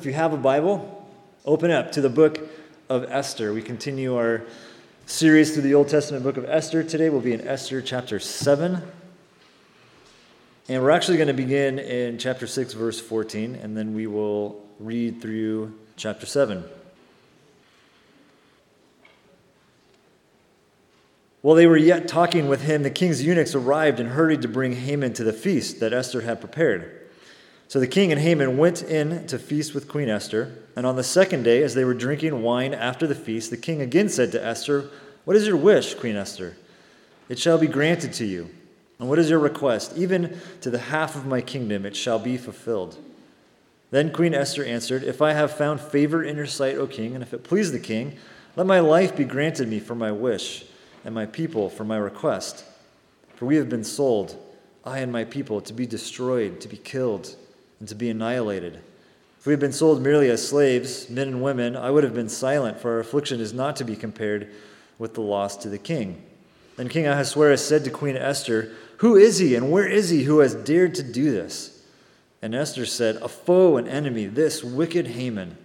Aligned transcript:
If 0.00 0.06
you 0.06 0.14
have 0.14 0.32
a 0.32 0.38
Bible, 0.38 1.06
open 1.44 1.70
up 1.70 1.92
to 1.92 2.00
the 2.00 2.08
book 2.08 2.38
of 2.88 3.04
Esther. 3.12 3.52
We 3.52 3.60
continue 3.60 4.16
our 4.16 4.44
series 5.04 5.52
through 5.52 5.64
the 5.64 5.74
Old 5.74 5.88
Testament 5.88 6.24
book 6.24 6.38
of 6.38 6.46
Esther. 6.46 6.82
Today 6.82 7.10
we'll 7.10 7.20
be 7.20 7.34
in 7.34 7.46
Esther 7.46 7.82
chapter 7.82 8.18
7. 8.18 8.82
And 10.70 10.82
we're 10.82 10.88
actually 10.88 11.18
going 11.18 11.28
to 11.28 11.34
begin 11.34 11.78
in 11.78 12.16
chapter 12.16 12.46
6, 12.46 12.72
verse 12.72 12.98
14, 12.98 13.56
and 13.56 13.76
then 13.76 13.94
we 13.94 14.06
will 14.06 14.64
read 14.78 15.20
through 15.20 15.74
chapter 15.96 16.24
7. 16.24 16.64
While 21.42 21.56
they 21.56 21.66
were 21.66 21.76
yet 21.76 22.08
talking 22.08 22.48
with 22.48 22.62
him, 22.62 22.84
the 22.84 22.90
king's 22.90 23.22
eunuchs 23.22 23.54
arrived 23.54 24.00
and 24.00 24.08
hurried 24.08 24.40
to 24.40 24.48
bring 24.48 24.76
Haman 24.76 25.12
to 25.12 25.24
the 25.24 25.34
feast 25.34 25.78
that 25.80 25.92
Esther 25.92 26.22
had 26.22 26.40
prepared. 26.40 26.96
So 27.70 27.78
the 27.78 27.86
king 27.86 28.10
and 28.10 28.20
Haman 28.20 28.58
went 28.58 28.82
in 28.82 29.28
to 29.28 29.38
feast 29.38 29.74
with 29.74 29.86
Queen 29.86 30.08
Esther. 30.08 30.52
And 30.74 30.84
on 30.84 30.96
the 30.96 31.04
second 31.04 31.44
day, 31.44 31.62
as 31.62 31.72
they 31.72 31.84
were 31.84 31.94
drinking 31.94 32.42
wine 32.42 32.74
after 32.74 33.06
the 33.06 33.14
feast, 33.14 33.50
the 33.50 33.56
king 33.56 33.80
again 33.80 34.08
said 34.08 34.32
to 34.32 34.44
Esther, 34.44 34.90
What 35.24 35.36
is 35.36 35.46
your 35.46 35.56
wish, 35.56 35.94
Queen 35.94 36.16
Esther? 36.16 36.56
It 37.28 37.38
shall 37.38 37.58
be 37.58 37.68
granted 37.68 38.12
to 38.14 38.24
you. 38.24 38.50
And 38.98 39.08
what 39.08 39.20
is 39.20 39.30
your 39.30 39.38
request? 39.38 39.96
Even 39.96 40.40
to 40.62 40.68
the 40.68 40.80
half 40.80 41.14
of 41.14 41.26
my 41.26 41.40
kingdom 41.40 41.86
it 41.86 41.94
shall 41.94 42.18
be 42.18 42.36
fulfilled. 42.36 42.98
Then 43.92 44.12
Queen 44.12 44.34
Esther 44.34 44.64
answered, 44.64 45.04
If 45.04 45.22
I 45.22 45.34
have 45.34 45.56
found 45.56 45.80
favor 45.80 46.24
in 46.24 46.36
your 46.36 46.46
sight, 46.46 46.74
O 46.74 46.88
king, 46.88 47.14
and 47.14 47.22
if 47.22 47.32
it 47.32 47.44
please 47.44 47.70
the 47.70 47.78
king, 47.78 48.16
let 48.56 48.66
my 48.66 48.80
life 48.80 49.16
be 49.16 49.24
granted 49.24 49.68
me 49.68 49.78
for 49.78 49.94
my 49.94 50.10
wish, 50.10 50.64
and 51.04 51.14
my 51.14 51.26
people 51.26 51.70
for 51.70 51.84
my 51.84 51.98
request. 51.98 52.64
For 53.36 53.46
we 53.46 53.54
have 53.54 53.68
been 53.68 53.84
sold, 53.84 54.36
I 54.84 54.98
and 54.98 55.12
my 55.12 55.22
people, 55.22 55.60
to 55.60 55.72
be 55.72 55.86
destroyed, 55.86 56.60
to 56.62 56.66
be 56.66 56.76
killed 56.76 57.36
and 57.80 57.88
to 57.88 57.94
be 57.94 58.10
annihilated. 58.10 58.80
If 59.38 59.46
we 59.46 59.54
had 59.54 59.60
been 59.60 59.72
sold 59.72 60.02
merely 60.02 60.28
as 60.28 60.46
slaves, 60.46 61.08
men 61.08 61.28
and 61.28 61.42
women, 61.42 61.74
I 61.74 61.90
would 61.90 62.04
have 62.04 62.14
been 62.14 62.28
silent, 62.28 62.78
for 62.78 62.92
our 62.92 63.00
affliction 63.00 63.40
is 63.40 63.54
not 63.54 63.74
to 63.76 63.84
be 63.84 63.96
compared 63.96 64.52
with 64.98 65.14
the 65.14 65.22
loss 65.22 65.56
to 65.58 65.70
the 65.70 65.78
king. 65.78 66.22
Then 66.76 66.90
King 66.90 67.06
Ahasuerus 67.06 67.66
said 67.66 67.82
to 67.84 67.90
Queen 67.90 68.16
Esther, 68.16 68.70
Who 68.98 69.16
is 69.16 69.38
he 69.38 69.54
and 69.54 69.72
where 69.72 69.88
is 69.88 70.10
he 70.10 70.24
who 70.24 70.40
has 70.40 70.54
dared 70.54 70.94
to 70.96 71.02
do 71.02 71.30
this? 71.30 71.82
And 72.42 72.54
Esther 72.54 72.84
said, 72.84 73.16
A 73.16 73.28
foe, 73.28 73.78
an 73.78 73.88
enemy, 73.88 74.26
this 74.26 74.62
wicked 74.62 75.08
Haman. 75.08 75.56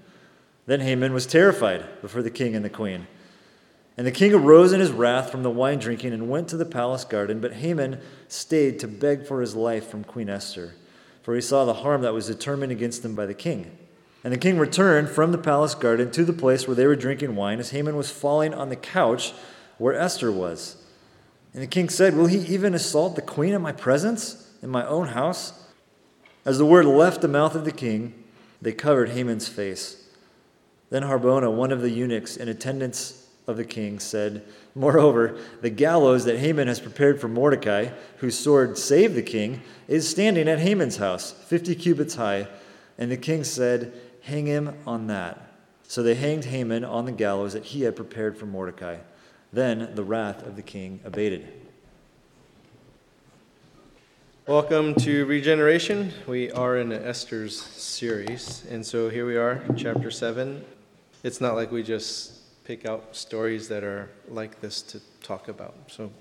Then 0.68 0.80
Haman 0.80 1.14
was 1.14 1.26
terrified 1.26 2.02
before 2.02 2.22
the 2.22 2.32
king 2.32 2.56
and 2.56 2.64
the 2.64 2.70
queen. 2.70 3.08
And 3.98 4.08
the 4.08 4.12
king 4.12 4.34
arose 4.34 4.72
in 4.72 4.80
his 4.80 4.92
wrath 4.92 5.32
from 5.32 5.44
the 5.44 5.50
wine 5.50 5.80
drinking 5.80 6.14
and 6.14 6.30
went 6.30 6.48
to 6.50 6.58
the 6.58 6.66
palace 6.66 7.04
garden, 7.04 7.42
but 7.42 7.56
Haman 7.56 8.00
stayed 8.30 8.80
to 8.80 8.88
beg 8.88 9.26
for 9.26 9.42
his 9.42 9.54
life 9.54 9.90
from 9.90 10.06
Queen 10.06 10.30
Esther 10.30 10.76
for 11.26 11.34
he 11.34 11.42
saw 11.42 11.66
the 11.66 11.74
harm 11.74 12.04
that 12.04 12.14
was 12.14 12.28
determined 12.28 12.72
against 12.72 13.02
them 13.02 13.16
by 13.16 13.26
the 13.26 13.34
king. 13.34 13.76
And 14.24 14.32
the 14.32 14.38
king 14.38 14.60
returned 14.60 15.10
from 15.10 15.32
the 15.32 15.40
palace 15.40 15.74
garden 15.74 16.12
to 16.12 16.24
the 16.24 16.32
place 16.32 16.68
where 16.68 16.76
they 16.76 16.86
were 16.86 16.96
drinking 16.96 17.36
wine, 17.36 17.60
as 17.60 17.72
Haman 17.72 17.96
was 17.96 18.12
falling 18.12 18.54
on 18.54 18.70
the 18.70 18.76
couch 18.76 19.34
where 19.80 19.96
Esther 19.96 20.32
was. 20.32 20.78
And 21.52 21.64
the 21.64 21.68
king 21.68 21.90
said, 21.90 22.16
Will 22.16 22.28
he 22.28 22.38
even 22.54 22.76
assault 22.76 23.16
the 23.16 23.24
queen 23.24 23.56
in 23.56 23.64
my 23.64 23.72
presence, 23.72 24.52
in 24.62 24.70
my 24.70 24.86
own 24.86 25.08
house? 25.08 25.66
As 26.46 26.60
the 26.60 26.66
word 26.66 26.86
left 26.86 27.22
the 27.22 27.28
mouth 27.28 27.56
of 27.56 27.66
the 27.66 27.72
king, 27.72 28.24
they 28.62 28.72
covered 28.72 29.10
Haman's 29.10 29.48
face. 29.48 30.08
Then 30.92 31.02
Harbona, 31.02 31.52
one 31.52 31.72
of 31.72 31.82
the 31.82 31.90
eunuchs 31.90 32.38
in 32.38 32.50
attendance 32.50 33.28
of 33.48 33.58
the 33.58 33.66
king 33.66 33.98
said, 33.98 34.44
Moreover, 34.78 35.38
the 35.62 35.70
gallows 35.70 36.26
that 36.26 36.40
Haman 36.40 36.68
has 36.68 36.82
prepared 36.82 37.22
for 37.22 37.30
Mordecai, 37.30 37.92
whose 38.18 38.38
sword 38.38 38.78
saved 38.78 39.16
the 39.16 39.24
king, 39.24 39.62
is 39.88 40.10
standing 40.10 40.50
at 40.50 40.60
Haman's 40.60 40.98
house, 40.98 41.32
50 41.32 41.76
cubits 41.76 42.16
high. 42.16 42.48
And 42.98 43.10
the 43.10 43.16
king 43.16 43.46
said, 43.46 43.94
Hang 44.24 44.48
him 44.48 44.76
on 44.86 45.08
that. 45.08 45.42
So 45.88 46.04
they 46.04 46.16
hanged 46.16 46.46
Haman 46.46 46.84
on 46.84 47.06
the 47.06 47.14
gallows 47.14 47.54
that 47.54 47.64
he 47.64 47.84
had 47.84 47.96
prepared 47.96 48.38
for 48.38 48.48
Mordecai. 48.48 48.98
Then 49.54 49.96
the 49.96 50.04
wrath 50.04 50.46
of 50.46 50.58
the 50.58 50.62
king 50.62 51.00
abated. 51.06 51.48
Welcome 54.46 54.94
to 54.96 55.26
Regeneration. 55.26 56.12
We 56.28 56.52
are 56.52 56.78
in 56.78 56.92
Esther's 56.92 57.62
series. 57.62 58.66
And 58.70 58.86
so 58.86 59.10
here 59.10 59.26
we 59.26 59.38
are, 59.38 59.64
chapter 59.78 60.12
7. 60.12 60.66
It's 61.24 61.40
not 61.40 61.56
like 61.56 61.72
we 61.72 61.82
just 61.82 62.35
pick 62.66 62.86
out 62.86 63.16
stories 63.16 63.68
that 63.70 63.84
are 63.84 64.10
like 64.28 64.60
this 64.60 64.82
to 64.82 65.00
talk 65.22 65.48
about. 65.48 65.76
So, 65.88 66.12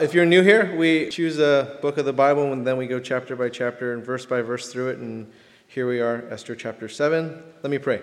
if 0.00 0.12
you're 0.12 0.26
new 0.26 0.42
here, 0.42 0.76
we 0.76 1.08
choose 1.08 1.38
a 1.38 1.78
book 1.80 1.96
of 1.98 2.04
the 2.04 2.12
Bible 2.12 2.52
and 2.52 2.66
then 2.66 2.76
we 2.76 2.88
go 2.88 2.98
chapter 2.98 3.36
by 3.36 3.48
chapter 3.48 3.94
and 3.94 4.04
verse 4.04 4.26
by 4.26 4.42
verse 4.42 4.72
through 4.72 4.88
it. 4.88 4.98
And 4.98 5.30
here 5.68 5.88
we 5.88 6.00
are, 6.00 6.24
Esther 6.30 6.56
chapter 6.56 6.88
7. 6.88 7.42
Let 7.62 7.70
me 7.70 7.78
pray. 7.78 8.02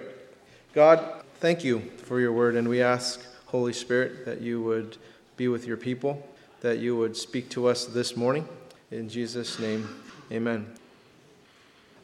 God, 0.74 1.24
thank 1.40 1.64
you 1.64 1.82
for 1.98 2.22
your 2.22 2.32
word, 2.32 2.56
and 2.56 2.70
we 2.70 2.82
ask, 2.82 3.22
Holy 3.48 3.74
Spirit, 3.74 4.26
that 4.26 4.40
you 4.42 4.62
would 4.62 4.98
be 5.36 5.50
with 5.50 5.68
your 5.68 5.78
people, 5.78 6.26
that 6.62 6.80
you 6.80 6.96
would 6.96 7.18
speak 7.18 7.50
to 7.50 7.68
us 7.68 7.86
this 7.86 8.16
morning. 8.16 8.48
In 8.92 9.10
Jesus' 9.10 9.60
name, 9.60 9.88
amen. 10.32 10.66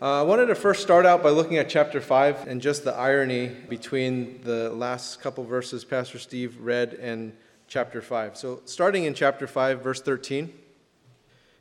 Uh, 0.02 0.20
I 0.20 0.24
wanted 0.24 0.48
to 0.48 0.56
first 0.56 0.82
start 0.82 1.06
out 1.06 1.24
by 1.24 1.30
looking 1.30 1.56
at 1.56 1.70
chapter 1.70 2.02
5 2.02 2.48
and 2.48 2.62
just 2.62 2.84
the 2.84 2.94
irony 2.94 3.48
between 3.70 4.42
the 4.44 4.70
last 4.72 5.22
couple 5.22 5.46
verses 5.46 5.86
Pastor 5.86 6.20
Steve 6.20 6.60
read 6.60 6.96
and 6.96 7.32
chapter 7.70 8.02
5. 8.02 8.36
So, 8.36 8.62
starting 8.66 9.06
in 9.06 9.14
chapter 9.14 9.48
5, 9.48 9.82
verse 9.82 10.02
13. 10.02 10.54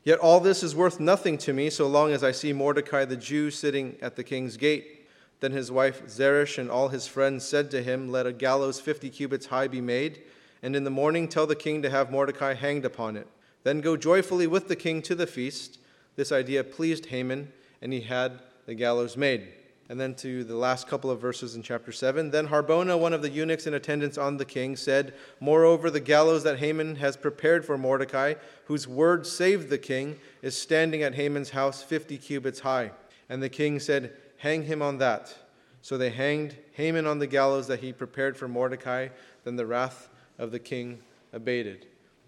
Yet 0.03 0.19
all 0.19 0.41
this 0.41 0.63
is 0.63 0.75
worth 0.75 0.99
nothing 0.99 1.37
to 1.39 1.53
me 1.53 1.69
so 1.69 1.87
long 1.87 2.11
as 2.11 2.25
I 2.25 2.33
see 2.33 2.51
Mordecai 2.51 3.05
the 3.05 3.15
Jew 3.15 3.51
sitting 3.51 3.95
at 4.01 4.17
the 4.17 4.23
king's 4.23 4.57
gate. 4.57 5.07
Then 5.39 5.53
his 5.53 5.71
wife 5.71 6.05
Zeresh 6.09 6.57
and 6.57 6.69
all 6.69 6.89
his 6.89 7.07
friends 7.07 7.47
said 7.47 7.71
to 7.71 7.81
him, 7.81 8.11
Let 8.11 8.27
a 8.27 8.33
gallows 8.33 8.81
fifty 8.81 9.09
cubits 9.09 9.45
high 9.45 9.69
be 9.69 9.79
made, 9.79 10.23
and 10.61 10.75
in 10.75 10.83
the 10.83 10.89
morning 10.89 11.29
tell 11.29 11.47
the 11.47 11.55
king 11.55 11.81
to 11.83 11.89
have 11.89 12.11
Mordecai 12.11 12.53
hanged 12.53 12.83
upon 12.83 13.15
it. 13.15 13.29
Then 13.63 13.79
go 13.79 13.95
joyfully 13.95 14.45
with 14.45 14.67
the 14.67 14.75
king 14.75 15.01
to 15.03 15.15
the 15.15 15.25
feast. 15.25 15.79
This 16.17 16.33
idea 16.33 16.65
pleased 16.65 17.05
Haman 17.05 17.53
and 17.85 17.93
he 17.93 18.01
had 18.01 18.39
the 18.65 18.73
gallows 18.73 19.15
made. 19.15 19.47
And 19.89 19.99
then 19.99 20.15
to 20.15 20.43
the 20.43 20.55
last 20.55 20.87
couple 20.87 21.11
of 21.11 21.21
verses 21.21 21.55
in 21.55 21.61
chapter 21.61 21.91
7. 21.91 22.31
Then 22.31 22.47
Harbona, 22.47 22.99
one 22.99 23.13
of 23.13 23.21
the 23.21 23.29
eunuchs 23.29 23.67
in 23.67 23.75
attendance 23.75 24.17
on 24.17 24.37
the 24.37 24.43
king, 24.43 24.75
said, 24.75 25.13
Moreover, 25.39 25.91
the 25.91 25.99
gallows 25.99 26.41
that 26.45 26.57
Haman 26.57 26.95
has 26.95 27.15
prepared 27.15 27.63
for 27.63 27.77
Mordecai, 27.77 28.33
whose 28.63 28.87
word 28.87 29.27
saved 29.27 29.69
the 29.69 29.77
king, 29.77 30.17
is 30.41 30.59
standing 30.59 31.03
at 31.03 31.13
Haman's 31.13 31.51
house 31.51 31.83
50 31.83 32.17
cubits 32.17 32.61
high. 32.61 32.89
And 33.29 33.43
the 33.43 33.49
king 33.49 33.79
said, 33.79 34.15
Hang 34.37 34.63
him 34.63 34.81
on 34.81 34.97
that. 34.97 35.35
So 35.83 35.95
they 35.95 36.09
hanged 36.09 36.57
Haman 36.71 37.05
on 37.05 37.19
the 37.19 37.27
gallows 37.27 37.67
that 37.67 37.81
he 37.81 37.93
prepared 37.93 38.35
for 38.35 38.47
Mordecai. 38.47 39.09
Then 39.43 39.57
the 39.57 39.67
wrath 39.67 40.09
of 40.39 40.49
the 40.49 40.57
king 40.57 40.97
abated. 41.33 41.85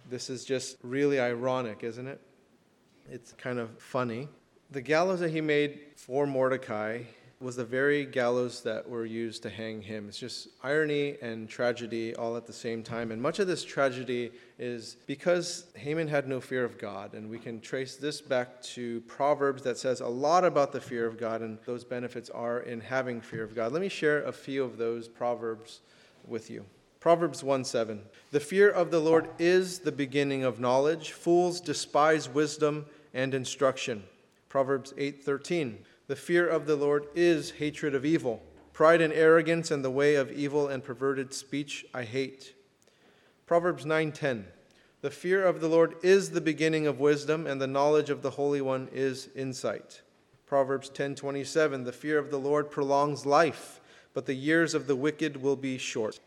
This 0.08 0.30
is 0.30 0.46
just 0.46 0.78
really 0.84 1.20
ironic, 1.20 1.84
isn't 1.84 2.06
it? 2.06 2.22
It's 3.10 3.32
kind 3.32 3.58
of 3.58 3.72
funny. 3.80 4.28
The 4.70 4.82
gallows 4.82 5.22
that 5.22 5.32
he 5.32 5.40
made 5.40 5.80
for 5.96 6.28
Mordecai 6.28 7.04
was 7.40 7.56
the 7.56 7.64
very 7.64 8.04
gallows 8.04 8.64
that 8.64 8.90
were 8.90 9.06
used 9.06 9.44
to 9.44 9.50
hang 9.50 9.82
him. 9.82 10.10
It's 10.10 10.20
just 10.20 10.50
irony 10.62 11.16
and 11.22 11.48
tragedy 11.48 12.14
all 12.16 12.36
at 12.36 12.46
the 12.46 12.52
same 12.52 12.84
time. 12.84 13.12
And 13.12 13.22
much 13.22 13.40
of 13.40 13.48
this 13.48 13.64
tragedy 13.64 14.30
is 14.60 14.98
because 15.06 15.68
Haman 15.76 16.10
had 16.10 16.28
no 16.28 16.42
fear 16.42 16.66
of 16.66 16.78
God. 16.78 17.14
And 17.14 17.30
we 17.30 17.40
can 17.40 17.62
trace 17.62 17.96
this 17.96 18.20
back 18.20 18.62
to 18.64 19.00
Proverbs 19.02 19.62
that 19.64 19.78
says 19.78 20.02
a 20.02 20.08
lot 20.08 20.44
about 20.44 20.74
the 20.74 20.82
fear 20.82 21.06
of 21.06 21.18
God, 21.18 21.42
and 21.42 21.60
those 21.66 21.86
benefits 21.86 22.30
are 22.30 22.60
in 22.60 22.82
having 22.82 23.22
fear 23.22 23.44
of 23.44 23.56
God. 23.56 23.72
Let 23.72 23.82
me 23.82 23.90
share 23.90 24.24
a 24.24 24.34
few 24.34 24.66
of 24.66 24.78
those 24.78 25.08
Proverbs 25.08 25.80
with 26.26 26.50
you. 26.50 26.66
Proverbs 27.00 27.42
1 27.42 27.64
7. 27.64 28.02
The 28.32 28.40
fear 28.42 28.70
of 28.70 28.92
the 28.92 29.00
Lord 29.00 29.30
is 29.40 29.80
the 29.80 29.94
beginning 29.94 30.44
of 30.44 30.60
knowledge. 30.60 31.12
Fools 31.14 31.62
despise 31.62 32.28
wisdom 32.28 32.86
and 33.14 33.34
instruction. 33.34 34.04
Proverbs 34.50 34.94
8:13. 34.98 35.86
The 36.08 36.16
fear 36.16 36.48
of 36.48 36.66
the 36.66 36.76
Lord 36.76 37.08
is 37.16 37.52
hatred 37.52 37.94
of 37.94 38.06
evil. 38.06 38.42
Pride 38.74 39.02
and 39.02 39.12
arrogance 39.12 39.72
and 39.72 39.84
the 39.84 39.92
way 39.92 40.16
of 40.16 40.32
evil 40.32 40.68
and 40.68 40.84
perverted 40.84 41.34
speech 41.34 41.86
I 41.94 42.04
hate. 42.04 42.54
Proverbs 43.46 43.86
9:10. 43.86 44.46
The 45.02 45.12
fear 45.12 45.44
of 45.44 45.62
the 45.62 45.68
Lord 45.68 45.96
is 46.02 46.32
the 46.32 46.42
beginning 46.42 46.88
of 46.88 47.00
wisdom 47.00 47.46
and 47.46 47.62
the 47.62 47.68
knowledge 47.68 48.10
of 48.10 48.22
the 48.22 48.32
Holy 48.32 48.62
One 48.62 48.90
is 48.92 49.30
insight. 49.36 50.02
Proverbs 50.46 50.90
10:27. 50.90 51.84
The 51.84 51.92
fear 51.92 52.18
of 52.18 52.32
the 52.32 52.40
Lord 52.40 52.72
prolongs 52.72 53.26
life, 53.26 53.82
but 54.14 54.26
the 54.26 54.34
years 54.34 54.74
of 54.74 54.88
the 54.88 54.96
wicked 54.96 55.38
will 55.38 55.56
be 55.56 55.78
short. 55.78 56.20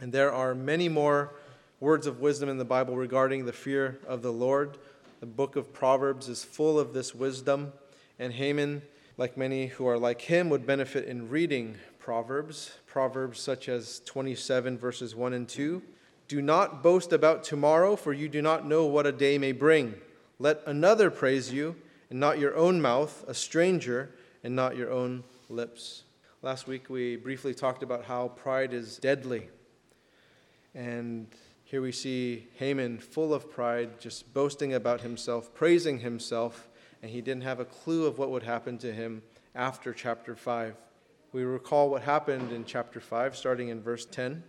And 0.00 0.12
there 0.12 0.32
are 0.32 0.54
many 0.54 0.88
more 0.88 1.34
words 1.78 2.06
of 2.06 2.20
wisdom 2.20 2.48
in 2.48 2.58
the 2.58 2.64
Bible 2.64 2.96
regarding 2.96 3.44
the 3.44 3.52
fear 3.52 3.98
of 4.06 4.22
the 4.22 4.32
Lord. 4.32 4.78
The 5.20 5.26
book 5.26 5.56
of 5.56 5.72
Proverbs 5.72 6.28
is 6.28 6.44
full 6.44 6.78
of 6.78 6.92
this 6.92 7.14
wisdom, 7.14 7.72
and 8.18 8.34
Haman, 8.34 8.82
like 9.16 9.38
many 9.38 9.68
who 9.68 9.86
are 9.86 9.98
like 9.98 10.20
him, 10.20 10.50
would 10.50 10.66
benefit 10.66 11.06
in 11.06 11.30
reading 11.30 11.76
Proverbs. 11.98 12.72
Proverbs 12.86 13.40
such 13.40 13.66
as 13.66 14.02
27, 14.04 14.76
verses 14.76 15.14
1 15.14 15.32
and 15.32 15.48
2. 15.48 15.82
Do 16.28 16.42
not 16.42 16.82
boast 16.82 17.14
about 17.14 17.44
tomorrow, 17.44 17.96
for 17.96 18.12
you 18.12 18.28
do 18.28 18.42
not 18.42 18.66
know 18.66 18.84
what 18.84 19.06
a 19.06 19.12
day 19.12 19.38
may 19.38 19.52
bring. 19.52 19.94
Let 20.38 20.62
another 20.66 21.10
praise 21.10 21.50
you, 21.50 21.76
and 22.10 22.20
not 22.20 22.38
your 22.38 22.54
own 22.54 22.82
mouth, 22.82 23.24
a 23.26 23.32
stranger, 23.32 24.10
and 24.44 24.54
not 24.54 24.76
your 24.76 24.92
own 24.92 25.24
lips. 25.48 26.02
Last 26.42 26.66
week 26.66 26.90
we 26.90 27.16
briefly 27.16 27.54
talked 27.54 27.82
about 27.82 28.04
how 28.04 28.28
pride 28.28 28.74
is 28.74 28.98
deadly. 28.98 29.48
And 30.74 31.28
here 31.66 31.82
we 31.82 31.90
see 31.90 32.46
Haman 32.58 32.98
full 33.00 33.34
of 33.34 33.50
pride, 33.50 33.98
just 33.98 34.32
boasting 34.32 34.72
about 34.72 35.00
himself, 35.00 35.52
praising 35.52 35.98
himself, 35.98 36.68
and 37.02 37.10
he 37.10 37.20
didn't 37.20 37.42
have 37.42 37.58
a 37.58 37.64
clue 37.64 38.06
of 38.06 38.18
what 38.18 38.30
would 38.30 38.44
happen 38.44 38.78
to 38.78 38.92
him 38.92 39.20
after 39.52 39.92
chapter 39.92 40.36
5. 40.36 40.76
We 41.32 41.42
recall 41.42 41.90
what 41.90 42.02
happened 42.02 42.52
in 42.52 42.66
chapter 42.66 43.00
5, 43.00 43.36
starting 43.36 43.68
in 43.68 43.82
verse 43.82 44.06
10. 44.06 44.44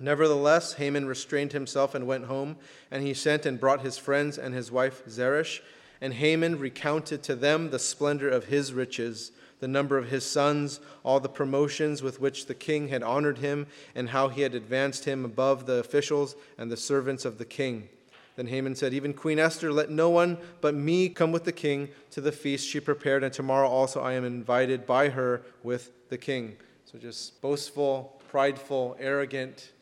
Nevertheless, 0.00 0.72
Haman 0.72 1.04
restrained 1.04 1.52
himself 1.52 1.94
and 1.94 2.06
went 2.06 2.24
home, 2.24 2.56
and 2.90 3.02
he 3.02 3.12
sent 3.12 3.44
and 3.44 3.60
brought 3.60 3.82
his 3.82 3.98
friends 3.98 4.38
and 4.38 4.54
his 4.54 4.72
wife 4.72 5.02
Zeresh. 5.06 5.60
And 6.00 6.14
Haman 6.14 6.58
recounted 6.58 7.22
to 7.24 7.34
them 7.34 7.68
the 7.68 7.78
splendor 7.78 8.30
of 8.30 8.46
his 8.46 8.72
riches 8.72 9.30
the 9.60 9.68
number 9.68 9.96
of 9.96 10.08
his 10.08 10.24
sons, 10.24 10.80
all 11.02 11.20
the 11.20 11.28
promotions 11.28 12.02
with 12.02 12.20
which 12.20 12.46
the 12.46 12.54
king 12.54 12.88
had 12.88 13.02
honored 13.02 13.38
him, 13.38 13.66
and 13.94 14.10
how 14.10 14.28
he 14.28 14.42
had 14.42 14.54
advanced 14.54 15.04
him 15.04 15.24
above 15.24 15.66
the 15.66 15.74
officials 15.74 16.36
and 16.58 16.70
the 16.70 16.76
servants 16.76 17.24
of 17.24 17.38
the 17.38 17.44
king. 17.44 17.88
Then 18.36 18.48
Haman 18.48 18.74
said, 18.74 18.92
Even 18.92 19.14
Queen 19.14 19.38
Esther, 19.38 19.72
let 19.72 19.90
no 19.90 20.10
one 20.10 20.36
but 20.60 20.74
me 20.74 21.08
come 21.08 21.32
with 21.32 21.44
the 21.44 21.52
king 21.52 21.88
to 22.10 22.20
the 22.20 22.32
feast 22.32 22.68
she 22.68 22.80
prepared, 22.80 23.24
and 23.24 23.32
tomorrow 23.32 23.68
also 23.68 24.02
I 24.02 24.12
am 24.12 24.24
invited 24.24 24.86
by 24.86 25.08
her 25.08 25.42
with 25.62 25.90
the 26.10 26.18
king. 26.18 26.56
So 26.84 26.98
just 26.98 27.40
boastful, 27.40 28.20
prideful, 28.28 28.96
arrogant, 29.00 29.72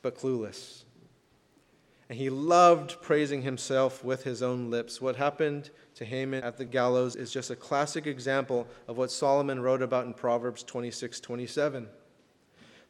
but 0.00 0.16
clueless. 0.16 0.82
And 2.08 2.18
he 2.18 2.30
loved 2.30 3.02
praising 3.02 3.42
himself 3.42 4.04
with 4.04 4.22
his 4.22 4.42
own 4.42 4.70
lips. 4.70 5.00
What 5.00 5.16
happened 5.16 5.70
to 5.96 6.04
Haman 6.04 6.42
at 6.42 6.56
the 6.56 6.64
gallows 6.64 7.14
is 7.14 7.32
just 7.32 7.50
a 7.50 7.56
classic 7.56 8.06
example 8.06 8.66
of 8.88 8.96
what 8.96 9.10
Solomon 9.10 9.60
wrote 9.60 9.82
about 9.82 10.06
in 10.06 10.14
Proverbs 10.14 10.62
26 10.62 11.20
27. 11.20 11.88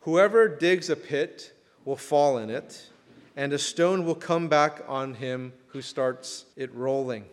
Whoever 0.00 0.48
digs 0.48 0.90
a 0.90 0.96
pit 0.96 1.52
will 1.84 1.96
fall 1.96 2.38
in 2.38 2.50
it, 2.50 2.90
and 3.36 3.52
a 3.52 3.58
stone 3.58 4.04
will 4.04 4.14
come 4.14 4.48
back 4.48 4.82
on 4.86 5.14
him 5.14 5.52
who 5.68 5.82
starts 5.82 6.46
it 6.56 6.74
rolling. 6.74 7.24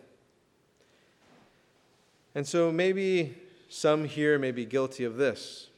And 2.34 2.46
so 2.46 2.72
maybe 2.72 3.34
some 3.68 4.04
here 4.04 4.38
may 4.38 4.52
be 4.52 4.64
guilty 4.64 5.04
of 5.04 5.16
this 5.16 5.68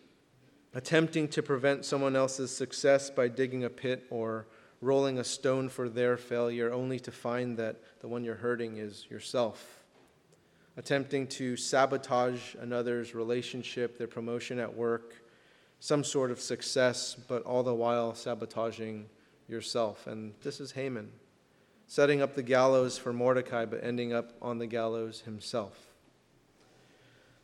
attempting 0.76 1.29
to 1.29 1.40
prevent 1.40 1.85
someone 1.85 2.17
else's 2.17 2.50
success 2.50 3.08
by 3.08 3.29
digging 3.29 3.62
a 3.62 3.70
pit 3.70 4.05
or 4.11 4.44
rolling 4.81 5.19
a 5.19 5.25
stone 5.25 5.69
for 5.69 5.88
their 5.88 6.17
failure, 6.17 6.73
only 6.73 6.99
to 6.99 7.12
find 7.12 7.56
that 7.56 7.76
the 8.00 8.08
one 8.08 8.25
you're 8.25 8.35
hurting 8.35 8.79
is 8.79 9.06
yourself 9.08 9.83
attempting 10.76 11.26
to 11.29 11.56
sabotage 11.56 12.55
another's 12.56 13.15
relationship, 13.15 13.97
their 13.97 14.09
promotion 14.09 14.59
at 14.59 14.75
work, 14.75 15.23
some 15.81 16.03
sort 16.03 16.31
of 16.31 16.41
success, 16.41 17.17
but 17.29 17.43
all 17.44 17.62
the 17.62 17.75
while 17.75 18.15
sabotaging 18.15 19.06
yourself. 19.49 20.06
And 20.06 20.32
this 20.43 20.61
is 20.61 20.73
Haman, 20.73 21.11
setting 21.87 22.23
up 22.23 22.35
the 22.35 22.43
gallows 22.43 22.99
for 22.99 23.12
Mordecai, 23.12 23.65
but 23.65 23.85
ending 23.85 24.12
up 24.12 24.32
on 24.41 24.59
the 24.59 24.67
gallows 24.67 25.21
himself. 25.21 25.79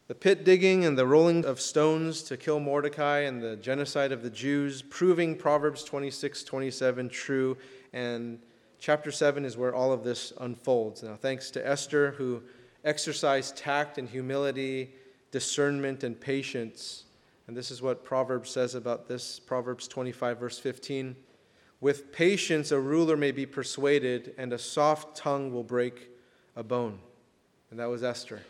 The 0.09 0.15
pit 0.17 0.44
digging 0.44 0.85
and 0.85 0.99
the 0.99 1.06
rolling 1.06 1.44
of 1.44 1.61
stones 1.61 2.25
to 2.25 2.37
kill 2.37 2.59
Mordecai 2.59 3.21
and 3.21 3.41
the 3.41 3.55
genocide 3.55 4.11
of 4.11 4.25
the 4.25 4.31
Jews, 4.31 4.82
proving 4.82 5.37
Proverbs 5.37 5.85
26 5.85 6.43
27 6.43 7.09
true. 7.11 7.56
And 7.93 8.41
chapter 8.81 9.12
7 9.12 9.44
is 9.44 9.56
where 9.56 9.73
all 9.73 9.93
of 9.93 10.03
this 10.03 10.32
unfolds. 10.41 11.05
Now, 11.05 11.15
thanks 11.15 11.53
to 11.53 11.65
Esther, 11.65 12.11
who 12.19 12.43
exercise 12.85 13.53
tact 13.53 13.99
and 13.99 14.09
humility, 14.09 14.94
discernment 15.31 16.05
and 16.05 16.21
patience. 16.21 17.05
And 17.47 17.56
this 17.56 17.71
is 17.71 17.82
what 17.82 18.05
Proverbs 18.05 18.50
says 18.50 18.75
about 18.75 19.09
this 19.09 19.41
Proverbs 19.41 19.88
25, 19.88 20.38
verse 20.38 20.59
15. 20.59 21.17
With 21.81 22.12
patience, 22.12 22.73
a 22.73 22.79
ruler 22.79 23.17
may 23.17 23.32
be 23.32 23.47
persuaded, 23.47 24.35
and 24.37 24.53
a 24.53 24.59
soft 24.59 25.17
tongue 25.17 25.53
will 25.53 25.65
break 25.65 26.11
a 26.55 26.62
bone. 26.62 26.99
And 27.71 27.81
that 27.81 27.88
was 27.88 28.03
Esther, 28.03 28.43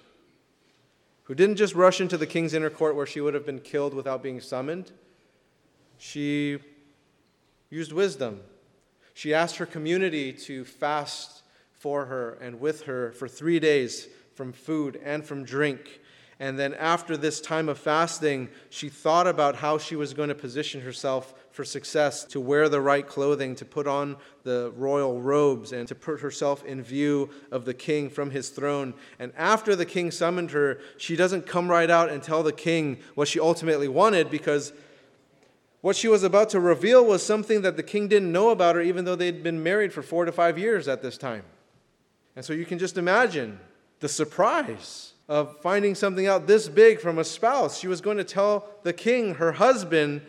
who 1.25 1.35
didn't 1.35 1.57
just 1.57 1.75
rush 1.75 2.01
into 2.01 2.17
the 2.17 2.27
king's 2.27 2.55
inner 2.55 2.71
court 2.71 2.97
where 2.97 3.07
she 3.07 3.21
would 3.21 3.35
have 3.35 3.47
been 3.47 3.61
killed 3.61 3.95
without 3.95 4.23
being 4.23 4.41
summoned. 4.41 4.91
She 5.99 6.59
used 7.69 7.93
wisdom. 7.93 8.41
She 9.15 9.33
asked 9.35 9.57
her 9.57 9.67
community 9.67 10.33
to 10.33 10.65
fast 10.65 11.43
for 11.73 12.07
her 12.07 12.39
and 12.41 12.61
with 12.61 12.83
her 12.83 13.13
for 13.13 13.29
three 13.29 13.61
days 13.61 14.09
from 14.35 14.53
food 14.53 15.01
and 15.05 15.25
from 15.25 15.45
drink. 15.45 16.01
And 16.41 16.59
then, 16.59 16.73
after 16.73 17.19
this 17.19 17.39
time 17.39 17.69
of 17.69 17.79
fasting, 17.79 18.49
she 18.71 18.89
thought 18.89 19.27
about 19.27 19.57
how 19.57 19.77
she 19.77 19.95
was 19.95 20.15
going 20.15 20.31
to 20.31 20.35
position 20.35 20.81
herself 20.81 21.35
for 21.51 21.67
success, 21.67 22.25
to 22.25 22.41
wear 22.41 22.71
the 22.71 22.81
right 22.81 23.07
clothing, 23.07 23.55
to 23.57 23.67
put 23.67 23.87
on 23.87 24.17
the 24.45 24.73
royal 24.75 25.21
robes, 25.21 25.73
and 25.73 25.87
to 25.89 25.95
put 25.95 26.21
herself 26.21 26.65
in 26.65 26.83
view 26.83 27.29
of 27.51 27.67
the 27.67 27.75
king 27.75 28.09
from 28.09 28.31
his 28.31 28.49
throne. 28.49 28.95
And 29.19 29.33
after 29.37 29.77
the 29.77 29.85
king 29.85 30.11
summoned 30.11 30.53
her, 30.53 30.81
she 30.97 31.15
doesn't 31.15 31.47
come 31.47 31.71
right 31.71 31.91
out 31.91 32.09
and 32.09 32.23
tell 32.23 32.43
the 32.43 32.53
king 32.53 32.97
what 33.15 33.29
she 33.29 33.39
ultimately 33.39 33.89
wanted 33.89 34.31
because 34.31 34.73
what 35.83 35.97
she 35.97 36.09
was 36.09 36.23
about 36.23 36.49
to 36.51 36.61
reveal 36.61 37.05
was 37.05 37.23
something 37.23 37.61
that 37.63 37.77
the 37.77 37.83
king 37.83 38.09
didn't 38.09 38.33
know 38.33 38.49
about 38.49 38.77
her, 38.77 38.81
even 38.81 39.05
though 39.05 39.17
they'd 39.17 39.43
been 39.43 39.63
married 39.63 39.93
for 39.93 40.01
four 40.01 40.25
to 40.25 40.33
five 40.33 40.59
years 40.59 40.89
at 40.89 41.03
this 41.03 41.19
time. 41.19 41.43
And 42.37 42.45
so 42.45 42.53
you 42.53 42.65
can 42.65 42.79
just 42.79 42.97
imagine 42.97 43.61
the 44.01 44.09
surprise 44.09 45.13
of 45.29 45.61
finding 45.61 45.95
something 45.95 46.27
out 46.27 46.47
this 46.47 46.69
big 46.69 47.01
from 47.01 47.19
a 47.19 47.25
spouse. 47.25 47.79
She 47.79 47.87
was 47.87 48.01
going 48.01 48.17
to 48.17 48.25
tell 48.25 48.69
the 48.83 48.93
king, 48.93 49.35
her 49.35 49.53
husband, 49.53 50.23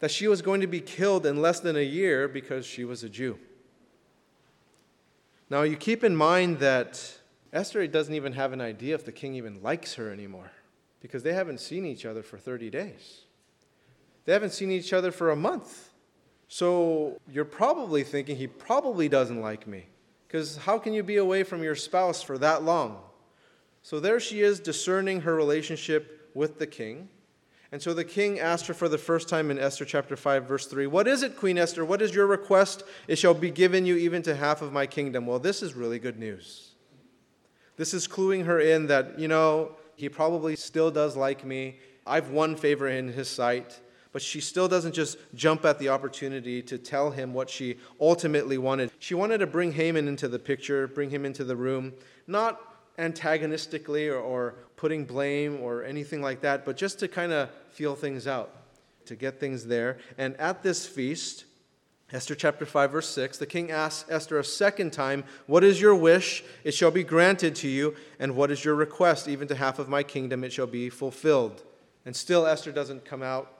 that 0.00 0.10
she 0.10 0.26
was 0.26 0.42
going 0.42 0.60
to 0.60 0.66
be 0.66 0.80
killed 0.80 1.24
in 1.24 1.40
less 1.40 1.60
than 1.60 1.76
a 1.76 1.84
year 1.84 2.26
because 2.26 2.66
she 2.66 2.84
was 2.84 3.04
a 3.04 3.08
Jew. 3.08 3.38
Now, 5.50 5.62
you 5.62 5.76
keep 5.76 6.04
in 6.04 6.16
mind 6.16 6.58
that 6.58 7.18
Esther 7.52 7.86
doesn't 7.86 8.14
even 8.14 8.32
have 8.34 8.52
an 8.52 8.60
idea 8.60 8.94
if 8.94 9.04
the 9.04 9.12
king 9.12 9.34
even 9.34 9.62
likes 9.62 9.94
her 9.94 10.12
anymore 10.12 10.50
because 11.00 11.22
they 11.22 11.32
haven't 11.32 11.60
seen 11.60 11.86
each 11.86 12.04
other 12.04 12.22
for 12.22 12.38
30 12.38 12.70
days. 12.70 13.22
They 14.24 14.32
haven't 14.32 14.50
seen 14.50 14.70
each 14.70 14.92
other 14.92 15.10
for 15.10 15.30
a 15.30 15.36
month. 15.36 15.90
So 16.48 17.18
you're 17.30 17.44
probably 17.44 18.02
thinking, 18.02 18.36
he 18.36 18.46
probably 18.46 19.08
doesn't 19.08 19.40
like 19.40 19.66
me. 19.66 19.86
Because 20.28 20.58
how 20.58 20.78
can 20.78 20.92
you 20.92 21.02
be 21.02 21.16
away 21.16 21.42
from 21.42 21.62
your 21.62 21.74
spouse 21.74 22.22
for 22.22 22.36
that 22.38 22.62
long? 22.62 23.00
So 23.82 23.98
there 23.98 24.20
she 24.20 24.42
is 24.42 24.60
discerning 24.60 25.22
her 25.22 25.34
relationship 25.34 26.30
with 26.34 26.58
the 26.58 26.66
king. 26.66 27.08
And 27.72 27.80
so 27.80 27.94
the 27.94 28.04
king 28.04 28.38
asked 28.38 28.66
her 28.66 28.74
for 28.74 28.88
the 28.88 28.98
first 28.98 29.28
time 29.28 29.50
in 29.50 29.58
Esther 29.58 29.86
chapter 29.86 30.16
5, 30.16 30.44
verse 30.44 30.66
3 30.66 30.86
What 30.86 31.08
is 31.08 31.22
it, 31.22 31.36
Queen 31.36 31.56
Esther? 31.58 31.84
What 31.84 32.02
is 32.02 32.14
your 32.14 32.26
request? 32.26 32.82
It 33.06 33.16
shall 33.16 33.34
be 33.34 33.50
given 33.50 33.86
you 33.86 33.96
even 33.96 34.22
to 34.22 34.34
half 34.34 34.60
of 34.60 34.72
my 34.72 34.86
kingdom. 34.86 35.26
Well, 35.26 35.38
this 35.38 35.62
is 35.62 35.74
really 35.74 35.98
good 35.98 36.18
news. 36.18 36.72
This 37.76 37.94
is 37.94 38.06
cluing 38.08 38.44
her 38.44 38.60
in 38.60 38.88
that, 38.88 39.18
you 39.18 39.28
know, 39.28 39.76
he 39.96 40.08
probably 40.08 40.56
still 40.56 40.90
does 40.90 41.16
like 41.16 41.44
me. 41.44 41.78
I've 42.06 42.30
won 42.30 42.56
favor 42.56 42.88
in 42.88 43.08
his 43.08 43.28
sight. 43.28 43.80
But 44.12 44.22
she 44.22 44.40
still 44.40 44.68
doesn't 44.68 44.92
just 44.92 45.18
jump 45.34 45.64
at 45.64 45.78
the 45.78 45.90
opportunity 45.90 46.62
to 46.62 46.78
tell 46.78 47.10
him 47.10 47.34
what 47.34 47.50
she 47.50 47.78
ultimately 48.00 48.58
wanted. 48.58 48.90
She 48.98 49.14
wanted 49.14 49.38
to 49.38 49.46
bring 49.46 49.72
Haman 49.72 50.08
into 50.08 50.28
the 50.28 50.38
picture, 50.38 50.86
bring 50.86 51.10
him 51.10 51.24
into 51.26 51.44
the 51.44 51.56
room, 51.56 51.92
not 52.26 52.60
antagonistically 52.98 54.08
or, 54.08 54.18
or 54.18 54.54
putting 54.76 55.04
blame 55.04 55.60
or 55.60 55.84
anything 55.84 56.20
like 56.20 56.40
that, 56.40 56.64
but 56.64 56.76
just 56.76 56.98
to 57.00 57.08
kind 57.08 57.32
of 57.32 57.50
feel 57.70 57.94
things 57.94 58.26
out, 58.26 58.50
to 59.06 59.14
get 59.14 59.38
things 59.38 59.66
there. 59.66 59.98
And 60.16 60.36
at 60.36 60.62
this 60.62 60.86
feast, 60.86 61.44
Esther 62.10 62.34
chapter 62.34 62.64
5, 62.64 62.90
verse 62.90 63.08
6, 63.10 63.36
the 63.36 63.46
king 63.46 63.70
asks 63.70 64.10
Esther 64.10 64.38
a 64.38 64.44
second 64.44 64.92
time, 64.92 65.24
What 65.46 65.62
is 65.62 65.80
your 65.80 65.94
wish? 65.94 66.42
It 66.64 66.72
shall 66.72 66.90
be 66.90 67.04
granted 67.04 67.54
to 67.56 67.68
you. 67.68 67.94
And 68.18 68.34
what 68.34 68.50
is 68.50 68.64
your 68.64 68.74
request? 68.74 69.28
Even 69.28 69.46
to 69.48 69.54
half 69.54 69.78
of 69.78 69.90
my 69.90 70.02
kingdom 70.02 70.42
it 70.42 70.52
shall 70.52 70.66
be 70.66 70.88
fulfilled. 70.88 71.62
And 72.06 72.16
still 72.16 72.46
Esther 72.46 72.72
doesn't 72.72 73.04
come 73.04 73.22
out 73.22 73.52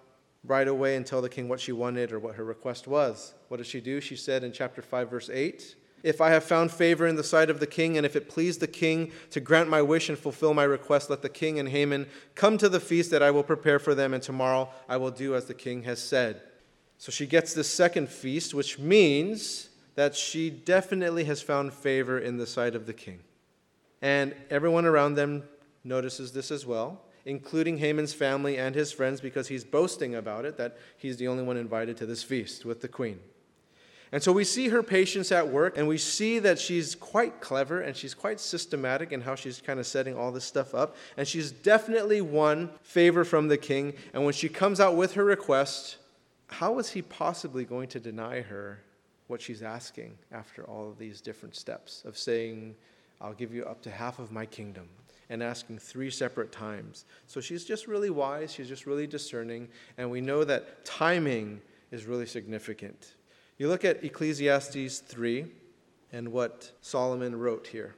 right 0.45 0.69
away 0.69 0.97
and 0.97 1.07
tell 1.07 1.21
the 1.21 1.29
king 1.29 1.49
what 1.49 1.61
she 1.61 1.73
wanted 1.73 2.13
or 2.13 2.19
what 2.19 2.37
her 2.37 2.45
request 2.45 2.87
was. 2.87 3.35
What 3.49 3.59
did 3.59 3.67
she 3.67 3.81
do? 3.81 4.01
She 4.01 4.17
said 4.17 4.45
in 4.45 4.53
chapter 4.53 4.83
5, 4.83 5.11
verse 5.11 5.31
8 5.33 5.75
If 6.03 6.21
I 6.21 6.31
have 6.31 6.45
found 6.45 6.71
favor 6.71 7.07
in 7.07 7.17
the 7.17 7.25
sight 7.25 7.51
of 7.51 7.61
the 7.61 7.67
king, 7.67 7.97
and 7.97 8.07
if 8.07 8.17
it 8.17 8.29
please 8.29 8.59
the 8.59 8.67
king 8.67 9.13
to 9.31 9.41
grant 9.41 9.69
my 9.69 9.83
wish 9.83 10.09
and 10.09 10.19
fulfill 10.19 10.55
my 10.55 10.65
request, 10.65 11.11
let 11.11 11.23
the 11.23 11.29
king 11.29 11.59
and 11.59 11.69
Haman 11.69 12.07
come 12.35 12.57
to 12.59 12.69
the 12.69 12.81
feast 12.81 13.11
that 13.11 13.23
I 13.23 13.31
will 13.31 13.43
prepare 13.43 13.79
for 13.79 13.95
them, 13.95 14.15
and 14.15 14.23
tomorrow 14.23 14.71
I 14.89 14.97
will 14.97 15.11
do 15.11 15.35
as 15.35 15.47
the 15.47 15.55
king 15.55 15.83
has 15.83 16.01
said. 16.01 16.43
So 16.99 17.13
she 17.13 17.27
gets 17.27 17.55
this 17.55 17.71
second 17.71 18.09
feast, 18.09 18.55
which 18.55 18.79
means 18.79 19.69
that 19.95 20.15
she 20.15 20.51
definitely 20.51 21.25
has 21.25 21.43
found 21.43 21.73
favor 21.73 22.19
in 22.19 22.37
the 22.37 22.47
sight 22.47 22.75
of 22.75 22.87
the 22.87 22.93
king. 22.93 23.21
And 24.01 24.35
everyone 24.51 24.87
around 24.87 25.15
them 25.15 25.43
notices 25.83 26.33
this 26.33 26.51
as 26.51 26.65
well 26.65 27.03
including 27.25 27.79
Haman's 27.79 28.15
family 28.15 28.57
and 28.57 28.75
his 28.75 28.93
friends, 28.93 29.21
because 29.21 29.49
he's 29.49 29.65
boasting 29.65 30.15
about 30.15 30.45
it 30.45 30.57
that 30.57 30.79
he's 30.97 31.17
the 31.17 31.29
only 31.29 31.43
one 31.43 31.57
invited 31.57 31.97
to 31.99 32.07
this 32.07 32.23
feast 32.23 32.65
with 32.65 32.81
the 32.81 32.89
queen. 32.89 33.21
And 34.11 34.23
so 34.23 34.33
we 34.33 34.45
see 34.45 34.69
her 34.69 34.83
patience 34.83 35.31
at 35.31 35.49
work, 35.49 35.77
and 35.77 35.87
we 35.87 35.99
see 35.99 36.39
that 36.39 36.59
she's 36.59 36.95
quite 36.95 37.41
clever 37.41 37.81
and 37.81 37.95
she's 37.95 38.15
quite 38.15 38.41
systematic 38.41 39.13
in 39.13 39.21
how 39.21 39.35
she's 39.35 39.61
kind 39.61 39.79
of 39.79 39.87
setting 39.87 40.17
all 40.17 40.33
this 40.33 40.45
stuff 40.45 40.75
up. 40.75 40.97
And 41.17 41.29
she's 41.29 41.51
definitely 41.51 42.23
won 42.23 42.71
favor 42.83 43.25
from 43.25 43.49
the 43.49 43.59
king. 43.59 43.93
And 44.15 44.25
when 44.25 44.33
she 44.33 44.49
comes 44.49 44.81
out 44.81 44.97
with 44.97 45.13
her 45.15 45.25
request, 45.25 45.99
how 46.47 46.79
is 46.79 46.91
he 46.91 47.03
possibly 47.03 47.65
going 47.65 47.89
to 47.89 48.01
deny 48.01 48.41
her 48.41 48.81
what 49.27 49.43
she's 49.43 49.63
asking 49.63 50.17
after 50.33 50.65
all 50.65 50.89
of 50.89 50.99
these 50.99 51.21
different 51.21 51.55
steps 51.55 52.03
of 52.07 52.17
saying, 52.17 52.75
I'll 53.21 53.35
give 53.35 53.53
you 53.53 53.65
up 53.65 53.83
to 53.83 53.91
half 53.91 54.19
of 54.19 54.33
my 54.33 54.47
kingdom, 54.47 54.89
and 55.31 55.43
asking 55.43 55.79
three 55.79 56.11
separate 56.11 56.53
times? 56.53 57.05
So 57.27 57.41
she's 57.41 57.65
just 57.65 57.87
really 57.87 58.11
wise, 58.11 58.53
she's 58.53 58.69
just 58.69 58.87
really 58.87 59.07
discerning, 59.07 59.69
and 59.97 60.11
we 60.11 60.21
know 60.21 60.45
that 60.45 60.85
timing 60.85 61.61
is 61.91 62.07
really 62.07 62.27
significant. 62.27 63.15
You 63.59 63.69
look 63.69 63.85
at 63.85 64.05
Ecclesiastes 64.05 64.99
3 65.01 65.47
and 66.13 66.29
what 66.33 66.73
Solomon 66.81 67.37
wrote 67.37 67.67
here. 67.67 67.95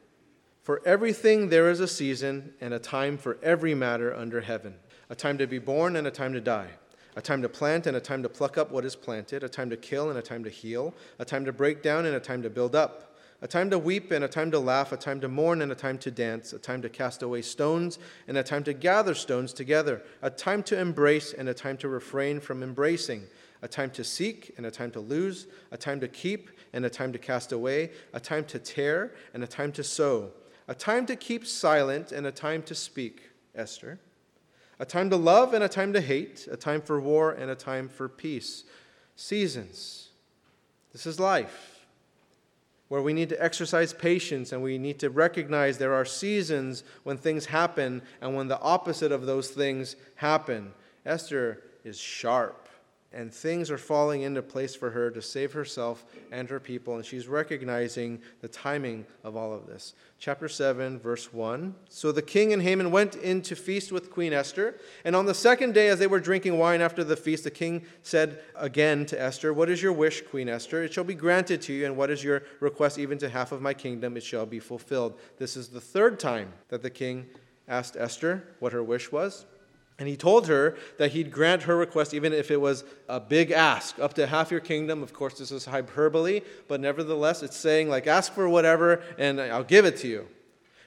For 0.62 0.82
everything 0.84 1.48
there 1.48 1.70
is 1.70 1.80
a 1.80 1.88
season 1.88 2.54
and 2.60 2.74
a 2.74 2.78
time 2.78 3.16
for 3.16 3.38
every 3.42 3.74
matter 3.74 4.14
under 4.14 4.40
heaven, 4.40 4.74
a 5.08 5.14
time 5.14 5.38
to 5.38 5.46
be 5.46 5.58
born 5.58 5.96
and 5.96 6.06
a 6.06 6.10
time 6.10 6.32
to 6.32 6.40
die, 6.40 6.68
a 7.16 7.22
time 7.22 7.42
to 7.42 7.48
plant 7.48 7.86
and 7.86 7.96
a 7.96 8.00
time 8.00 8.22
to 8.22 8.28
pluck 8.28 8.56
up 8.56 8.70
what 8.70 8.84
is 8.84 8.94
planted, 8.94 9.42
a 9.42 9.48
time 9.48 9.70
to 9.70 9.76
kill 9.76 10.10
and 10.10 10.18
a 10.18 10.22
time 10.22 10.44
to 10.44 10.50
heal, 10.50 10.94
a 11.18 11.24
time 11.24 11.44
to 11.44 11.52
break 11.52 11.82
down 11.82 12.06
and 12.06 12.14
a 12.14 12.20
time 12.20 12.42
to 12.42 12.50
build 12.50 12.74
up, 12.74 13.09
a 13.42 13.48
time 13.48 13.70
to 13.70 13.78
weep 13.78 14.10
and 14.10 14.24
a 14.24 14.28
time 14.28 14.50
to 14.50 14.58
laugh, 14.58 14.92
a 14.92 14.96
time 14.96 15.20
to 15.20 15.28
mourn 15.28 15.62
and 15.62 15.72
a 15.72 15.74
time 15.74 15.98
to 15.98 16.10
dance, 16.10 16.52
a 16.52 16.58
time 16.58 16.82
to 16.82 16.88
cast 16.88 17.22
away 17.22 17.42
stones 17.42 17.98
and 18.28 18.36
a 18.36 18.42
time 18.42 18.64
to 18.64 18.72
gather 18.72 19.14
stones 19.14 19.52
together, 19.52 20.02
a 20.22 20.30
time 20.30 20.62
to 20.64 20.78
embrace 20.78 21.32
and 21.32 21.48
a 21.48 21.54
time 21.54 21.76
to 21.78 21.88
refrain 21.88 22.40
from 22.40 22.62
embracing 22.62 23.26
a 23.62 23.68
time 23.68 23.90
to 23.90 24.04
seek 24.04 24.52
and 24.56 24.66
a 24.66 24.70
time 24.70 24.90
to 24.90 25.00
lose, 25.00 25.46
a 25.70 25.76
time 25.76 26.00
to 26.00 26.08
keep 26.08 26.50
and 26.72 26.84
a 26.84 26.90
time 26.90 27.12
to 27.12 27.18
cast 27.18 27.52
away, 27.52 27.90
a 28.12 28.20
time 28.20 28.44
to 28.44 28.58
tear 28.58 29.12
and 29.34 29.44
a 29.44 29.46
time 29.46 29.72
to 29.72 29.84
sow, 29.84 30.30
a 30.68 30.74
time 30.74 31.06
to 31.06 31.16
keep 31.16 31.46
silent 31.46 32.12
and 32.12 32.26
a 32.26 32.32
time 32.32 32.62
to 32.62 32.74
speak, 32.74 33.30
Esther, 33.54 33.98
a 34.78 34.84
time 34.84 35.10
to 35.10 35.16
love 35.16 35.52
and 35.52 35.62
a 35.62 35.68
time 35.68 35.92
to 35.92 36.00
hate, 36.00 36.48
a 36.50 36.56
time 36.56 36.80
for 36.80 37.00
war 37.00 37.32
and 37.32 37.50
a 37.50 37.54
time 37.54 37.88
for 37.88 38.08
peace. 38.08 38.64
Seasons. 39.16 40.08
This 40.92 41.06
is 41.06 41.20
life, 41.20 41.69
where 42.90 43.00
we 43.00 43.12
need 43.12 43.28
to 43.28 43.40
exercise 43.40 43.92
patience 43.92 44.50
and 44.50 44.60
we 44.60 44.76
need 44.76 44.98
to 44.98 45.08
recognize 45.10 45.78
there 45.78 45.94
are 45.94 46.04
seasons 46.04 46.82
when 47.04 47.16
things 47.16 47.46
happen 47.46 48.02
and 48.20 48.34
when 48.34 48.48
the 48.48 48.60
opposite 48.60 49.12
of 49.12 49.26
those 49.26 49.48
things 49.50 49.94
happen. 50.16 50.72
Esther 51.06 51.62
is 51.84 51.96
sharp 51.96 52.68
and 53.12 53.34
things 53.34 53.72
are 53.72 53.78
falling 53.78 54.22
into 54.22 54.40
place 54.40 54.76
for 54.76 54.90
her 54.90 55.10
to 55.10 55.20
save 55.20 55.52
herself 55.52 56.04
and 56.30 56.48
her 56.48 56.60
people, 56.60 56.94
and 56.94 57.04
she's 57.04 57.26
recognizing 57.26 58.20
the 58.40 58.46
timing 58.46 59.04
of 59.24 59.36
all 59.36 59.52
of 59.52 59.66
this. 59.66 59.94
Chapter 60.20 60.48
7, 60.48 60.98
verse 61.00 61.32
1. 61.32 61.74
So 61.88 62.12
the 62.12 62.22
king 62.22 62.52
and 62.52 62.62
Haman 62.62 62.92
went 62.92 63.16
in 63.16 63.42
to 63.42 63.56
feast 63.56 63.90
with 63.90 64.10
Queen 64.10 64.32
Esther, 64.32 64.76
and 65.04 65.16
on 65.16 65.26
the 65.26 65.34
second 65.34 65.74
day, 65.74 65.88
as 65.88 65.98
they 65.98 66.06
were 66.06 66.20
drinking 66.20 66.56
wine 66.56 66.80
after 66.80 67.02
the 67.02 67.16
feast, 67.16 67.42
the 67.42 67.50
king 67.50 67.84
said 68.02 68.42
again 68.54 69.04
to 69.06 69.20
Esther, 69.20 69.52
What 69.52 69.70
is 69.70 69.82
your 69.82 69.92
wish, 69.92 70.22
Queen 70.22 70.48
Esther? 70.48 70.84
It 70.84 70.92
shall 70.92 71.04
be 71.04 71.14
granted 71.14 71.60
to 71.62 71.72
you, 71.72 71.86
and 71.86 71.96
what 71.96 72.10
is 72.10 72.22
your 72.22 72.44
request, 72.60 72.98
even 72.98 73.18
to 73.18 73.28
half 73.28 73.50
of 73.50 73.60
my 73.60 73.74
kingdom? 73.74 74.16
It 74.16 74.22
shall 74.22 74.46
be 74.46 74.60
fulfilled. 74.60 75.18
This 75.38 75.56
is 75.56 75.68
the 75.68 75.80
third 75.80 76.20
time 76.20 76.52
that 76.68 76.82
the 76.82 76.90
king 76.90 77.26
asked 77.66 77.96
Esther 77.96 78.44
what 78.60 78.72
her 78.72 78.84
wish 78.84 79.10
was. 79.10 79.46
And 80.00 80.08
he 80.08 80.16
told 80.16 80.48
her 80.48 80.76
that 80.96 81.12
he'd 81.12 81.30
grant 81.30 81.64
her 81.64 81.76
request 81.76 82.14
even 82.14 82.32
if 82.32 82.50
it 82.50 82.58
was 82.58 82.84
a 83.06 83.20
big 83.20 83.50
ask, 83.50 83.98
up 83.98 84.14
to 84.14 84.26
half 84.26 84.50
your 84.50 84.60
kingdom. 84.60 85.02
Of 85.02 85.12
course, 85.12 85.38
this 85.38 85.52
is 85.52 85.66
hyperbole, 85.66 86.40
but 86.68 86.80
nevertheless, 86.80 87.42
it's 87.42 87.56
saying, 87.56 87.90
like, 87.90 88.06
ask 88.06 88.32
for 88.32 88.48
whatever 88.48 89.02
and 89.18 89.38
I'll 89.38 89.62
give 89.62 89.84
it 89.84 89.98
to 89.98 90.08
you. 90.08 90.26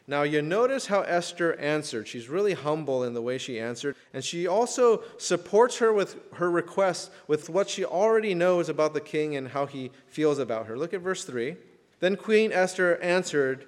Now, 0.07 0.23
you 0.23 0.41
notice 0.41 0.87
how 0.87 1.01
Esther 1.01 1.53
answered. 1.59 2.07
She's 2.07 2.27
really 2.27 2.53
humble 2.53 3.03
in 3.03 3.13
the 3.13 3.21
way 3.21 3.37
she 3.37 3.59
answered, 3.59 3.95
and 4.13 4.23
she 4.23 4.47
also 4.47 5.03
supports 5.17 5.77
her 5.77 5.93
with 5.93 6.17
her 6.33 6.49
request 6.49 7.11
with 7.27 7.49
what 7.49 7.69
she 7.69 7.85
already 7.85 8.33
knows 8.33 8.67
about 8.67 8.95
the 8.95 8.99
king 8.99 9.35
and 9.35 9.47
how 9.47 9.67
he 9.67 9.91
feels 10.07 10.39
about 10.39 10.65
her. 10.65 10.75
Look 10.75 10.93
at 10.93 11.01
verse 11.01 11.23
3. 11.23 11.55
Then 11.99 12.17
Queen 12.17 12.51
Esther 12.51 12.97
answered, 12.97 13.65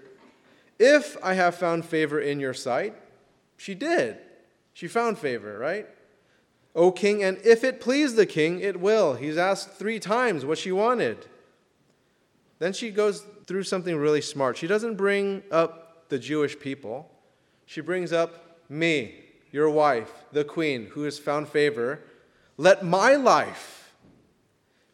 If 0.80 1.16
I 1.24 1.36
have 1.36 1.56
found 1.56 1.86
favor 1.86 2.20
in 2.20 2.40
your 2.40 2.54
sight, 2.56 2.96
she 3.56 3.76
did. 3.76 4.18
She 4.76 4.90
found 4.90 5.18
favor, 5.18 5.58
right? 5.58 5.88
O 6.76 6.92
king, 6.92 7.24
and 7.24 7.38
if 7.46 7.64
it 7.64 7.80
please 7.80 8.16
the 8.16 8.26
king, 8.26 8.60
it 8.60 8.82
will. 8.82 9.14
He's 9.14 9.38
asked 9.38 9.70
three 9.70 10.00
times 10.00 10.44
what 10.44 10.58
she 10.58 10.74
wanted. 10.74 11.26
Then 12.60 12.74
she 12.74 12.92
goes 12.92 13.24
through 13.48 13.64
something 13.64 13.96
really 13.96 14.20
smart. 14.20 14.58
She 14.58 14.68
doesn't 14.68 14.96
bring 14.96 15.44
up 15.50 16.10
the 16.10 16.20
Jewish 16.20 16.60
people, 16.60 17.10
she 17.66 17.80
brings 17.80 18.12
up 18.12 18.60
me, 18.70 19.16
your 19.50 19.70
wife, 19.70 20.12
the 20.34 20.44
queen, 20.44 20.88
who 20.88 21.04
has 21.04 21.18
found 21.18 21.48
favor. 21.48 22.02
Let 22.58 22.84
my 22.84 23.16
life 23.16 23.96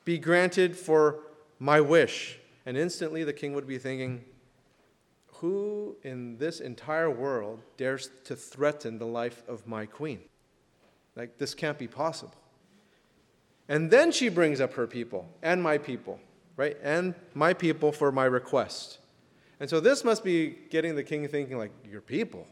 be 0.05 0.19
granted 0.19 0.77
for 0.77 1.21
my 1.57 1.81
wish. 1.81 2.37
And 2.67 2.77
instantly 2.77 3.23
the 3.23 3.33
king 3.33 3.53
would 3.55 3.67
be 3.67 3.79
thinking, 3.79 4.23
who 5.41 5.97
in 6.03 6.37
this 6.37 6.59
entire 6.59 7.09
world 7.09 7.59
dares 7.75 8.11
to 8.25 8.35
threaten 8.35 8.99
the 8.99 9.07
life 9.07 9.43
of 9.47 9.65
my 9.67 9.87
queen? 9.87 10.19
Like, 11.15 11.39
this 11.39 11.55
can't 11.55 11.79
be 11.79 11.87
possible. 11.87 12.35
And 13.67 13.89
then 13.89 14.11
she 14.11 14.29
brings 14.29 14.61
up 14.61 14.73
her 14.73 14.85
people 14.85 15.27
and 15.41 15.61
my 15.61 15.79
people, 15.79 16.19
right? 16.57 16.77
And 16.83 17.15
my 17.33 17.53
people 17.53 17.91
for 17.91 18.11
my 18.11 18.25
request. 18.25 18.99
And 19.59 19.67
so 19.67 19.79
this 19.79 20.03
must 20.03 20.23
be 20.23 20.55
getting 20.69 20.95
the 20.95 21.03
king 21.03 21.27
thinking, 21.27 21.57
like, 21.57 21.71
your 21.89 22.01
people. 22.01 22.47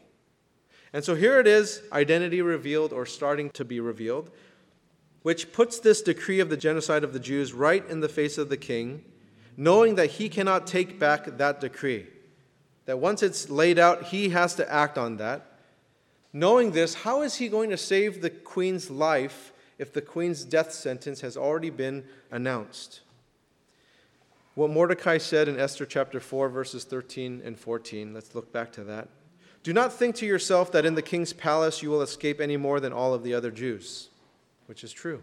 And 0.92 1.04
so 1.04 1.14
here 1.14 1.38
it 1.38 1.46
is, 1.46 1.82
identity 1.92 2.42
revealed 2.42 2.92
or 2.92 3.06
starting 3.06 3.50
to 3.50 3.64
be 3.64 3.78
revealed, 3.78 4.30
which 5.22 5.52
puts 5.52 5.78
this 5.78 6.02
decree 6.02 6.40
of 6.40 6.50
the 6.50 6.56
genocide 6.56 7.04
of 7.04 7.12
the 7.12 7.20
Jews 7.20 7.52
right 7.52 7.88
in 7.88 8.00
the 8.00 8.08
face 8.08 8.36
of 8.36 8.48
the 8.48 8.56
king, 8.56 9.04
knowing 9.56 9.94
that 9.94 10.10
he 10.10 10.28
cannot 10.28 10.66
take 10.66 10.98
back 10.98 11.38
that 11.38 11.60
decree. 11.60 12.08
That 12.90 12.96
once 12.96 13.22
it's 13.22 13.48
laid 13.48 13.78
out, 13.78 14.06
he 14.06 14.30
has 14.30 14.56
to 14.56 14.68
act 14.68 14.98
on 14.98 15.18
that. 15.18 15.46
Knowing 16.32 16.72
this, 16.72 16.92
how 16.94 17.22
is 17.22 17.36
he 17.36 17.46
going 17.46 17.70
to 17.70 17.76
save 17.76 18.20
the 18.20 18.30
queen's 18.30 18.90
life 18.90 19.52
if 19.78 19.92
the 19.92 20.02
queen's 20.02 20.44
death 20.44 20.72
sentence 20.72 21.20
has 21.20 21.36
already 21.36 21.70
been 21.70 22.04
announced? 22.32 23.02
What 24.56 24.70
Mordecai 24.70 25.18
said 25.18 25.46
in 25.46 25.56
Esther 25.56 25.86
chapter 25.86 26.18
4, 26.18 26.48
verses 26.48 26.82
13 26.82 27.42
and 27.44 27.56
14, 27.56 28.12
let's 28.12 28.34
look 28.34 28.52
back 28.52 28.72
to 28.72 28.82
that. 28.82 29.06
Do 29.62 29.72
not 29.72 29.92
think 29.92 30.16
to 30.16 30.26
yourself 30.26 30.72
that 30.72 30.84
in 30.84 30.96
the 30.96 31.00
king's 31.00 31.32
palace 31.32 31.84
you 31.84 31.90
will 31.90 32.02
escape 32.02 32.40
any 32.40 32.56
more 32.56 32.80
than 32.80 32.92
all 32.92 33.14
of 33.14 33.22
the 33.22 33.34
other 33.34 33.52
Jews, 33.52 34.08
which 34.66 34.82
is 34.82 34.90
true. 34.90 35.22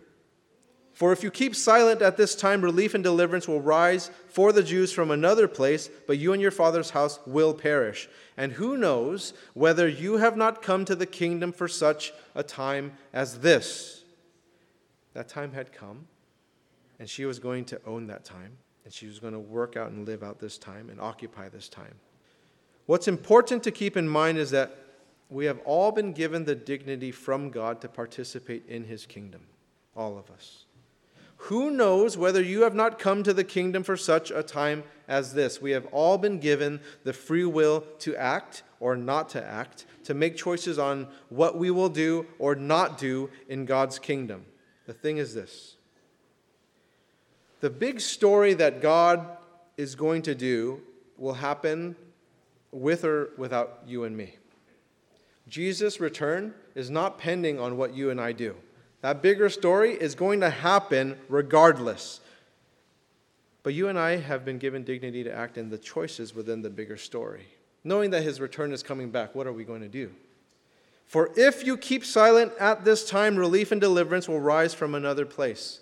For 0.98 1.12
if 1.12 1.22
you 1.22 1.30
keep 1.30 1.56
silent 1.56 2.02
at 2.02 2.18
this 2.18 2.34
time, 2.34 2.64
relief 2.64 2.96
and 2.96 3.04
deliverance 3.04 3.48
will 3.48 3.62
rise 3.62 4.10
for 4.30 4.52
the 4.52 4.64
Jews 4.64 4.92
from 4.92 5.12
another 5.12 5.48
place, 5.48 5.92
but 6.08 6.18
you 6.18 6.34
and 6.34 6.42
your 6.42 6.50
father's 6.50 6.90
house 6.90 7.20
will 7.28 7.54
perish. 7.54 8.10
And 8.36 8.54
who 8.54 8.76
knows 8.78 9.34
whether 9.54 9.88
you 9.88 10.18
have 10.18 10.36
not 10.36 10.64
come 10.64 10.86
to 10.86 10.96
the 10.96 11.06
kingdom 11.06 11.52
for 11.52 11.68
such 11.68 12.14
a 12.34 12.42
time 12.42 12.94
as 13.14 13.42
this? 13.42 14.06
That 15.14 15.28
time 15.28 15.52
had 15.52 15.72
come, 15.72 16.08
and 16.98 17.08
she 17.08 17.26
was 17.26 17.38
going 17.38 17.66
to 17.66 17.80
own 17.86 18.08
that 18.08 18.26
time, 18.26 18.58
and 18.84 18.92
she 18.92 19.06
was 19.06 19.20
going 19.20 19.34
to 19.34 19.40
work 19.40 19.78
out 19.78 19.92
and 19.92 20.08
live 20.08 20.24
out 20.24 20.40
this 20.40 20.58
time 20.58 20.90
and 20.90 21.00
occupy 21.00 21.48
this 21.48 21.70
time. 21.70 21.94
What's 22.88 23.08
important 23.08 23.62
to 23.66 23.72
keep 23.72 23.98
in 23.98 24.10
mind 24.10 24.40
is 24.40 24.50
that 24.50 24.76
we 25.30 25.46
have 25.46 25.60
all 25.60 25.92
been 25.92 26.12
given 26.12 26.46
the 26.46 26.56
dignity 26.56 27.12
from 27.12 27.52
God 27.52 27.82
to 27.82 27.88
participate 27.88 28.64
in 28.68 28.86
his 28.86 29.06
kingdom, 29.06 29.42
all 29.96 30.18
of 30.18 30.32
us. 30.32 30.64
Who 31.38 31.70
knows 31.70 32.18
whether 32.18 32.42
you 32.42 32.64
have 32.64 32.76
not 32.76 33.00
come 33.00 33.24
to 33.24 33.34
the 33.34 33.44
kingdom 33.44 33.84
for 33.84 33.96
such 33.96 34.32
a 34.32 34.44
time 34.44 34.84
as 35.08 35.34
this? 35.34 35.62
We 35.62 35.72
have 35.72 35.86
all 35.88 36.18
been 36.18 36.40
given 36.40 36.80
the 37.04 37.14
free 37.14 37.46
will 37.46 37.82
to 38.00 38.16
act 38.16 38.64
or 38.80 38.96
not 38.96 39.30
to 39.30 39.44
act, 39.44 39.86
to 40.06 40.14
make 40.14 40.36
choices 40.36 40.80
on 40.80 41.08
what 41.30 41.58
we 41.58 41.72
will 41.72 41.90
do 41.90 42.26
or 42.40 42.56
not 42.56 42.98
do 42.98 43.30
in 43.48 43.66
God's 43.66 44.00
kingdom. 44.00 44.46
The 44.88 44.94
thing 44.94 45.18
is 45.18 45.34
this 45.34 45.78
the 47.60 47.70
big 47.70 48.00
story 48.00 48.54
that 48.56 48.82
God 48.82 49.26
is 49.78 49.96
going 49.96 50.24
to 50.24 50.36
do 50.36 50.82
will 51.18 51.34
happen 51.34 51.96
with 52.72 53.04
or 53.04 53.30
without 53.38 53.80
you 53.86 54.04
and 54.04 54.16
me. 54.16 54.36
Jesus' 55.48 56.00
return 56.00 56.54
is 56.76 56.90
not 56.90 57.18
pending 57.18 57.60
on 57.60 57.78
what 57.78 57.96
you 57.96 58.10
and 58.10 58.20
I 58.20 58.32
do. 58.32 58.56
That 59.02 59.22
bigger 59.22 59.50
story 59.50 59.94
is 59.94 60.16
going 60.16 60.40
to 60.42 60.50
happen 60.50 61.18
regardless. 61.30 62.20
But 63.64 63.74
you 63.74 63.90
and 63.90 64.00
I 64.00 64.18
have 64.18 64.46
been 64.46 64.58
given 64.58 64.84
dignity 64.84 65.24
to 65.24 65.34
act 65.34 65.58
in 65.58 65.70
the 65.70 65.78
choices 65.78 66.34
within 66.34 66.62
the 66.62 66.70
bigger 66.70 66.98
story. 66.98 67.46
Knowing 67.84 68.12
that 68.12 68.24
his 68.24 68.40
return 68.40 68.72
is 68.72 68.82
coming 68.82 69.12
back, 69.12 69.36
what 69.36 69.48
are 69.48 69.54
we 69.54 69.64
going 69.64 69.82
to 69.82 69.88
do? 69.88 70.12
For 71.06 71.32
if 71.38 71.66
you 71.66 71.78
keep 71.78 72.04
silent 72.04 72.52
at 72.60 72.84
this 72.84 73.10
time, 73.10 73.38
relief 73.38 73.72
and 73.72 73.80
deliverance 73.80 74.28
will 74.28 74.42
rise 74.42 74.74
from 74.74 74.94
another 74.94 75.26
place. 75.26 75.80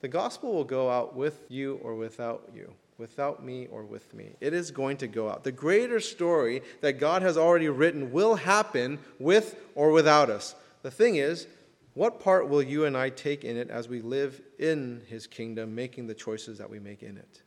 The 0.00 0.08
gospel 0.08 0.52
will 0.52 0.64
go 0.64 0.90
out 0.90 1.16
with 1.16 1.40
you 1.48 1.80
or 1.82 1.94
without 1.94 2.50
you, 2.54 2.72
without 2.98 3.44
me 3.44 3.66
or 3.70 3.82
with 3.82 4.12
me. 4.14 4.36
It 4.40 4.52
is 4.52 4.70
going 4.70 4.98
to 4.98 5.08
go 5.08 5.28
out. 5.28 5.44
The 5.44 5.50
greater 5.50 5.98
story 5.98 6.62
that 6.82 7.00
God 7.00 7.22
has 7.22 7.36
already 7.36 7.68
written 7.68 8.12
will 8.12 8.36
happen 8.36 8.98
with 9.18 9.56
or 9.74 9.90
without 9.90 10.30
us. 10.30 10.54
The 10.82 10.90
thing 10.90 11.16
is, 11.16 11.46
what 11.94 12.20
part 12.20 12.48
will 12.48 12.62
you 12.62 12.84
and 12.84 12.96
I 12.96 13.08
take 13.08 13.44
in 13.44 13.56
it 13.56 13.70
as 13.70 13.88
we 13.88 14.00
live 14.00 14.40
in 14.58 15.02
his 15.08 15.26
kingdom, 15.26 15.74
making 15.74 16.06
the 16.06 16.14
choices 16.14 16.58
that 16.58 16.68
we 16.68 16.78
make 16.78 17.02
in 17.02 17.16
it? 17.16 17.42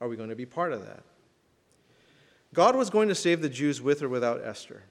Are 0.00 0.08
we 0.08 0.16
going 0.16 0.30
to 0.30 0.36
be 0.36 0.46
part 0.46 0.72
of 0.72 0.84
that? 0.84 1.04
God 2.52 2.76
was 2.76 2.90
going 2.90 3.08
to 3.08 3.14
save 3.14 3.40
the 3.40 3.48
Jews 3.48 3.80
with 3.80 4.02
or 4.02 4.08
without 4.08 4.44
Esther. 4.44 4.82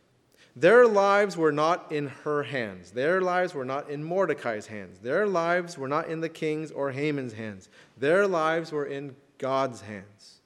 Their 0.55 0.87
lives 0.87 1.35
were 1.35 1.51
not 1.51 1.91
in 1.91 2.09
her 2.23 2.43
hands. 2.43 2.91
Their 2.91 3.21
lives 3.21 3.53
were 3.53 3.65
not 3.65 3.89
in 3.89 4.03
Mordecai's 4.03 4.67
hands. 4.67 4.99
Their 4.99 5.25
lives 5.25 5.77
were 5.77 5.87
not 5.87 6.07
in 6.07 6.21
the 6.21 6.29
king's 6.29 6.71
or 6.71 6.91
Haman's 6.91 7.33
hands. 7.33 7.69
Their 7.97 8.27
lives 8.27 8.71
were 8.71 8.85
in 8.85 9.15
God's 9.39 9.81
hands. 9.81 10.41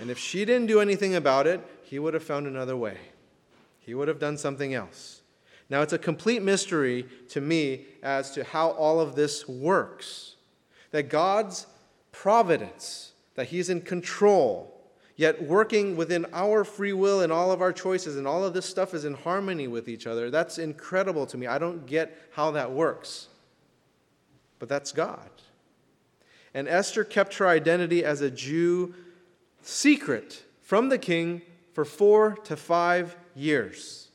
And 0.00 0.10
if 0.10 0.18
she 0.18 0.44
didn't 0.44 0.66
do 0.66 0.80
anything 0.80 1.14
about 1.14 1.46
it, 1.46 1.64
he 1.82 1.98
would 1.98 2.14
have 2.14 2.24
found 2.24 2.46
another 2.46 2.76
way. 2.76 2.98
He 3.78 3.94
would 3.94 4.08
have 4.08 4.18
done 4.18 4.36
something 4.36 4.74
else. 4.74 5.15
Now, 5.68 5.82
it's 5.82 5.92
a 5.92 5.98
complete 5.98 6.42
mystery 6.42 7.06
to 7.30 7.40
me 7.40 7.86
as 8.02 8.30
to 8.32 8.44
how 8.44 8.70
all 8.70 9.00
of 9.00 9.16
this 9.16 9.48
works. 9.48 10.36
That 10.92 11.08
God's 11.08 11.66
providence, 12.12 13.12
that 13.34 13.48
He's 13.48 13.68
in 13.68 13.80
control, 13.80 14.72
yet 15.16 15.42
working 15.42 15.96
within 15.96 16.26
our 16.32 16.62
free 16.62 16.92
will 16.92 17.20
and 17.20 17.32
all 17.32 17.50
of 17.50 17.60
our 17.60 17.72
choices, 17.72 18.16
and 18.16 18.26
all 18.26 18.44
of 18.44 18.54
this 18.54 18.66
stuff 18.66 18.94
is 18.94 19.04
in 19.04 19.14
harmony 19.14 19.66
with 19.66 19.88
each 19.88 20.06
other. 20.06 20.30
That's 20.30 20.58
incredible 20.58 21.26
to 21.26 21.36
me. 21.36 21.46
I 21.46 21.58
don't 21.58 21.86
get 21.86 22.16
how 22.32 22.52
that 22.52 22.70
works. 22.70 23.28
But 24.58 24.68
that's 24.68 24.92
God. 24.92 25.30
And 26.54 26.68
Esther 26.68 27.04
kept 27.04 27.36
her 27.36 27.48
identity 27.48 28.04
as 28.04 28.20
a 28.20 28.30
Jew 28.30 28.94
secret 29.62 30.44
from 30.62 30.88
the 30.88 30.98
king 30.98 31.42
for 31.74 31.84
four 31.84 32.36
to 32.44 32.56
five 32.56 33.16
years. 33.34 34.05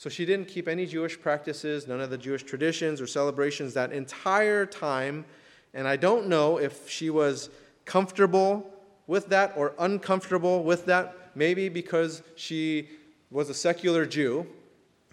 So 0.00 0.08
she 0.08 0.24
didn't 0.24 0.48
keep 0.48 0.66
any 0.66 0.86
Jewish 0.86 1.20
practices, 1.20 1.86
none 1.86 2.00
of 2.00 2.08
the 2.08 2.16
Jewish 2.16 2.42
traditions 2.42 3.02
or 3.02 3.06
celebrations 3.06 3.74
that 3.74 3.92
entire 3.92 4.64
time. 4.64 5.26
And 5.74 5.86
I 5.86 5.96
don't 5.96 6.26
know 6.26 6.56
if 6.56 6.88
she 6.88 7.10
was 7.10 7.50
comfortable 7.84 8.64
with 9.06 9.28
that 9.28 9.52
or 9.58 9.74
uncomfortable 9.78 10.64
with 10.64 10.86
that, 10.86 11.14
maybe 11.34 11.68
because 11.68 12.22
she 12.34 12.88
was 13.30 13.50
a 13.50 13.54
secular 13.54 14.06
Jew, 14.06 14.46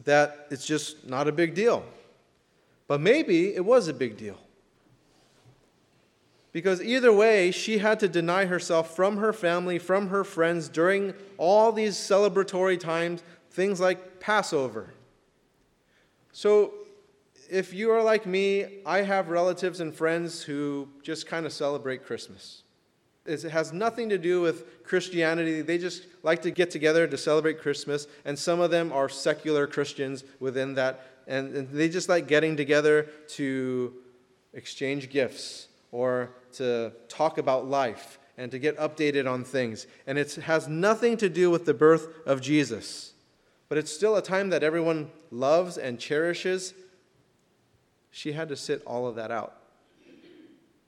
that 0.05 0.47
it's 0.51 0.65
just 0.65 1.05
not 1.05 1.27
a 1.27 1.33
big 1.33 1.53
deal. 1.53 1.83
But 2.87 3.01
maybe 3.01 3.53
it 3.53 3.65
was 3.65 3.89
a 3.89 3.93
big 3.93 4.15
deal. 4.15 4.37
Because 6.53 6.81
either 6.81 7.11
way, 7.11 7.51
she 7.51 7.79
had 7.79 7.99
to 7.99 8.07
deny 8.07 8.45
herself 8.45 8.95
from 8.95 9.17
her 9.17 9.33
family, 9.33 9.79
from 9.79 10.07
her 10.07 10.23
friends 10.23 10.69
during 10.69 11.13
all 11.37 11.73
these 11.73 11.97
celebratory 11.97 12.79
times, 12.79 13.21
things 13.57 13.79
like 13.79 14.19
Passover. 14.19 14.93
So, 16.31 16.73
if 17.49 17.73
you 17.73 17.89
are 17.89 18.03
like 18.03 18.27
me, 18.27 18.81
I 18.85 19.01
have 19.01 19.29
relatives 19.29 19.79
and 19.79 19.95
friends 19.95 20.43
who 20.43 20.87
just 21.01 21.25
kind 21.25 21.43
of 21.43 21.51
celebrate 21.51 22.05
Christmas. 22.05 22.61
It 23.25 23.41
has 23.41 23.73
nothing 23.73 24.09
to 24.09 24.19
do 24.19 24.41
with 24.41 24.83
Christianity. 24.83 25.63
They 25.63 25.79
just 25.79 26.03
like 26.21 26.43
to 26.43 26.51
get 26.51 26.69
together 26.69 27.07
to 27.07 27.17
celebrate 27.17 27.59
Christmas, 27.59 28.05
and 28.25 28.37
some 28.37 28.59
of 28.59 28.69
them 28.69 28.93
are 28.93 29.09
secular 29.09 29.65
Christians 29.65 30.23
within 30.39 30.75
that, 30.75 31.07
and, 31.25 31.55
and 31.55 31.69
they 31.71 31.89
just 31.89 32.09
like 32.09 32.27
getting 32.27 32.55
together 32.55 33.07
to 33.29 33.91
exchange 34.53 35.09
gifts 35.09 35.67
or 35.91 36.29
to 36.53 36.91
talk 37.07 37.39
about 37.39 37.65
life 37.65 38.19
and 38.37 38.51
to 38.51 38.59
get 38.59 38.77
updated 38.77 39.27
on 39.27 39.43
things. 39.43 39.87
And 40.05 40.19
it 40.19 40.35
has 40.35 40.67
nothing 40.67 41.17
to 41.17 41.27
do 41.27 41.49
with 41.49 41.65
the 41.65 41.73
birth 41.73 42.07
of 42.27 42.39
Jesus. 42.39 43.13
But 43.69 43.77
it's 43.77 43.91
still 43.91 44.15
a 44.15 44.21
time 44.21 44.49
that 44.49 44.63
everyone 44.63 45.11
loves 45.29 45.77
and 45.77 45.99
cherishes. 45.99 46.73
She 48.11 48.31
had 48.31 48.49
to 48.49 48.55
sit 48.55 48.81
all 48.85 49.07
of 49.07 49.15
that 49.15 49.31
out. 49.31 49.57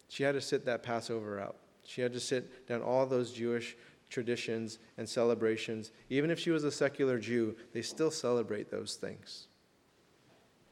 She 0.07 0.23
had 0.23 0.35
to 0.35 0.41
sit 0.41 0.65
that 0.65 0.81
Passover 0.81 1.39
out. 1.39 1.57
She 1.85 2.01
had 2.01 2.13
to 2.13 2.19
sit 2.19 2.67
down 2.67 2.81
all 2.81 3.05
those 3.05 3.31
Jewish 3.31 3.75
traditions 4.09 4.79
and 4.97 5.07
celebrations. 5.07 5.91
Even 6.09 6.31
if 6.31 6.39
she 6.39 6.49
was 6.49 6.63
a 6.63 6.71
secular 6.71 7.19
Jew, 7.19 7.55
they 7.73 7.81
still 7.81 8.11
celebrate 8.11 8.71
those 8.71 8.95
things. 8.95 9.47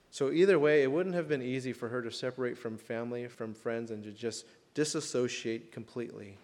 So, 0.10 0.32
either 0.32 0.58
way, 0.58 0.82
it 0.82 0.92
wouldn't 0.92 1.16
have 1.16 1.28
been 1.28 1.44
easy 1.44 1.74
for 1.74 1.90
her 1.90 2.02
to 2.02 2.12
separate 2.12 2.58
from 2.58 2.78
family, 2.78 3.28
from 3.28 3.54
friends, 3.54 3.92
and 3.92 4.04
to 4.04 4.12
just 4.12 4.46
disassociate 4.74 5.72
completely 5.72 6.38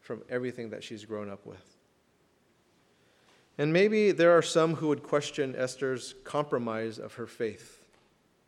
from 0.00 0.22
everything 0.28 0.70
that 0.70 0.84
she's 0.84 1.04
grown 1.04 1.28
up 1.28 1.44
with. 1.44 1.77
And 3.58 3.72
maybe 3.72 4.12
there 4.12 4.38
are 4.38 4.42
some 4.42 4.76
who 4.76 4.88
would 4.88 5.02
question 5.02 5.56
Esther's 5.56 6.14
compromise 6.22 6.98
of 6.98 7.14
her 7.14 7.26
faith. 7.26 7.82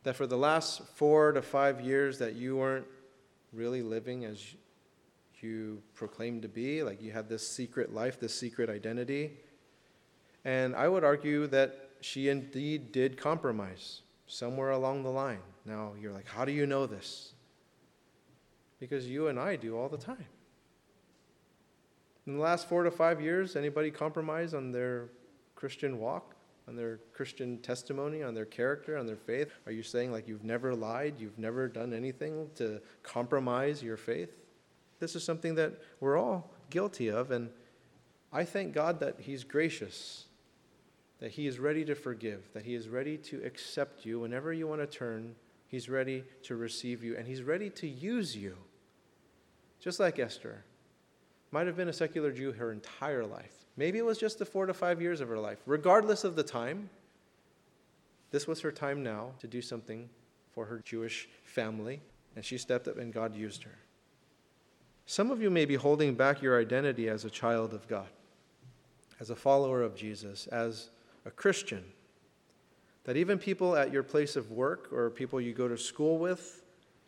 That 0.04 0.14
for 0.14 0.26
the 0.26 0.38
last 0.38 0.86
four 0.94 1.32
to 1.32 1.42
five 1.42 1.80
years 1.80 2.18
that 2.20 2.36
you 2.36 2.56
weren't 2.56 2.86
really 3.52 3.82
living 3.82 4.24
as 4.24 4.54
you 5.42 5.82
proclaimed 5.94 6.42
to 6.42 6.48
be, 6.48 6.84
like 6.84 7.02
you 7.02 7.10
had 7.10 7.28
this 7.28 7.46
secret 7.46 7.92
life, 7.92 8.20
this 8.20 8.34
secret 8.34 8.70
identity. 8.70 9.32
And 10.44 10.76
I 10.76 10.88
would 10.88 11.02
argue 11.02 11.48
that 11.48 11.90
she 12.00 12.28
indeed 12.28 12.92
did 12.92 13.16
compromise 13.16 14.02
somewhere 14.26 14.70
along 14.70 15.02
the 15.02 15.10
line. 15.10 15.40
Now 15.66 15.92
you're 16.00 16.12
like, 16.12 16.28
how 16.28 16.44
do 16.44 16.52
you 16.52 16.66
know 16.66 16.86
this? 16.86 17.32
Because 18.78 19.08
you 19.08 19.26
and 19.26 19.38
I 19.38 19.56
do 19.56 19.76
all 19.76 19.88
the 19.88 19.98
time. 19.98 20.26
In 22.30 22.36
the 22.36 22.42
last 22.42 22.68
four 22.68 22.84
to 22.84 22.92
five 22.92 23.20
years, 23.20 23.56
anybody 23.56 23.90
compromise 23.90 24.54
on 24.54 24.70
their 24.70 25.08
Christian 25.56 25.98
walk, 25.98 26.36
on 26.68 26.76
their 26.76 27.00
Christian 27.12 27.58
testimony, 27.58 28.22
on 28.22 28.34
their 28.34 28.44
character, 28.44 28.96
on 28.96 29.04
their 29.04 29.16
faith? 29.16 29.50
Are 29.66 29.72
you 29.72 29.82
saying 29.82 30.12
like 30.12 30.28
you've 30.28 30.44
never 30.44 30.72
lied, 30.72 31.14
you've 31.18 31.40
never 31.40 31.66
done 31.66 31.92
anything 31.92 32.48
to 32.54 32.80
compromise 33.02 33.82
your 33.82 33.96
faith? 33.96 34.30
This 35.00 35.16
is 35.16 35.24
something 35.24 35.56
that 35.56 35.72
we're 35.98 36.16
all 36.16 36.52
guilty 36.70 37.08
of, 37.08 37.32
and 37.32 37.50
I 38.32 38.44
thank 38.44 38.74
God 38.74 39.00
that 39.00 39.16
He's 39.18 39.42
gracious, 39.42 40.26
that 41.18 41.32
He 41.32 41.48
is 41.48 41.58
ready 41.58 41.84
to 41.84 41.96
forgive, 41.96 42.48
that 42.52 42.64
He 42.64 42.76
is 42.76 42.88
ready 42.88 43.16
to 43.16 43.42
accept 43.44 44.06
you 44.06 44.20
whenever 44.20 44.52
you 44.52 44.68
want 44.68 44.82
to 44.82 44.86
turn. 44.86 45.34
He's 45.66 45.88
ready 45.88 46.22
to 46.44 46.54
receive 46.54 47.02
you, 47.02 47.16
and 47.16 47.26
He's 47.26 47.42
ready 47.42 47.70
to 47.70 47.88
use 47.88 48.36
you. 48.36 48.56
Just 49.80 49.98
like 49.98 50.20
Esther. 50.20 50.62
Might 51.52 51.66
have 51.66 51.76
been 51.76 51.88
a 51.88 51.92
secular 51.92 52.30
Jew 52.32 52.52
her 52.52 52.72
entire 52.72 53.24
life. 53.24 53.64
Maybe 53.76 53.98
it 53.98 54.04
was 54.04 54.18
just 54.18 54.38
the 54.38 54.44
four 54.44 54.66
to 54.66 54.74
five 54.74 55.00
years 55.00 55.20
of 55.20 55.28
her 55.28 55.38
life. 55.38 55.58
Regardless 55.66 56.24
of 56.24 56.36
the 56.36 56.42
time, 56.42 56.90
this 58.30 58.46
was 58.46 58.60
her 58.60 58.70
time 58.70 59.02
now 59.02 59.32
to 59.40 59.48
do 59.48 59.60
something 59.60 60.08
for 60.52 60.64
her 60.66 60.80
Jewish 60.84 61.28
family, 61.44 62.00
and 62.36 62.44
she 62.44 62.58
stepped 62.58 62.86
up 62.86 62.98
and 62.98 63.12
God 63.12 63.34
used 63.34 63.64
her. 63.64 63.78
Some 65.06 65.30
of 65.30 65.42
you 65.42 65.50
may 65.50 65.64
be 65.64 65.74
holding 65.74 66.14
back 66.14 66.40
your 66.40 66.60
identity 66.60 67.08
as 67.08 67.24
a 67.24 67.30
child 67.30 67.74
of 67.74 67.88
God, 67.88 68.08
as 69.18 69.30
a 69.30 69.36
follower 69.36 69.82
of 69.82 69.96
Jesus, 69.96 70.46
as 70.48 70.90
a 71.24 71.30
Christian. 71.30 71.84
That 73.04 73.16
even 73.16 73.38
people 73.38 73.74
at 73.74 73.92
your 73.92 74.04
place 74.04 74.36
of 74.36 74.52
work 74.52 74.92
or 74.92 75.10
people 75.10 75.40
you 75.40 75.52
go 75.52 75.66
to 75.66 75.76
school 75.76 76.18
with, 76.18 76.62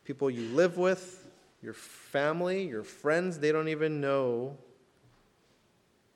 people 0.04 0.30
you 0.30 0.48
live 0.48 0.78
with, 0.78 1.28
your 1.62 1.74
family, 1.74 2.66
your 2.66 2.82
friends, 2.82 3.38
they 3.38 3.52
don't 3.52 3.68
even 3.68 4.00
know 4.00 4.56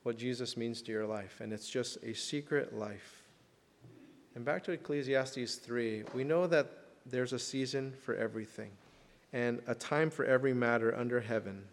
what 0.03 0.17
Jesus 0.17 0.57
means 0.57 0.81
to 0.83 0.91
your 0.91 1.05
life. 1.05 1.39
And 1.41 1.53
it's 1.53 1.69
just 1.69 2.03
a 2.03 2.13
secret 2.13 2.77
life. 2.77 3.23
And 4.35 4.45
back 4.45 4.63
to 4.65 4.71
Ecclesiastes 4.71 5.55
3, 5.55 6.03
we 6.13 6.23
know 6.23 6.47
that 6.47 6.69
there's 7.05 7.33
a 7.33 7.39
season 7.39 7.93
for 8.03 8.15
everything 8.15 8.71
and 9.33 9.61
a 9.67 9.75
time 9.75 10.09
for 10.09 10.25
every 10.25 10.53
matter 10.53 10.95
under 10.95 11.21
heaven. 11.21 11.63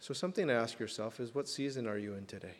So, 0.00 0.14
something 0.14 0.46
to 0.46 0.52
ask 0.52 0.78
yourself 0.78 1.18
is 1.18 1.34
what 1.34 1.48
season 1.48 1.86
are 1.86 1.98
you 1.98 2.14
in 2.14 2.26
today? 2.26 2.54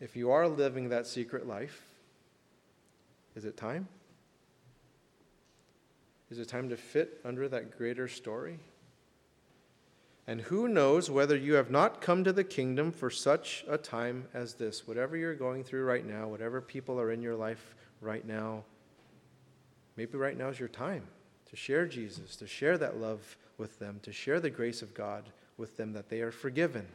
If 0.00 0.16
you 0.16 0.30
are 0.30 0.46
living 0.46 0.90
that 0.90 1.06
secret 1.06 1.46
life, 1.46 1.82
is 3.34 3.44
it 3.44 3.56
time? 3.56 3.88
Is 6.34 6.40
it 6.40 6.48
time 6.48 6.68
to 6.70 6.76
fit 6.76 7.20
under 7.24 7.48
that 7.48 7.78
greater 7.78 8.08
story? 8.08 8.58
And 10.26 10.40
who 10.40 10.66
knows 10.66 11.08
whether 11.08 11.36
you 11.36 11.54
have 11.54 11.70
not 11.70 12.00
come 12.00 12.24
to 12.24 12.32
the 12.32 12.42
kingdom 12.42 12.90
for 12.90 13.08
such 13.08 13.64
a 13.68 13.78
time 13.78 14.26
as 14.34 14.54
this? 14.54 14.84
Whatever 14.84 15.16
you're 15.16 15.36
going 15.36 15.62
through 15.62 15.84
right 15.84 16.04
now, 16.04 16.26
whatever 16.26 16.60
people 16.60 16.98
are 16.98 17.12
in 17.12 17.22
your 17.22 17.36
life 17.36 17.76
right 18.00 18.26
now, 18.26 18.64
maybe 19.96 20.18
right 20.18 20.36
now 20.36 20.48
is 20.48 20.58
your 20.58 20.68
time 20.68 21.04
to 21.50 21.54
share 21.54 21.86
Jesus, 21.86 22.34
to 22.34 22.48
share 22.48 22.76
that 22.78 23.00
love 23.00 23.36
with 23.56 23.78
them, 23.78 24.00
to 24.02 24.10
share 24.10 24.40
the 24.40 24.50
grace 24.50 24.82
of 24.82 24.92
God 24.92 25.22
with 25.56 25.76
them 25.76 25.92
that 25.92 26.08
they 26.08 26.20
are 26.20 26.32
forgiven. 26.32 26.88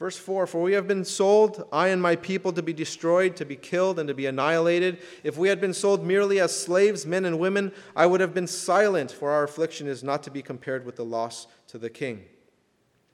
Verse 0.00 0.16
4 0.16 0.48
For 0.48 0.62
we 0.62 0.72
have 0.72 0.88
been 0.88 1.04
sold, 1.04 1.62
I 1.70 1.88
and 1.88 2.02
my 2.02 2.16
people, 2.16 2.52
to 2.54 2.62
be 2.62 2.72
destroyed, 2.72 3.36
to 3.36 3.44
be 3.44 3.54
killed, 3.54 3.98
and 3.98 4.08
to 4.08 4.14
be 4.14 4.26
annihilated. 4.26 4.98
If 5.22 5.36
we 5.36 5.50
had 5.50 5.60
been 5.60 5.74
sold 5.74 6.04
merely 6.04 6.40
as 6.40 6.56
slaves, 6.56 7.06
men 7.06 7.26
and 7.26 7.38
women, 7.38 7.70
I 7.94 8.06
would 8.06 8.22
have 8.22 8.34
been 8.34 8.46
silent, 8.46 9.12
for 9.12 9.30
our 9.30 9.44
affliction 9.44 9.86
is 9.86 10.02
not 10.02 10.22
to 10.24 10.30
be 10.30 10.40
compared 10.40 10.86
with 10.86 10.96
the 10.96 11.04
loss 11.04 11.46
to 11.68 11.78
the 11.78 11.90
king. 11.90 12.24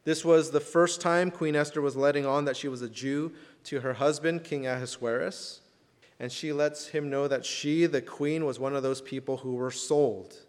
This 0.04 0.24
was 0.24 0.52
the 0.52 0.60
first 0.60 1.00
time 1.00 1.32
Queen 1.32 1.56
Esther 1.56 1.82
was 1.82 1.96
letting 1.96 2.24
on 2.24 2.44
that 2.44 2.56
she 2.56 2.68
was 2.68 2.80
a 2.80 2.88
Jew 2.88 3.32
to 3.64 3.80
her 3.80 3.94
husband, 3.94 4.44
King 4.44 4.68
Ahasuerus. 4.68 5.62
And 6.20 6.30
she 6.30 6.52
lets 6.52 6.86
him 6.86 7.10
know 7.10 7.26
that 7.26 7.44
she, 7.44 7.84
the 7.86 8.00
queen, 8.00 8.46
was 8.46 8.60
one 8.60 8.76
of 8.76 8.84
those 8.84 9.02
people 9.02 9.38
who 9.38 9.56
were 9.56 9.72
sold. 9.72 10.45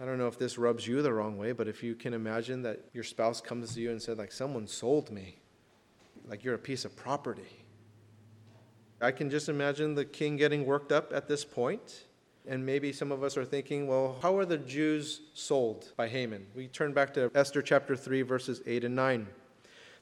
I 0.00 0.04
don't 0.04 0.18
know 0.18 0.28
if 0.28 0.38
this 0.38 0.58
rubs 0.58 0.86
you 0.86 1.02
the 1.02 1.12
wrong 1.12 1.36
way, 1.36 1.52
but 1.52 1.66
if 1.66 1.82
you 1.82 1.94
can 1.96 2.14
imagine 2.14 2.62
that 2.62 2.80
your 2.92 3.02
spouse 3.02 3.40
comes 3.40 3.74
to 3.74 3.80
you 3.80 3.90
and 3.90 4.00
said, 4.00 4.16
like, 4.16 4.30
someone 4.30 4.66
sold 4.66 5.10
me, 5.10 5.38
like 6.28 6.44
you're 6.44 6.54
a 6.54 6.58
piece 6.58 6.84
of 6.84 6.94
property. 6.94 7.64
I 9.00 9.10
can 9.10 9.28
just 9.28 9.48
imagine 9.48 9.94
the 9.94 10.04
king 10.04 10.36
getting 10.36 10.66
worked 10.66 10.92
up 10.92 11.12
at 11.12 11.26
this 11.26 11.44
point. 11.44 12.04
And 12.46 12.64
maybe 12.64 12.92
some 12.94 13.12
of 13.12 13.22
us 13.22 13.36
are 13.36 13.44
thinking, 13.44 13.86
well, 13.86 14.16
how 14.22 14.36
are 14.38 14.46
the 14.46 14.56
Jews 14.56 15.20
sold 15.34 15.92
by 15.96 16.08
Haman? 16.08 16.46
We 16.54 16.66
turn 16.66 16.94
back 16.94 17.12
to 17.14 17.30
Esther 17.34 17.60
chapter 17.60 17.94
3, 17.94 18.22
verses 18.22 18.62
8 18.64 18.84
and 18.84 18.96
9. 18.96 19.26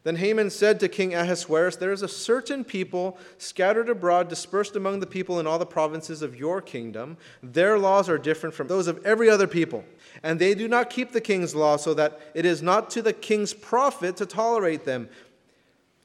Then 0.06 0.14
Haman 0.14 0.50
said 0.50 0.78
to 0.78 0.88
King 0.88 1.16
Ahasuerus, 1.16 1.74
There 1.74 1.90
is 1.90 2.02
a 2.02 2.06
certain 2.06 2.62
people 2.62 3.18
scattered 3.38 3.88
abroad, 3.88 4.28
dispersed 4.28 4.76
among 4.76 5.00
the 5.00 5.06
people 5.06 5.40
in 5.40 5.48
all 5.48 5.58
the 5.58 5.66
provinces 5.66 6.22
of 6.22 6.36
your 6.36 6.62
kingdom. 6.62 7.16
Their 7.42 7.76
laws 7.76 8.08
are 8.08 8.16
different 8.16 8.54
from 8.54 8.68
those 8.68 8.86
of 8.86 9.04
every 9.04 9.28
other 9.28 9.48
people. 9.48 9.84
And 10.22 10.38
they 10.38 10.54
do 10.54 10.68
not 10.68 10.90
keep 10.90 11.10
the 11.10 11.20
king's 11.20 11.56
law, 11.56 11.76
so 11.76 11.92
that 11.94 12.20
it 12.34 12.46
is 12.46 12.62
not 12.62 12.88
to 12.90 13.02
the 13.02 13.12
king's 13.12 13.52
profit 13.52 14.16
to 14.18 14.26
tolerate 14.26 14.84
them. 14.84 15.08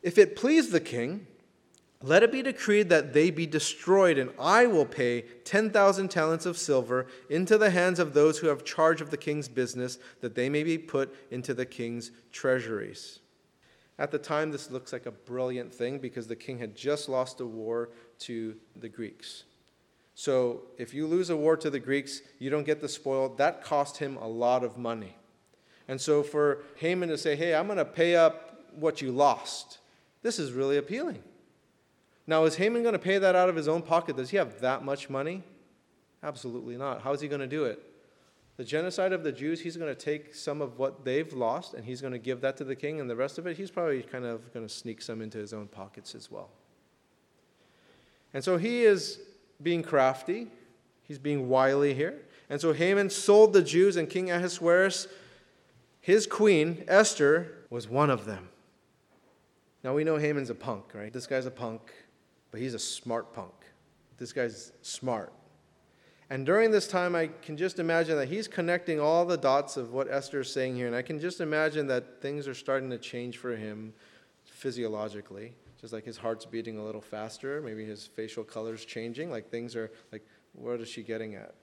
If 0.01 0.17
it 0.17 0.35
please 0.35 0.71
the 0.71 0.79
king, 0.79 1.27
let 2.01 2.23
it 2.23 2.31
be 2.31 2.41
decreed 2.41 2.89
that 2.89 3.13
they 3.13 3.29
be 3.29 3.45
destroyed, 3.45 4.17
and 4.17 4.31
I 4.39 4.65
will 4.65 4.87
pay 4.87 5.25
10,000 5.43 6.09
talents 6.09 6.47
of 6.47 6.57
silver 6.57 7.05
into 7.29 7.55
the 7.55 7.69
hands 7.69 7.99
of 7.99 8.15
those 8.15 8.39
who 8.39 8.47
have 8.47 8.65
charge 8.65 8.99
of 8.99 9.11
the 9.11 9.17
king's 9.17 9.47
business, 9.47 9.99
that 10.21 10.33
they 10.33 10.49
may 10.49 10.63
be 10.63 10.79
put 10.79 11.15
into 11.29 11.53
the 11.53 11.67
king's 11.67 12.09
treasuries. 12.31 13.20
At 14.01 14.09
the 14.09 14.17
time, 14.17 14.49
this 14.51 14.71
looks 14.71 14.91
like 14.91 15.05
a 15.05 15.11
brilliant 15.11 15.71
thing 15.71 15.99
because 15.99 16.25
the 16.25 16.35
king 16.35 16.57
had 16.57 16.75
just 16.75 17.07
lost 17.07 17.39
a 17.39 17.45
war 17.45 17.89
to 18.21 18.55
the 18.75 18.89
Greeks. 18.89 19.43
So 20.15 20.63
if 20.79 20.91
you 20.91 21.05
lose 21.05 21.29
a 21.29 21.37
war 21.37 21.55
to 21.57 21.69
the 21.69 21.79
Greeks, 21.79 22.21
you 22.39 22.49
don't 22.49 22.63
get 22.63 22.81
the 22.81 22.89
spoil. 22.89 23.29
That 23.35 23.63
cost 23.63 23.97
him 23.97 24.17
a 24.17 24.27
lot 24.27 24.63
of 24.63 24.75
money. 24.75 25.15
And 25.87 26.01
so 26.01 26.23
for 26.23 26.63
Haman 26.77 27.09
to 27.09 27.17
say, 27.17 27.35
hey, 27.35 27.53
I'm 27.53 27.67
going 27.67 27.77
to 27.77 27.85
pay 27.85 28.15
up 28.15 28.71
what 28.73 29.03
you 29.03 29.11
lost, 29.11 29.77
this 30.23 30.39
is 30.39 30.51
really 30.51 30.77
appealing. 30.77 31.21
Now, 32.25 32.45
is 32.45 32.55
Haman 32.55 32.81
going 32.81 32.93
to 32.93 32.99
pay 32.99 33.19
that 33.19 33.35
out 33.35 33.49
of 33.49 33.55
his 33.55 33.67
own 33.67 33.83
pocket? 33.83 34.17
Does 34.17 34.31
he 34.31 34.37
have 34.37 34.61
that 34.61 34.83
much 34.83 35.11
money? 35.11 35.43
Absolutely 36.23 36.75
not. 36.75 37.03
How 37.03 37.13
is 37.13 37.21
he 37.21 37.27
going 37.27 37.41
to 37.41 37.45
do 37.45 37.65
it? 37.65 37.79
The 38.61 38.67
genocide 38.67 39.11
of 39.11 39.23
the 39.23 39.31
Jews, 39.31 39.59
he's 39.59 39.75
going 39.75 39.91
to 39.91 39.99
take 39.99 40.35
some 40.35 40.61
of 40.61 40.77
what 40.77 41.03
they've 41.03 41.33
lost 41.33 41.73
and 41.73 41.83
he's 41.83 41.99
going 41.99 42.13
to 42.13 42.19
give 42.19 42.41
that 42.41 42.57
to 42.57 42.63
the 42.63 42.75
king, 42.75 42.99
and 42.99 43.09
the 43.09 43.15
rest 43.15 43.39
of 43.39 43.47
it, 43.47 43.57
he's 43.57 43.71
probably 43.71 44.03
kind 44.03 44.23
of 44.23 44.53
going 44.53 44.63
to 44.63 44.71
sneak 44.71 45.01
some 45.01 45.19
into 45.19 45.39
his 45.39 45.51
own 45.51 45.65
pockets 45.65 46.13
as 46.13 46.29
well. 46.29 46.51
And 48.35 48.43
so 48.43 48.57
he 48.57 48.83
is 48.83 49.19
being 49.63 49.81
crafty, 49.81 50.45
he's 51.01 51.17
being 51.17 51.49
wily 51.49 51.95
here. 51.95 52.21
And 52.51 52.61
so 52.61 52.71
Haman 52.71 53.09
sold 53.09 53.53
the 53.53 53.63
Jews, 53.63 53.97
and 53.97 54.07
King 54.07 54.29
Ahasuerus, 54.29 55.07
his 55.99 56.27
queen, 56.27 56.83
Esther, 56.87 57.65
was 57.71 57.89
one 57.89 58.11
of 58.11 58.25
them. 58.25 58.49
Now 59.83 59.95
we 59.95 60.03
know 60.03 60.17
Haman's 60.17 60.51
a 60.51 60.55
punk, 60.55 60.93
right? 60.93 61.11
This 61.11 61.25
guy's 61.25 61.47
a 61.47 61.51
punk, 61.51 61.91
but 62.51 62.61
he's 62.61 62.75
a 62.75 62.79
smart 62.79 63.33
punk. 63.33 63.53
This 64.19 64.31
guy's 64.31 64.71
smart. 64.83 65.33
And 66.31 66.45
during 66.45 66.71
this 66.71 66.87
time, 66.87 67.13
I 67.13 67.27
can 67.41 67.57
just 67.57 67.77
imagine 67.77 68.15
that 68.15 68.29
he's 68.29 68.47
connecting 68.47 69.01
all 69.01 69.25
the 69.25 69.35
dots 69.35 69.75
of 69.75 69.91
what 69.91 70.09
Esther 70.09 70.39
is 70.39 70.49
saying 70.49 70.77
here. 70.77 70.87
And 70.87 70.95
I 70.95 71.01
can 71.01 71.19
just 71.19 71.41
imagine 71.41 71.87
that 71.87 72.21
things 72.21 72.47
are 72.47 72.53
starting 72.53 72.89
to 72.91 72.97
change 72.97 73.37
for 73.37 73.53
him 73.53 73.91
physiologically. 74.45 75.51
Just 75.81 75.91
like 75.91 76.05
his 76.05 76.15
heart's 76.15 76.45
beating 76.45 76.77
a 76.77 76.85
little 76.85 77.01
faster, 77.01 77.61
maybe 77.61 77.83
his 77.83 78.07
facial 78.07 78.45
color's 78.45 78.85
changing. 78.85 79.29
Like 79.29 79.49
things 79.49 79.75
are 79.75 79.91
like, 80.13 80.25
what 80.53 80.79
is 80.79 80.87
she 80.87 81.03
getting 81.03 81.35
at? 81.35 81.53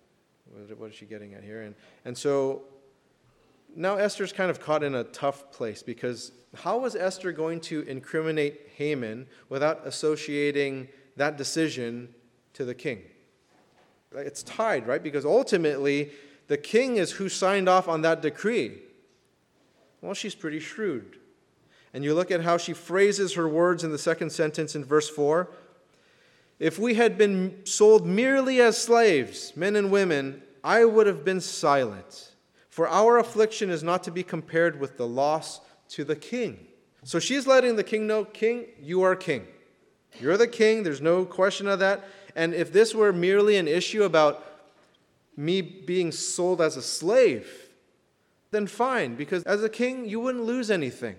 What 0.76 0.90
is 0.90 0.94
she 0.94 1.06
getting 1.06 1.32
at 1.32 1.42
here? 1.42 1.62
And, 1.62 1.74
and 2.04 2.16
so 2.16 2.64
now 3.74 3.96
Esther's 3.96 4.34
kind 4.34 4.50
of 4.50 4.60
caught 4.60 4.82
in 4.82 4.96
a 4.96 5.04
tough 5.04 5.50
place 5.50 5.82
because 5.82 6.30
how 6.54 6.76
was 6.76 6.94
Esther 6.94 7.32
going 7.32 7.60
to 7.62 7.80
incriminate 7.88 8.68
Haman 8.76 9.28
without 9.48 9.86
associating 9.86 10.88
that 11.16 11.38
decision 11.38 12.14
to 12.52 12.66
the 12.66 12.74
king? 12.74 13.00
It's 14.14 14.42
tied, 14.42 14.86
right? 14.86 15.02
Because 15.02 15.24
ultimately, 15.24 16.10
the 16.46 16.56
king 16.56 16.96
is 16.96 17.12
who 17.12 17.28
signed 17.28 17.68
off 17.68 17.88
on 17.88 18.02
that 18.02 18.22
decree. 18.22 18.78
Well, 20.00 20.14
she's 20.14 20.34
pretty 20.34 20.60
shrewd. 20.60 21.18
And 21.92 22.04
you 22.04 22.14
look 22.14 22.30
at 22.30 22.42
how 22.42 22.56
she 22.56 22.72
phrases 22.72 23.34
her 23.34 23.48
words 23.48 23.84
in 23.84 23.90
the 23.90 23.98
second 23.98 24.30
sentence 24.30 24.74
in 24.74 24.84
verse 24.84 25.08
4. 25.08 25.50
If 26.58 26.78
we 26.78 26.94
had 26.94 27.16
been 27.16 27.64
sold 27.64 28.06
merely 28.06 28.60
as 28.60 28.76
slaves, 28.76 29.52
men 29.56 29.76
and 29.76 29.90
women, 29.90 30.42
I 30.64 30.84
would 30.84 31.06
have 31.06 31.24
been 31.24 31.40
silent. 31.40 32.32
For 32.68 32.88
our 32.88 33.18
affliction 33.18 33.70
is 33.70 33.82
not 33.82 34.02
to 34.04 34.10
be 34.10 34.22
compared 34.22 34.78
with 34.80 34.96
the 34.96 35.06
loss 35.06 35.60
to 35.90 36.04
the 36.04 36.16
king. 36.16 36.66
So 37.04 37.18
she's 37.18 37.46
letting 37.46 37.76
the 37.76 37.84
king 37.84 38.06
know, 38.06 38.24
King, 38.24 38.66
you 38.80 39.02
are 39.02 39.16
king. 39.16 39.46
You're 40.20 40.36
the 40.36 40.48
king. 40.48 40.82
There's 40.82 41.00
no 41.00 41.24
question 41.24 41.68
of 41.68 41.78
that. 41.78 42.04
And 42.38 42.54
if 42.54 42.72
this 42.72 42.94
were 42.94 43.12
merely 43.12 43.56
an 43.56 43.66
issue 43.66 44.04
about 44.04 44.44
me 45.36 45.60
being 45.60 46.12
sold 46.12 46.60
as 46.60 46.76
a 46.76 46.82
slave, 46.82 47.50
then 48.52 48.68
fine, 48.68 49.16
because 49.16 49.42
as 49.42 49.64
a 49.64 49.68
king, 49.68 50.08
you 50.08 50.20
wouldn't 50.20 50.44
lose 50.44 50.70
anything. 50.70 51.16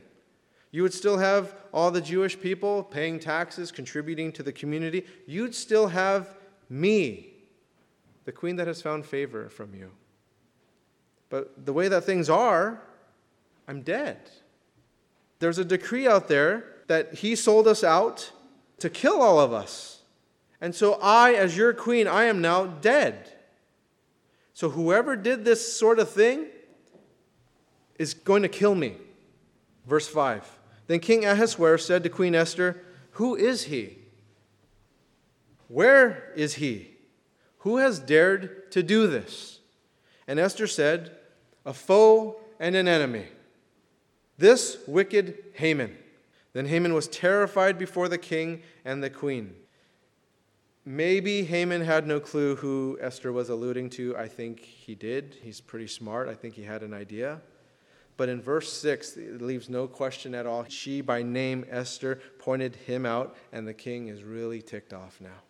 You 0.72 0.82
would 0.84 0.94
still 0.94 1.18
have 1.18 1.54
all 1.74 1.92
the 1.92 2.00
Jewish 2.00 2.40
people 2.40 2.84
paying 2.84 3.20
taxes, 3.20 3.70
contributing 3.70 4.32
to 4.32 4.44
the 4.44 4.54
community. 4.54 5.06
You'd 5.28 5.54
still 5.54 5.90
have 5.90 6.38
me, 6.70 7.34
the 8.24 8.32
queen 8.32 8.56
that 8.56 8.68
has 8.68 8.82
found 8.82 9.06
favor 9.06 9.50
from 9.50 9.76
you. 9.76 9.92
But 11.30 11.66
the 11.66 11.74
way 11.74 11.90
that 11.90 12.06
things 12.06 12.30
are, 12.30 12.82
I'm 13.68 13.82
dead. 13.82 14.18
There's 15.40 15.58
a 15.58 15.66
decree 15.66 16.08
out 16.08 16.30
there 16.30 16.64
that 16.88 17.16
he 17.16 17.36
sold 17.36 17.68
us 17.68 17.84
out 17.84 18.32
to 18.78 18.90
kill 18.90 19.22
all 19.22 19.38
of 19.38 19.52
us. 19.52 19.99
And 20.62 20.76
so 20.76 21.00
I, 21.02 21.34
as 21.34 21.56
your 21.56 21.74
queen, 21.74 22.08
I 22.08 22.26
am 22.26 22.42
now 22.42 22.66
dead. 22.66 23.32
So 24.54 24.70
whoever 24.70 25.16
did 25.16 25.46
this 25.46 25.78
sort 25.78 26.00
of 26.00 26.10
thing 26.10 26.48
is 27.98 28.14
going 28.14 28.42
to 28.42 28.50
kill 28.50 28.76
me. 28.76 28.98
Verse 29.88 30.08
5. 30.08 30.60
Then 30.88 31.00
King 31.00 31.26
Ahasuerus 31.26 31.86
said 31.86 32.04
to 32.04 32.10
Queen 32.10 32.36
Esther, 32.36 32.84
Who 33.12 33.36
is 33.36 33.64
he? 33.64 34.00
Where 35.68 36.34
is 36.36 36.56
he? 36.56 36.92
Who 37.60 37.78
has 37.78 38.00
dared 38.00 38.72
to 38.72 38.84
do 38.84 39.08
this? 39.08 39.60
And 40.28 40.40
Esther 40.40 40.68
said, 40.68 41.16
A 41.66 41.74
foe 41.74 42.38
and 42.60 42.76
an 42.76 42.88
enemy. 42.88 43.28
This 44.38 44.78
wicked 44.88 45.38
Haman. 45.54 45.96
Then 46.54 46.66
Haman 46.66 46.94
was 46.94 47.08
terrified 47.08 47.78
before 47.78 48.08
the 48.08 48.18
king 48.18 48.62
and 48.84 49.04
the 49.04 49.10
queen. 49.10 49.54
Maybe 50.86 51.44
Haman 51.44 51.82
had 51.82 52.08
no 52.08 52.20
clue 52.20 52.56
who 52.56 52.98
Esther 53.02 53.32
was 53.32 53.50
alluding 53.50 53.90
to. 53.92 54.16
I 54.18 54.28
think 54.28 54.62
he 54.62 54.96
did. 54.96 55.38
He's 55.42 55.62
pretty 55.62 55.88
smart. 55.88 56.28
I 56.28 56.34
think 56.34 56.56
he 56.56 56.64
had 56.64 56.84
an 56.84 56.94
idea. 56.94 57.42
But 58.18 58.30
in 58.30 58.42
verse 58.42 58.72
6, 58.74 59.18
it 59.18 59.42
leaves 59.42 59.70
no 59.70 59.88
question 59.88 60.34
at 60.36 60.46
all. 60.46 60.66
She, 60.68 61.02
by 61.02 61.22
name 61.22 61.66
Esther, 61.70 62.22
pointed 62.38 62.76
him 62.76 63.06
out, 63.06 63.36
and 63.52 63.68
the 63.68 63.74
king 63.74 64.08
is 64.08 64.24
really 64.24 64.62
ticked 64.62 64.94
off 64.94 65.22
now. 65.22 65.42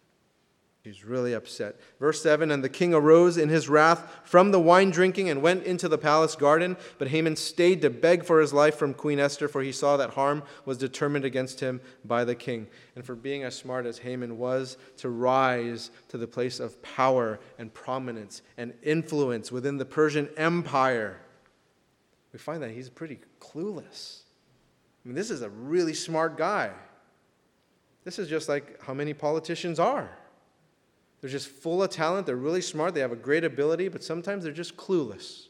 He's 0.82 1.04
really 1.04 1.34
upset. 1.34 1.76
Verse 2.00 2.22
7 2.24 2.52
And 2.52 2.64
the 2.64 2.70
king 2.70 2.94
arose 2.94 3.38
in 3.38 3.50
his 3.50 3.68
wrath 3.68 4.22
from 4.24 4.52
the 4.52 4.62
wine 4.62 4.92
drinking 4.92 5.30
and 5.30 5.42
went 5.42 5.64
into 5.64 5.90
the 5.90 5.98
palace 5.98 6.36
garden. 6.36 6.78
But 6.98 7.10
Haman 7.10 7.36
stayed 7.36 7.82
to 7.82 7.90
beg 7.90 8.24
for 8.24 8.40
his 8.40 8.54
life 8.54 8.76
from 8.76 8.94
Queen 8.94 9.20
Esther, 9.20 9.50
for 9.50 9.62
he 9.62 9.74
saw 9.74 9.98
that 9.98 10.12
harm 10.12 10.42
was 10.66 10.78
determined 10.78 11.26
against 11.26 11.60
him 11.60 11.82
by 12.06 12.24
the 12.24 12.36
king. 12.36 12.68
And 12.96 13.04
for 13.04 13.16
being 13.16 13.44
as 13.44 13.58
smart 13.58 13.86
as 13.86 13.98
Haman 14.00 14.38
was, 14.38 14.78
to 14.98 15.10
rise 15.10 15.92
to 16.08 16.18
the 16.18 16.28
place 16.28 16.62
of 16.62 16.82
power 16.82 17.40
and 17.58 17.74
prominence 17.74 18.42
and 18.58 18.74
influence 18.82 19.52
within 19.52 19.78
the 19.78 19.86
Persian 19.86 20.30
Empire, 20.38 21.20
we 22.32 22.40
find 22.40 22.64
that 22.64 22.72
he's 22.72 22.90
pretty 22.90 23.20
clueless. 23.42 24.22
I 25.04 25.10
mean, 25.10 25.16
this 25.16 25.30
is 25.30 25.42
a 25.42 25.50
really 25.50 25.94
smart 25.94 26.38
guy. 26.38 26.72
This 28.06 28.18
is 28.18 28.30
just 28.30 28.48
like 28.48 28.82
how 28.82 28.94
many 28.94 29.14
politicians 29.14 29.78
are. 29.78 30.10
They're 31.22 31.30
just 31.30 31.48
full 31.48 31.84
of 31.84 31.90
talent. 31.90 32.26
They're 32.26 32.36
really 32.36 32.62
smart. 32.62 32.94
They 32.94 33.02
have 33.02 33.12
a 33.12 33.18
great 33.18 33.44
ability, 33.44 33.90
but 33.90 34.04
sometimes 34.04 34.44
they're 34.44 34.54
just 34.54 34.78
clueless. 34.78 35.48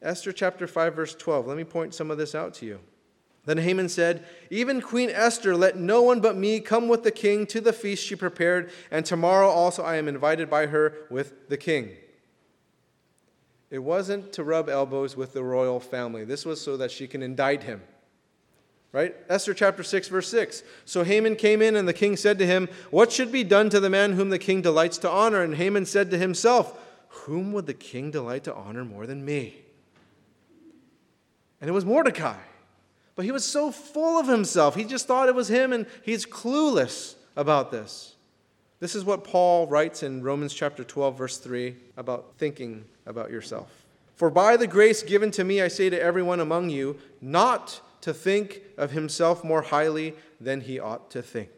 Esther 0.00 0.32
chapter 0.32 0.66
5, 0.66 0.94
verse 0.94 1.14
12. 1.14 1.46
Let 1.46 1.56
me 1.56 1.64
point 1.64 1.94
some 1.94 2.10
of 2.10 2.18
this 2.18 2.34
out 2.34 2.54
to 2.54 2.66
you. 2.66 2.80
Then 3.44 3.58
Haman 3.58 3.88
said, 3.88 4.24
Even 4.50 4.80
Queen 4.80 5.10
Esther, 5.10 5.56
let 5.56 5.76
no 5.76 6.02
one 6.02 6.20
but 6.20 6.36
me 6.36 6.60
come 6.60 6.88
with 6.88 7.02
the 7.02 7.10
king 7.10 7.46
to 7.46 7.60
the 7.60 7.72
feast 7.72 8.04
she 8.04 8.14
prepared, 8.14 8.70
and 8.90 9.04
tomorrow 9.04 9.48
also 9.48 9.82
I 9.82 9.96
am 9.96 10.08
invited 10.08 10.48
by 10.48 10.66
her 10.66 10.94
with 11.10 11.48
the 11.48 11.56
king. 11.56 11.90
It 13.70 13.80
wasn't 13.80 14.32
to 14.34 14.44
rub 14.44 14.68
elbows 14.68 15.16
with 15.16 15.32
the 15.32 15.42
royal 15.42 15.80
family. 15.80 16.24
This 16.24 16.44
was 16.44 16.60
so 16.60 16.76
that 16.76 16.90
she 16.90 17.08
can 17.08 17.22
indict 17.22 17.62
him. 17.62 17.82
Right? 18.92 19.16
Esther 19.30 19.54
chapter 19.54 19.82
6, 19.82 20.08
verse 20.08 20.28
6. 20.28 20.62
So 20.84 21.02
Haman 21.02 21.36
came 21.36 21.62
in, 21.62 21.76
and 21.76 21.88
the 21.88 21.94
king 21.94 22.16
said 22.16 22.38
to 22.38 22.46
him, 22.46 22.68
What 22.90 23.10
should 23.10 23.32
be 23.32 23.42
done 23.42 23.70
to 23.70 23.80
the 23.80 23.88
man 23.88 24.12
whom 24.12 24.28
the 24.28 24.38
king 24.38 24.60
delights 24.60 24.98
to 24.98 25.10
honor? 25.10 25.42
And 25.42 25.54
Haman 25.54 25.86
said 25.86 26.10
to 26.10 26.18
himself, 26.18 26.78
Whom 27.08 27.52
would 27.54 27.66
the 27.66 27.74
king 27.74 28.10
delight 28.10 28.44
to 28.44 28.54
honor 28.54 28.84
more 28.84 29.06
than 29.06 29.24
me? 29.24 29.56
And 31.60 31.70
it 31.70 31.72
was 31.72 31.86
Mordecai. 31.86 32.36
But 33.14 33.24
he 33.24 33.30
was 33.30 33.44
so 33.44 33.70
full 33.70 34.18
of 34.18 34.28
himself. 34.28 34.74
He 34.74 34.84
just 34.84 35.06
thought 35.06 35.28
it 35.28 35.34
was 35.34 35.48
him, 35.48 35.72
and 35.72 35.86
he's 36.02 36.26
clueless 36.26 37.14
about 37.34 37.70
this. 37.70 38.14
This 38.78 38.94
is 38.94 39.04
what 39.04 39.24
Paul 39.24 39.68
writes 39.68 40.02
in 40.02 40.22
Romans 40.22 40.52
chapter 40.52 40.82
12, 40.84 41.16
verse 41.16 41.38
3, 41.38 41.76
about 41.96 42.34
thinking 42.36 42.84
about 43.06 43.30
yourself. 43.30 43.70
For 44.16 44.28
by 44.28 44.56
the 44.56 44.66
grace 44.66 45.02
given 45.02 45.30
to 45.32 45.44
me, 45.44 45.62
I 45.62 45.68
say 45.68 45.88
to 45.88 46.02
everyone 46.02 46.40
among 46.40 46.68
you, 46.68 46.98
not 47.20 47.80
to 48.02 48.12
think 48.12 48.62
of 48.76 48.90
himself 48.90 49.42
more 49.42 49.62
highly 49.62 50.14
than 50.40 50.60
he 50.60 50.78
ought 50.78 51.10
to 51.10 51.22
think, 51.22 51.50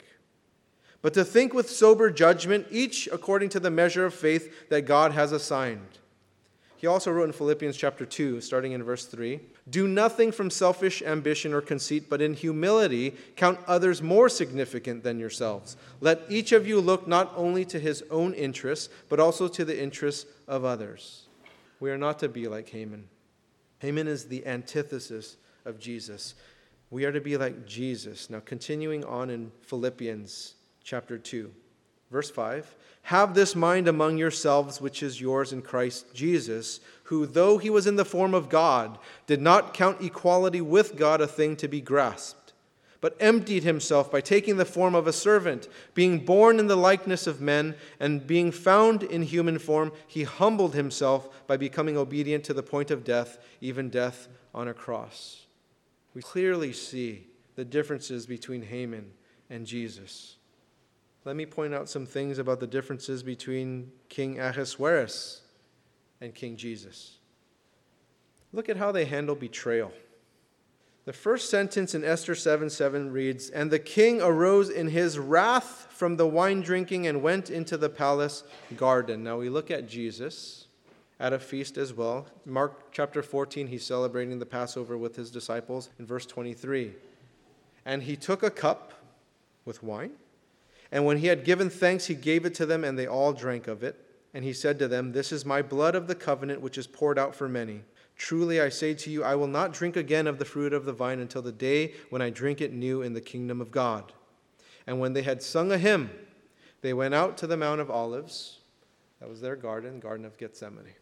but 1.03 1.13
to 1.15 1.25
think 1.25 1.53
with 1.53 1.69
sober 1.69 2.11
judgment, 2.11 2.67
each 2.71 3.09
according 3.13 3.51
to 3.51 3.61
the 3.61 3.71
measure 3.71 4.07
of 4.07 4.15
faith 4.15 4.69
that 4.71 4.83
God 4.83 5.13
has 5.13 5.33
assigned. 5.33 5.99
He 6.77 6.87
also 6.87 7.11
wrote 7.11 7.25
in 7.25 7.33
Philippians 7.33 7.79
chapter 7.79 8.05
2, 8.05 8.43
starting 8.43 8.73
in 8.73 8.83
verse 8.83 9.07
3 9.07 9.41
Do 9.71 9.89
nothing 9.89 10.31
from 10.33 10.51
selfish 10.51 11.01
ambition 11.01 11.55
or 11.55 11.63
conceit, 11.63 12.11
but 12.11 12.21
in 12.21 12.35
humility 12.35 13.15
count 13.37 13.59
others 13.67 14.03
more 14.03 14.29
significant 14.29 15.03
than 15.03 15.19
yourselves. 15.19 15.79
Let 16.03 16.21
each 16.29 16.53
of 16.53 16.69
you 16.69 16.83
look 16.83 17.09
not 17.09 17.33
only 17.37 17.65
to 17.65 17.81
his 17.81 18.03
own 18.11 18.35
interests, 18.35 18.91
but 19.09 19.19
also 19.19 19.49
to 19.49 19.65
the 19.65 19.83
interests 19.83 20.27
of 20.47 20.67
others. 20.67 21.27
We 21.81 21.91
are 21.91 21.97
not 21.97 22.19
to 22.19 22.29
be 22.29 22.49
like 22.49 22.69
Haman. 22.69 23.09
Haman 23.79 24.07
is 24.07 24.27
the 24.27 24.47
antithesis 24.47 25.39
of 25.65 25.79
Jesus. 25.79 26.35
We 26.91 27.05
are 27.05 27.13
to 27.13 27.21
be 27.21 27.37
like 27.37 27.67
Jesus. 27.67 28.31
Now, 28.31 28.41
continuing 28.45 29.05
on 29.05 29.31
in 29.31 29.51
Philippians 29.63 30.55
chapter 30.85 31.19
2, 31.19 31.51
verse 32.11 32.31
5 32.31 32.75
Have 33.03 33.35
this 33.35 33.57
mind 33.57 33.89
among 33.89 34.19
yourselves, 34.19 34.81
which 34.81 35.03
is 35.03 35.21
yours 35.21 35.53
in 35.53 35.63
Christ 35.63 36.15
Jesus, 36.15 36.81
who, 37.05 37.27
though 37.27 37.59
he 37.59 37.71
was 37.71 37.87
in 37.87 37.97
the 37.97 38.05
form 38.05 38.35
of 38.35 38.49
God, 38.49 38.99
did 39.27 39.41
not 39.41 39.75
count 39.75 40.03
equality 40.03 40.61
with 40.61 40.97
God 40.97 41.21
a 41.21 41.27
thing 41.27 41.57
to 41.57 41.69
be 41.69 41.81
grasped, 41.81 42.53
but 43.01 43.17
emptied 43.19 43.65
himself 43.65 44.11
by 44.11 44.21
taking 44.21 44.57
the 44.57 44.65
form 44.65 44.95
of 44.95 45.07
a 45.07 45.13
servant, 45.13 45.69
being 45.95 46.25
born 46.25 46.61
in 46.61 46.69
the 46.69 46.77
likeness 46.77 47.27
of 47.27 47.41
men, 47.41 47.75
and 47.99 48.27
being 48.27 48.53
found 48.53 49.03
in 49.03 49.23
human 49.23 49.59
form, 49.59 49.91
he 50.07 50.23
humbled 50.23 50.75
himself 50.75 51.47
by 51.47 51.57
becoming 51.57 51.97
obedient 51.97 52.45
to 52.45 52.55
the 52.55 52.63
point 52.63 52.91
of 52.91 53.05
death, 53.05 53.39
even 53.61 53.91
death 53.91 54.29
on 54.55 54.69
a 54.69 54.75
cross 54.75 55.44
we 56.15 56.23
clearly 56.23 56.73
see 56.73 57.27
the 57.57 57.65
differences 57.65 58.27
between 58.27 58.63
Haman 58.63 59.13
and 59.51 59.67
Jesus. 59.67 60.37
Let 61.25 61.37
me 61.37 61.47
point 61.47 61.75
out 61.75 61.89
some 61.89 62.07
things 62.07 62.39
about 62.39 62.61
the 62.61 62.67
differences 62.67 63.23
between 63.23 63.91
King 64.09 64.39
Ahasuerus 64.39 65.43
and 66.21 66.35
King 66.35 66.57
Jesus. 66.57 67.19
Look 68.53 68.69
at 68.69 68.77
how 68.77 68.93
they 68.93 69.05
handle 69.05 69.35
betrayal. 69.35 69.93
The 71.07 71.13
first 71.13 71.51
sentence 71.51 71.95
in 71.95 72.05
Esther 72.05 72.35
7 72.35 72.71
7 72.71 73.13
reads, 73.13 73.51
And 73.51 73.71
the 73.71 73.79
king 73.79 74.23
arose 74.23 74.71
in 74.71 74.89
his 74.89 75.19
wrath 75.19 75.89
from 75.91 76.17
the 76.17 76.27
wine 76.27 76.63
drinking 76.63 77.07
and 77.07 77.23
went 77.23 77.51
into 77.51 77.77
the 77.77 77.91
palace 77.91 78.43
garden. 78.77 79.23
Now 79.23 79.39
we 79.39 79.51
look 79.51 79.71
at 79.71 79.89
Jesus 79.89 80.64
at 81.25 81.33
a 81.33 81.39
feast 81.39 81.79
as 81.79 81.95
well. 81.95 82.27
Mark 82.45 82.93
chapter 82.93 83.23
14, 83.23 83.69
he's 83.69 83.83
celebrating 83.83 84.39
the 84.39 84.45
Passover 84.45 84.99
with 84.99 85.17
his 85.17 85.31
disciples 85.31 85.89
in 85.99 86.05
verse 86.05 86.27
23. 86.27 86.93
And 87.87 88.03
he 88.03 88.15
took 88.15 88.43
a 88.43 88.51
cup 88.51 88.93
with 89.65 89.83
wine, 89.83 90.11
and 90.93 91.07
when 91.07 91.17
he 91.17 91.29
had 91.29 91.43
given 91.43 91.71
thanks, 91.71 92.05
he 92.05 92.15
gave 92.15 92.45
it 92.45 92.55
to 92.57 92.67
them, 92.67 92.85
and 92.85 92.99
they 92.99 93.07
all 93.07 93.33
drank 93.33 93.69
of 93.69 93.83
it. 93.83 93.99
And 94.35 94.45
he 94.45 94.53
said 94.53 94.79
to 94.81 94.87
them, 94.87 95.13
This 95.13 95.33
is 95.33 95.47
my 95.47 95.63
blood 95.63 95.95
of 95.95 96.09
the 96.09 96.15
covenant, 96.15 96.61
which 96.61 96.77
is 96.77 96.87
poured 96.87 97.19
out 97.19 97.35
for 97.35 97.49
many. 97.49 97.81
Truly 98.19 98.61
I 98.61 98.69
say 98.69 98.93
to 98.93 99.11
you, 99.11 99.25
I 99.25 99.35
will 99.35 99.47
not 99.47 99.73
drink 99.73 99.97
again 99.97 100.27
of 100.27 100.39
the 100.39 100.45
fruit 100.45 100.75
of 100.75 100.85
the 100.85 100.93
vine 100.93 101.21
until 101.21 101.41
the 101.41 101.53
day 101.53 101.95
when 102.11 102.21
I 102.21 102.29
drink 102.29 102.61
it 102.61 102.75
new 102.75 103.01
in 103.01 103.15
the 103.15 103.23
kingdom 103.23 103.63
of 103.63 103.71
God. 103.71 104.13
And 104.87 105.01
when 105.01 105.15
they 105.15 105.23
had 105.23 105.43
sung 105.43 105.73
a 105.73 105.79
hymn, 105.79 106.11
they 106.83 106.93
went 106.93 107.15
out 107.15 107.39
to 107.39 107.47
the 107.47 107.57
Mount 107.57 107.81
of 107.81 107.91
Olives. 107.91 108.59
That 109.21 109.31
was 109.31 109.41
their 109.41 109.57
garden, 109.57 110.01
Garden 110.01 110.27
of 110.27 110.37
Gethsemane. 110.37 110.93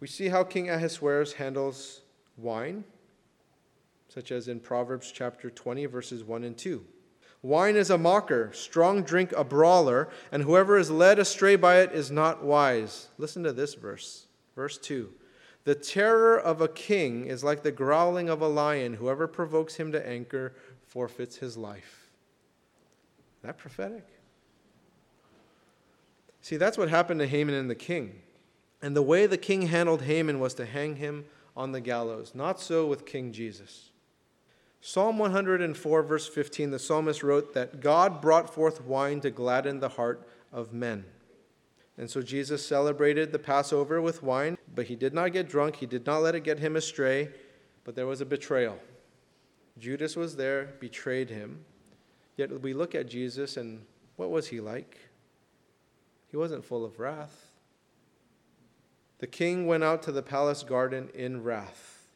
We 0.00 0.06
see 0.06 0.28
how 0.28 0.44
King 0.44 0.70
Ahasuerus 0.70 1.34
handles 1.34 2.00
wine, 2.38 2.84
such 4.08 4.32
as 4.32 4.48
in 4.48 4.58
Proverbs 4.58 5.12
chapter 5.12 5.50
20, 5.50 5.86
verses 5.86 6.24
1 6.24 6.42
and 6.42 6.56
2. 6.56 6.84
Wine 7.42 7.76
is 7.76 7.90
a 7.90 7.98
mocker, 7.98 8.50
strong 8.52 9.02
drink 9.02 9.32
a 9.32 9.44
brawler, 9.44 10.08
and 10.32 10.42
whoever 10.42 10.78
is 10.78 10.90
led 10.90 11.18
astray 11.18 11.56
by 11.56 11.80
it 11.80 11.92
is 11.92 12.10
not 12.10 12.42
wise. 12.42 13.08
Listen 13.18 13.42
to 13.44 13.52
this 13.52 13.74
verse, 13.74 14.26
verse 14.56 14.78
2. 14.78 15.10
The 15.64 15.74
terror 15.74 16.38
of 16.38 16.60
a 16.60 16.68
king 16.68 17.26
is 17.26 17.44
like 17.44 17.62
the 17.62 17.72
growling 17.72 18.28
of 18.30 18.40
a 18.40 18.48
lion. 18.48 18.94
Whoever 18.94 19.26
provokes 19.26 19.76
him 19.76 19.92
to 19.92 20.06
anger 20.06 20.54
forfeits 20.86 21.36
his 21.36 21.56
life. 21.56 22.10
Is 23.36 23.42
that 23.42 23.58
prophetic? 23.58 24.06
See, 26.40 26.56
that's 26.56 26.78
what 26.78 26.88
happened 26.88 27.20
to 27.20 27.26
Haman 27.26 27.54
and 27.54 27.70
the 27.70 27.74
king. 27.74 28.22
And 28.82 28.96
the 28.96 29.02
way 29.02 29.26
the 29.26 29.38
king 29.38 29.62
handled 29.62 30.02
Haman 30.02 30.40
was 30.40 30.54
to 30.54 30.66
hang 30.66 30.96
him 30.96 31.26
on 31.56 31.72
the 31.72 31.80
gallows. 31.80 32.32
Not 32.34 32.60
so 32.60 32.86
with 32.86 33.04
King 33.04 33.32
Jesus. 33.32 33.90
Psalm 34.80 35.18
104, 35.18 36.02
verse 36.02 36.26
15, 36.26 36.70
the 36.70 36.78
psalmist 36.78 37.22
wrote 37.22 37.52
that 37.52 37.80
God 37.80 38.22
brought 38.22 38.52
forth 38.52 38.82
wine 38.82 39.20
to 39.20 39.30
gladden 39.30 39.80
the 39.80 39.90
heart 39.90 40.26
of 40.52 40.72
men. 40.72 41.04
And 41.98 42.08
so 42.08 42.22
Jesus 42.22 42.64
celebrated 42.64 43.30
the 43.30 43.38
Passover 43.38 44.00
with 44.00 44.22
wine, 44.22 44.56
but 44.74 44.86
he 44.86 44.96
did 44.96 45.12
not 45.12 45.32
get 45.32 45.50
drunk. 45.50 45.76
He 45.76 45.86
did 45.86 46.06
not 46.06 46.22
let 46.22 46.34
it 46.34 46.44
get 46.44 46.58
him 46.58 46.76
astray, 46.76 47.28
but 47.84 47.94
there 47.94 48.06
was 48.06 48.22
a 48.22 48.26
betrayal. 48.26 48.78
Judas 49.78 50.16
was 50.16 50.36
there, 50.36 50.74
betrayed 50.80 51.28
him. 51.28 51.62
Yet 52.38 52.62
we 52.62 52.72
look 52.72 52.94
at 52.94 53.06
Jesus, 53.06 53.58
and 53.58 53.84
what 54.16 54.30
was 54.30 54.48
he 54.48 54.60
like? 54.60 54.96
He 56.28 56.38
wasn't 56.38 56.64
full 56.64 56.86
of 56.86 56.98
wrath. 56.98 57.49
The 59.20 59.26
king 59.26 59.66
went 59.66 59.84
out 59.84 60.02
to 60.04 60.12
the 60.12 60.22
palace 60.22 60.62
garden 60.62 61.10
in 61.14 61.44
wrath. 61.44 62.08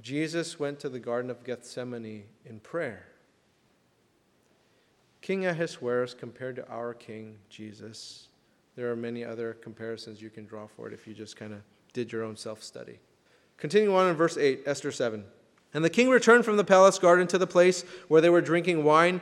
Jesus 0.00 0.58
went 0.58 0.80
to 0.80 0.88
the 0.88 0.98
Garden 0.98 1.30
of 1.30 1.44
Gethsemane 1.44 2.24
in 2.46 2.60
prayer. 2.60 3.06
King 5.20 5.44
Ahasuerus 5.44 6.14
compared 6.14 6.56
to 6.56 6.68
our 6.68 6.94
King 6.94 7.36
Jesus. 7.50 8.28
There 8.76 8.90
are 8.90 8.96
many 8.96 9.24
other 9.24 9.54
comparisons 9.54 10.22
you 10.22 10.30
can 10.30 10.46
draw 10.46 10.66
for 10.66 10.86
it 10.86 10.94
if 10.94 11.06
you 11.06 11.14
just 11.14 11.36
kind 11.36 11.52
of 11.52 11.60
did 11.92 12.12
your 12.12 12.22
own 12.22 12.36
self 12.36 12.62
study. 12.62 12.98
Continuing 13.58 13.94
on 13.94 14.08
in 14.08 14.16
verse 14.16 14.38
8, 14.38 14.62
Esther 14.66 14.92
7. 14.92 15.24
And 15.74 15.84
the 15.84 15.90
king 15.90 16.08
returned 16.08 16.44
from 16.44 16.56
the 16.56 16.64
palace 16.64 16.98
garden 16.98 17.26
to 17.26 17.38
the 17.38 17.46
place 17.46 17.82
where 18.06 18.20
they 18.20 18.30
were 18.30 18.40
drinking 18.40 18.84
wine 18.84 19.20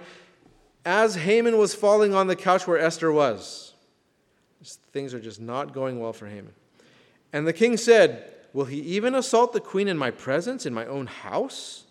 as 0.84 1.16
Haman 1.16 1.58
was 1.58 1.74
falling 1.74 2.14
on 2.14 2.28
the 2.28 2.36
couch 2.36 2.68
where 2.68 2.78
Esther 2.78 3.10
was. 3.10 3.72
Things 4.92 5.12
are 5.12 5.20
just 5.20 5.40
not 5.40 5.72
going 5.72 5.98
well 5.98 6.12
for 6.12 6.26
Haman. 6.26 6.52
And 7.36 7.46
the 7.46 7.52
king 7.52 7.76
said, 7.76 8.32
Will 8.54 8.64
he 8.64 8.80
even 8.80 9.14
assault 9.14 9.52
the 9.52 9.60
queen 9.60 9.88
in 9.88 9.98
my 9.98 10.10
presence, 10.10 10.64
in 10.64 10.72
my 10.72 10.86
own 10.86 11.06
house? 11.06 11.84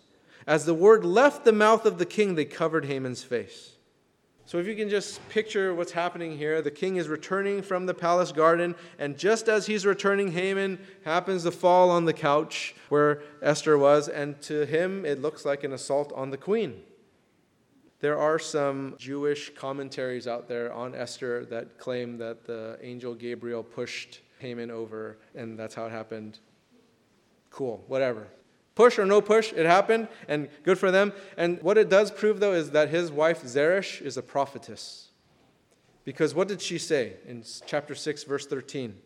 As 0.44 0.64
the 0.64 0.74
word 0.74 1.04
left 1.04 1.44
the 1.44 1.52
mouth 1.52 1.86
of 1.86 1.98
the 1.98 2.04
king, 2.04 2.34
they 2.34 2.44
covered 2.44 2.86
Haman's 2.86 3.22
face. 3.22 3.76
So, 4.44 4.58
if 4.58 4.66
you 4.66 4.74
can 4.74 4.88
just 4.88 5.20
picture 5.28 5.72
what's 5.72 5.92
happening 5.92 6.36
here, 6.36 6.60
the 6.62 6.72
king 6.72 6.96
is 6.96 7.06
returning 7.06 7.62
from 7.62 7.86
the 7.86 7.94
palace 7.94 8.32
garden, 8.32 8.74
and 8.98 9.16
just 9.16 9.48
as 9.48 9.66
he's 9.66 9.86
returning, 9.86 10.32
Haman 10.32 10.80
happens 11.04 11.44
to 11.44 11.52
fall 11.52 11.90
on 11.90 12.06
the 12.06 12.12
couch 12.12 12.74
where 12.88 13.22
Esther 13.40 13.78
was, 13.78 14.08
and 14.08 14.42
to 14.42 14.66
him, 14.66 15.06
it 15.06 15.22
looks 15.22 15.44
like 15.44 15.62
an 15.62 15.72
assault 15.72 16.12
on 16.16 16.30
the 16.30 16.36
queen. 16.36 16.82
There 18.00 18.18
are 18.18 18.40
some 18.40 18.96
Jewish 18.98 19.54
commentaries 19.54 20.26
out 20.26 20.48
there 20.48 20.72
on 20.72 20.96
Esther 20.96 21.44
that 21.44 21.78
claim 21.78 22.18
that 22.18 22.46
the 22.46 22.80
angel 22.82 23.14
Gabriel 23.14 23.62
pushed 23.62 24.22
Haman 24.46 24.70
over, 24.70 25.18
and 25.34 25.58
that's 25.58 25.74
how 25.74 25.86
it 25.86 25.90
happened. 25.90 26.38
Cool, 27.50 27.82
whatever. 27.88 28.28
Push 28.76 28.98
or 28.98 29.06
no 29.06 29.20
push, 29.20 29.52
it 29.52 29.66
happened, 29.66 30.06
and 30.28 30.48
good 30.62 30.78
for 30.78 30.92
them. 30.92 31.12
And 31.36 31.60
what 31.62 31.78
it 31.78 31.88
does 31.88 32.12
prove, 32.12 32.38
though, 32.38 32.52
is 32.52 32.70
that 32.70 32.90
his 32.90 33.10
wife 33.10 33.42
Zeresh 33.44 34.00
is 34.00 34.16
a 34.16 34.22
prophetess. 34.22 35.08
Because 36.04 36.32
what 36.32 36.46
did 36.46 36.62
she 36.62 36.78
say 36.78 37.14
in 37.26 37.42
chapter 37.66 37.94
6, 37.94 38.22
verse 38.22 38.46
13? 38.46 38.96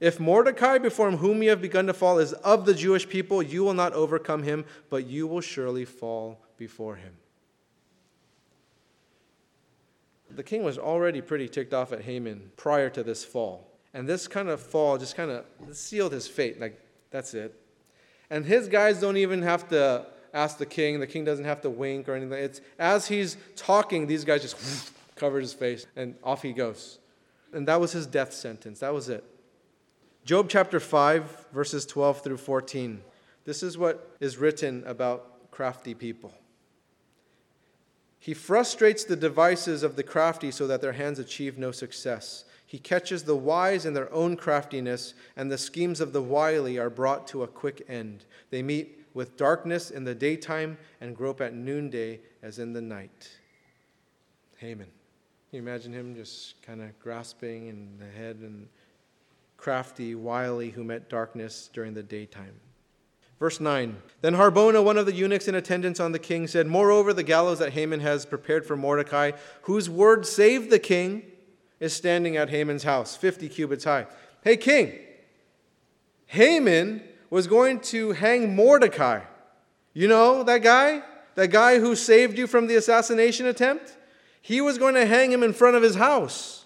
If 0.00 0.20
Mordecai, 0.20 0.76
before 0.76 1.10
whom 1.12 1.42
you 1.42 1.48
have 1.50 1.62
begun 1.62 1.86
to 1.86 1.94
fall, 1.94 2.18
is 2.18 2.34
of 2.34 2.66
the 2.66 2.74
Jewish 2.74 3.08
people, 3.08 3.42
you 3.42 3.64
will 3.64 3.72
not 3.72 3.94
overcome 3.94 4.42
him, 4.42 4.66
but 4.90 5.06
you 5.06 5.26
will 5.26 5.40
surely 5.40 5.86
fall 5.86 6.40
before 6.58 6.96
him. 6.96 7.14
The 10.28 10.42
king 10.42 10.64
was 10.64 10.76
already 10.76 11.22
pretty 11.22 11.48
ticked 11.48 11.72
off 11.72 11.92
at 11.92 12.02
Haman 12.02 12.50
prior 12.56 12.90
to 12.90 13.02
this 13.02 13.24
fall. 13.24 13.73
And 13.94 14.08
this 14.08 14.26
kind 14.26 14.48
of 14.48 14.60
fall 14.60 14.98
just 14.98 15.16
kind 15.16 15.30
of 15.30 15.44
sealed 15.70 16.12
his 16.12 16.26
fate. 16.26 16.60
Like, 16.60 16.78
that's 17.10 17.32
it. 17.32 17.58
And 18.28 18.44
his 18.44 18.68
guys 18.68 19.00
don't 19.00 19.16
even 19.16 19.40
have 19.42 19.68
to 19.68 20.06
ask 20.34 20.58
the 20.58 20.66
king. 20.66 20.98
The 20.98 21.06
king 21.06 21.24
doesn't 21.24 21.44
have 21.44 21.60
to 21.62 21.70
wink 21.70 22.08
or 22.08 22.14
anything. 22.14 22.42
It's 22.42 22.60
as 22.78 23.06
he's 23.06 23.36
talking, 23.54 24.08
these 24.08 24.24
guys 24.24 24.42
just 24.42 24.92
cover 25.14 25.38
his 25.38 25.54
face 25.54 25.86
and 25.94 26.16
off 26.24 26.42
he 26.42 26.52
goes. 26.52 26.98
And 27.52 27.68
that 27.68 27.80
was 27.80 27.92
his 27.92 28.06
death 28.06 28.32
sentence. 28.32 28.80
That 28.80 28.92
was 28.92 29.08
it. 29.08 29.24
Job 30.24 30.48
chapter 30.48 30.80
5, 30.80 31.46
verses 31.52 31.86
12 31.86 32.22
through 32.22 32.38
14. 32.38 33.00
This 33.44 33.62
is 33.62 33.78
what 33.78 34.16
is 34.18 34.38
written 34.38 34.82
about 34.86 35.50
crafty 35.52 35.94
people. 35.94 36.32
He 38.18 38.34
frustrates 38.34 39.04
the 39.04 39.16
devices 39.16 39.82
of 39.82 39.96
the 39.96 40.02
crafty 40.02 40.50
so 40.50 40.66
that 40.66 40.80
their 40.80 40.94
hands 40.94 41.18
achieve 41.18 41.58
no 41.58 41.70
success. 41.70 42.46
He 42.74 42.80
catches 42.80 43.22
the 43.22 43.36
wise 43.36 43.86
in 43.86 43.94
their 43.94 44.12
own 44.12 44.36
craftiness, 44.36 45.14
and 45.36 45.48
the 45.48 45.56
schemes 45.56 46.00
of 46.00 46.12
the 46.12 46.20
wily 46.20 46.76
are 46.76 46.90
brought 46.90 47.28
to 47.28 47.44
a 47.44 47.46
quick 47.46 47.84
end. 47.88 48.24
They 48.50 48.64
meet 48.64 49.06
with 49.14 49.36
darkness 49.36 49.92
in 49.92 50.02
the 50.02 50.12
daytime 50.12 50.76
and 51.00 51.16
grope 51.16 51.40
at 51.40 51.54
noonday 51.54 52.18
as 52.42 52.58
in 52.58 52.72
the 52.72 52.80
night. 52.80 53.30
Haman. 54.56 54.88
Can 54.88 54.92
you 55.52 55.58
imagine 55.60 55.92
him 55.92 56.16
just 56.16 56.60
kind 56.62 56.82
of 56.82 56.98
grasping 56.98 57.68
in 57.68 57.96
the 57.96 58.10
head 58.10 58.38
and 58.42 58.66
crafty, 59.56 60.16
wily, 60.16 60.70
who 60.70 60.82
met 60.82 61.08
darkness 61.08 61.70
during 61.72 61.94
the 61.94 62.02
daytime? 62.02 62.58
Verse 63.38 63.60
9 63.60 64.02
Then 64.20 64.34
Harbona, 64.34 64.82
one 64.82 64.98
of 64.98 65.06
the 65.06 65.14
eunuchs 65.14 65.46
in 65.46 65.54
attendance 65.54 66.00
on 66.00 66.10
the 66.10 66.18
king, 66.18 66.48
said, 66.48 66.66
Moreover, 66.66 67.12
the 67.12 67.22
gallows 67.22 67.60
that 67.60 67.74
Haman 67.74 68.00
has 68.00 68.26
prepared 68.26 68.66
for 68.66 68.76
Mordecai, 68.76 69.30
whose 69.62 69.88
word 69.88 70.26
saved 70.26 70.70
the 70.70 70.80
king, 70.80 71.22
is 71.84 71.92
standing 71.92 72.38
at 72.38 72.48
Haman's 72.48 72.82
house, 72.82 73.14
50 73.14 73.46
cubits 73.50 73.84
high. 73.84 74.06
Hey, 74.42 74.56
king, 74.56 74.98
Haman 76.28 77.02
was 77.28 77.46
going 77.46 77.80
to 77.80 78.12
hang 78.12 78.56
Mordecai. 78.56 79.20
You 79.92 80.08
know 80.08 80.42
that 80.44 80.62
guy? 80.62 81.02
That 81.34 81.48
guy 81.48 81.80
who 81.80 81.94
saved 81.94 82.38
you 82.38 82.46
from 82.46 82.68
the 82.68 82.76
assassination 82.76 83.44
attempt? 83.44 83.98
He 84.40 84.62
was 84.62 84.78
going 84.78 84.94
to 84.94 85.04
hang 85.04 85.30
him 85.30 85.42
in 85.42 85.52
front 85.52 85.76
of 85.76 85.82
his 85.82 85.96
house. 85.96 86.64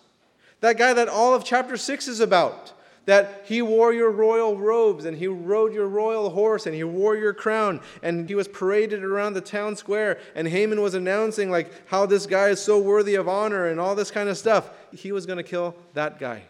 That 0.60 0.78
guy 0.78 0.92
that 0.92 1.08
all 1.08 1.34
of 1.34 1.44
chapter 1.44 1.76
6 1.76 2.06
is 2.06 2.20
about 2.20 2.72
that 3.08 3.42
he 3.46 3.62
wore 3.62 3.90
your 3.90 4.10
royal 4.10 4.54
robes 4.58 5.06
and 5.06 5.16
he 5.16 5.26
rode 5.26 5.72
your 5.72 5.88
royal 5.88 6.28
horse 6.28 6.66
and 6.66 6.74
he 6.74 6.84
wore 6.84 7.16
your 7.16 7.32
crown 7.32 7.80
and 8.02 8.28
he 8.28 8.34
was 8.34 8.46
paraded 8.46 9.02
around 9.02 9.32
the 9.32 9.40
town 9.40 9.74
square 9.74 10.20
and 10.34 10.46
Haman 10.46 10.82
was 10.82 10.92
announcing 10.92 11.50
like 11.50 11.72
how 11.88 12.04
this 12.04 12.26
guy 12.26 12.48
is 12.48 12.60
so 12.60 12.78
worthy 12.78 13.14
of 13.14 13.26
honor 13.26 13.66
and 13.66 13.80
all 13.80 13.94
this 13.94 14.10
kind 14.10 14.28
of 14.28 14.36
stuff. 14.36 14.68
He 14.92 15.10
was 15.10 15.24
going 15.24 15.38
to 15.38 15.42
kill 15.42 15.74
that 15.94 16.18
guy, 16.18 16.42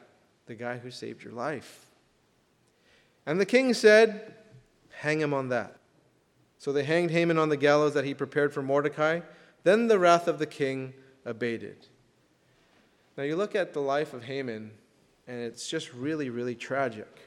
the 0.46 0.56
guy 0.56 0.78
who 0.78 0.90
saved 0.90 1.22
your 1.22 1.32
life. 1.32 1.86
And 3.24 3.40
the 3.40 3.46
king 3.46 3.72
said, 3.72 4.34
"Hang 4.90 5.20
him 5.20 5.32
on 5.32 5.50
that." 5.50 5.76
So 6.58 6.72
they 6.72 6.82
hanged 6.82 7.12
Haman 7.12 7.38
on 7.38 7.50
the 7.50 7.56
gallows 7.56 7.94
that 7.94 8.04
he 8.04 8.14
prepared 8.14 8.52
for 8.52 8.62
Mordecai. 8.62 9.20
Then 9.62 9.86
the 9.86 10.00
wrath 10.00 10.26
of 10.26 10.40
the 10.40 10.46
king 10.46 10.94
abated. 11.24 11.86
Now 13.16 13.22
you 13.22 13.36
look 13.36 13.54
at 13.54 13.74
the 13.74 13.80
life 13.80 14.12
of 14.12 14.24
Haman 14.24 14.72
and 15.28 15.38
it's 15.38 15.68
just 15.68 15.92
really, 15.92 16.30
really 16.30 16.54
tragic. 16.54 17.20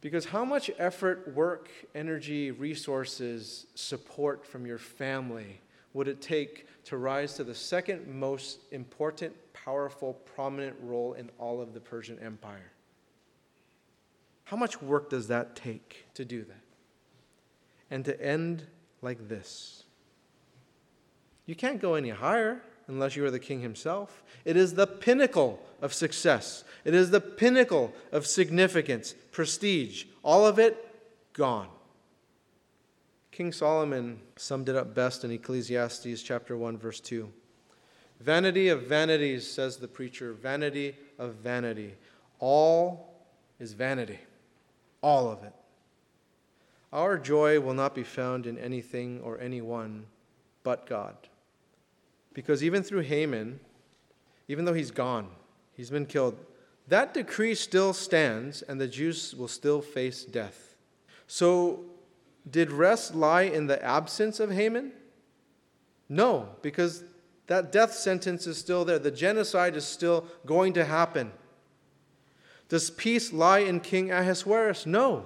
Because 0.00 0.24
how 0.24 0.44
much 0.44 0.70
effort, 0.78 1.34
work, 1.34 1.68
energy, 1.94 2.50
resources, 2.50 3.66
support 3.74 4.44
from 4.44 4.66
your 4.66 4.78
family 4.78 5.60
would 5.92 6.08
it 6.08 6.20
take 6.20 6.66
to 6.84 6.96
rise 6.96 7.34
to 7.34 7.44
the 7.44 7.54
second 7.54 8.06
most 8.06 8.60
important, 8.72 9.34
powerful, 9.52 10.14
prominent 10.14 10.76
role 10.82 11.12
in 11.12 11.30
all 11.38 11.60
of 11.60 11.74
the 11.74 11.80
Persian 11.80 12.18
Empire? 12.20 12.72
How 14.44 14.56
much 14.56 14.80
work 14.80 15.10
does 15.10 15.28
that 15.28 15.56
take 15.56 16.06
to 16.14 16.24
do 16.24 16.44
that? 16.44 16.62
And 17.90 18.04
to 18.04 18.20
end 18.22 18.66
like 19.02 19.28
this? 19.28 19.84
You 21.46 21.54
can't 21.54 21.80
go 21.80 21.94
any 21.94 22.10
higher 22.10 22.62
unless 22.88 23.16
you 23.16 23.24
are 23.24 23.30
the 23.30 23.38
king 23.38 23.60
himself. 23.60 24.22
It 24.44 24.56
is 24.56 24.74
the 24.74 24.86
pinnacle 24.86 25.60
of 25.82 25.92
success, 25.92 26.64
it 26.84 26.94
is 26.94 27.10
the 27.10 27.20
pinnacle 27.20 27.92
of 28.12 28.26
significance, 28.26 29.14
prestige. 29.32 30.04
All 30.22 30.46
of 30.46 30.58
it 30.58 30.82
gone. 31.32 31.68
King 33.30 33.52
Solomon 33.52 34.20
summed 34.36 34.68
it 34.68 34.76
up 34.76 34.94
best 34.94 35.22
in 35.22 35.30
Ecclesiastes 35.30 36.22
chapter 36.22 36.56
1 36.56 36.78
verse 36.78 37.00
2. 37.00 37.30
Vanity 38.20 38.68
of 38.68 38.84
vanities 38.84 39.48
says 39.48 39.76
the 39.76 39.88
preacher, 39.88 40.32
vanity 40.32 40.96
of 41.18 41.34
vanity. 41.34 41.94
All 42.38 43.14
is 43.60 43.74
vanity. 43.74 44.18
All 45.02 45.28
of 45.28 45.42
it. 45.44 45.52
Our 46.92 47.18
joy 47.18 47.60
will 47.60 47.74
not 47.74 47.94
be 47.94 48.04
found 48.04 48.46
in 48.46 48.56
anything 48.58 49.20
or 49.22 49.38
anyone 49.38 50.06
but 50.62 50.86
God. 50.86 51.16
Because 52.36 52.62
even 52.62 52.82
through 52.82 53.00
Haman, 53.00 53.58
even 54.46 54.66
though 54.66 54.74
he's 54.74 54.90
gone, 54.90 55.28
he's 55.72 55.88
been 55.88 56.04
killed, 56.04 56.36
that 56.86 57.14
decree 57.14 57.54
still 57.54 57.94
stands 57.94 58.60
and 58.60 58.78
the 58.78 58.86
Jews 58.86 59.34
will 59.34 59.48
still 59.48 59.80
face 59.80 60.22
death. 60.22 60.76
So, 61.26 61.86
did 62.48 62.70
rest 62.70 63.14
lie 63.14 63.44
in 63.44 63.68
the 63.68 63.82
absence 63.82 64.38
of 64.38 64.50
Haman? 64.50 64.92
No, 66.10 66.50
because 66.60 67.04
that 67.46 67.72
death 67.72 67.94
sentence 67.94 68.46
is 68.46 68.58
still 68.58 68.84
there. 68.84 68.98
The 68.98 69.10
genocide 69.10 69.74
is 69.74 69.86
still 69.86 70.26
going 70.44 70.74
to 70.74 70.84
happen. 70.84 71.32
Does 72.68 72.90
peace 72.90 73.32
lie 73.32 73.60
in 73.60 73.80
King 73.80 74.10
Ahasuerus? 74.10 74.84
No, 74.84 75.24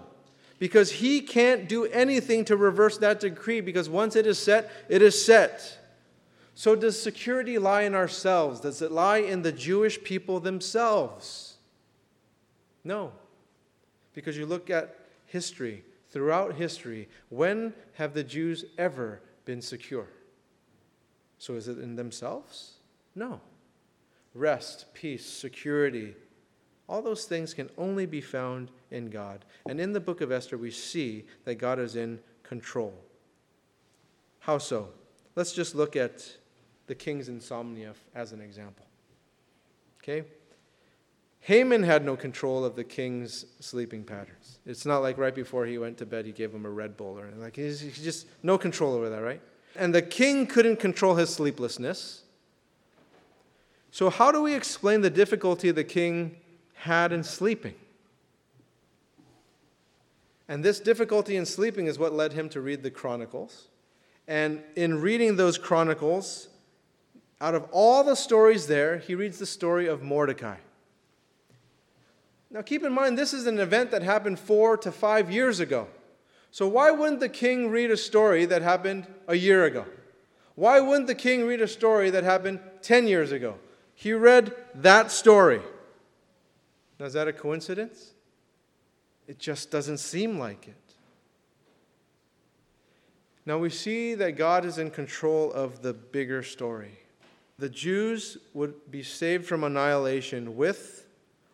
because 0.61 0.93
he 0.93 1.23
can't 1.23 1.69
do 1.69 1.87
anything 1.87 2.45
to 2.45 2.57
reverse 2.57 2.99
that 2.99 3.19
decree, 3.19 3.61
because 3.61 3.89
once 3.89 4.15
it 4.15 4.29
is 4.29 4.39
set, 4.39 4.71
it 4.89 5.03
is 5.03 5.21
set. 5.27 5.79
So, 6.61 6.77
does 6.77 7.03
security 7.03 7.59
lie 7.59 7.85
in 7.85 7.95
ourselves? 7.95 8.61
Does 8.61 8.83
it 8.83 8.93
lie 8.93 9.17
in 9.17 9.41
the 9.41 9.51
Jewish 9.51 10.05
people 10.05 10.41
themselves? 10.41 11.57
No. 12.85 13.13
Because 14.13 14.37
you 14.37 14.45
look 14.45 14.69
at 14.69 14.95
history, 15.25 15.83
throughout 16.11 16.57
history, 16.57 17.09
when 17.31 17.73
have 17.95 18.13
the 18.13 18.23
Jews 18.23 18.67
ever 18.77 19.23
been 19.47 19.63
secure? 19.63 20.07
So, 21.39 21.55
is 21.55 21.67
it 21.67 21.79
in 21.79 21.97
themselves? 21.97 22.73
No. 23.15 23.41
Rest, 24.35 24.93
peace, 24.93 25.25
security, 25.25 26.15
all 26.91 27.01
those 27.01 27.25
things 27.25 27.55
can 27.55 27.71
only 27.79 28.05
be 28.05 28.21
found 28.21 28.71
in 28.91 29.09
God. 29.09 29.47
And 29.67 29.81
in 29.81 29.95
the 29.95 29.99
book 29.99 30.21
of 30.21 30.31
Esther, 30.31 30.59
we 30.59 30.73
see 30.73 31.25
that 31.47 31.55
God 31.55 31.79
is 31.79 31.97
in 31.97 32.21
control. 32.43 32.93
How 34.41 34.59
so? 34.59 34.91
Let's 35.37 35.53
just 35.53 35.75
look 35.75 35.97
at 35.97 36.37
the 36.91 36.95
king's 36.97 37.29
insomnia 37.29 37.95
as 38.17 38.33
an 38.33 38.41
example. 38.41 38.85
Okay? 40.03 40.25
Haman 41.39 41.85
had 41.85 42.05
no 42.05 42.17
control 42.17 42.65
of 42.65 42.75
the 42.75 42.83
king's 42.83 43.47
sleeping 43.61 44.03
patterns. 44.03 44.59
It's 44.67 44.85
not 44.85 44.99
like 44.99 45.17
right 45.17 45.33
before 45.33 45.67
he 45.67 45.79
went 45.79 45.99
to 45.99 46.07
bed, 46.07 46.27
he 46.27 46.33
gave 46.33 46.53
him 46.53 46.67
a 46.67 46.69
Red 46.69 46.97
Bull 46.97 47.17
or 47.17 47.23
anything. 47.23 47.43
Like 47.43 47.55
he's, 47.55 47.79
he's 47.79 48.03
just 48.03 48.27
no 48.43 48.59
control 48.59 48.93
over 48.93 49.09
that, 49.09 49.23
right? 49.23 49.41
And 49.77 49.95
the 49.95 50.03
king 50.03 50.49
couldn't 50.49 50.81
control 50.81 51.15
his 51.15 51.31
sleeplessness. 51.31 52.25
So, 53.93 54.11
how 54.11 54.33
do 54.33 54.43
we 54.43 54.53
explain 54.53 55.01
the 55.01 55.11
difficulty 55.11 55.71
the 55.71 55.85
king 55.85 56.39
had 56.75 57.13
in 57.13 57.23
sleeping? 57.23 57.77
And 60.49 60.65
this 60.65 60.81
difficulty 60.81 61.37
in 61.37 61.47
sleeping 61.47 61.87
is 61.87 62.01
what 62.01 62.13
led 62.13 62.33
him 62.33 62.49
to 62.49 62.61
read 62.61 62.83
the 62.83 62.91
Chronicles. 62.91 63.69
And 64.27 64.65
in 64.75 65.01
reading 65.01 65.37
those 65.37 65.57
Chronicles, 65.57 66.49
out 67.41 67.55
of 67.55 67.67
all 67.73 68.05
the 68.05 68.15
stories 68.15 68.67
there, 68.67 68.99
he 68.99 69.15
reads 69.15 69.39
the 69.39 69.47
story 69.47 69.87
of 69.87 70.03
Mordecai. 70.03 70.57
Now, 72.51 72.63
keep 72.63 72.85
in 72.85 72.93
mind, 72.93 73.17
this 73.17 73.33
is 73.33 73.47
an 73.47 73.59
event 73.59 73.91
that 73.93 74.03
happened 74.03 74.39
four 74.39 74.77
to 74.79 74.93
five 74.93 75.31
years 75.31 75.61
ago. 75.61 75.89
So, 76.51 76.67
why 76.67 76.91
wouldn't 76.91 77.21
the 77.21 77.29
king 77.29 77.71
read 77.71 77.91
a 77.91 77.97
story 77.97 78.45
that 78.47 78.61
happened 78.61 79.07
a 79.29 79.37
year 79.37 79.65
ago? 79.65 79.87
Why 80.57 80.81
wouldn't 80.81 81.07
the 81.07 81.15
king 81.15 81.47
read 81.47 81.61
a 81.61 81.69
story 81.69 82.11
that 82.11 82.25
happened 82.25 82.61
10 82.83 83.07
years 83.07 83.33
ago? 83.33 83.57
He 83.95 84.13
read 84.13 84.55
that 84.75 85.11
story. 85.11 85.63
Now, 86.99 87.07
is 87.07 87.13
that 87.13 87.29
a 87.29 87.33
coincidence? 87.33 88.13
It 89.29 89.39
just 89.39 89.71
doesn't 89.71 89.99
seem 89.99 90.39
like 90.39 90.67
it. 90.67 90.75
Now, 93.47 93.59
we 93.59 93.71
see 93.71 94.15
that 94.17 94.33
God 94.33 94.65
is 94.65 94.77
in 94.77 94.91
control 94.91 95.53
of 95.53 95.83
the 95.83 95.95
bigger 95.95 96.43
story 96.43 97.00
the 97.61 97.69
Jews 97.69 98.39
would 98.55 98.91
be 98.91 99.03
saved 99.03 99.47
from 99.47 99.65
annihilation 99.65 100.57
with 100.57 101.07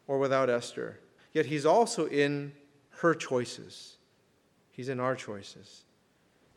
or 0.06 0.18
without 0.18 0.48
Esther. 0.48 1.00
yet 1.32 1.46
he's 1.46 1.66
also 1.66 2.06
in 2.06 2.52
her 3.00 3.12
choices. 3.12 3.96
He's 4.70 4.88
in 4.88 5.00
our 5.00 5.16
choices. 5.16 5.82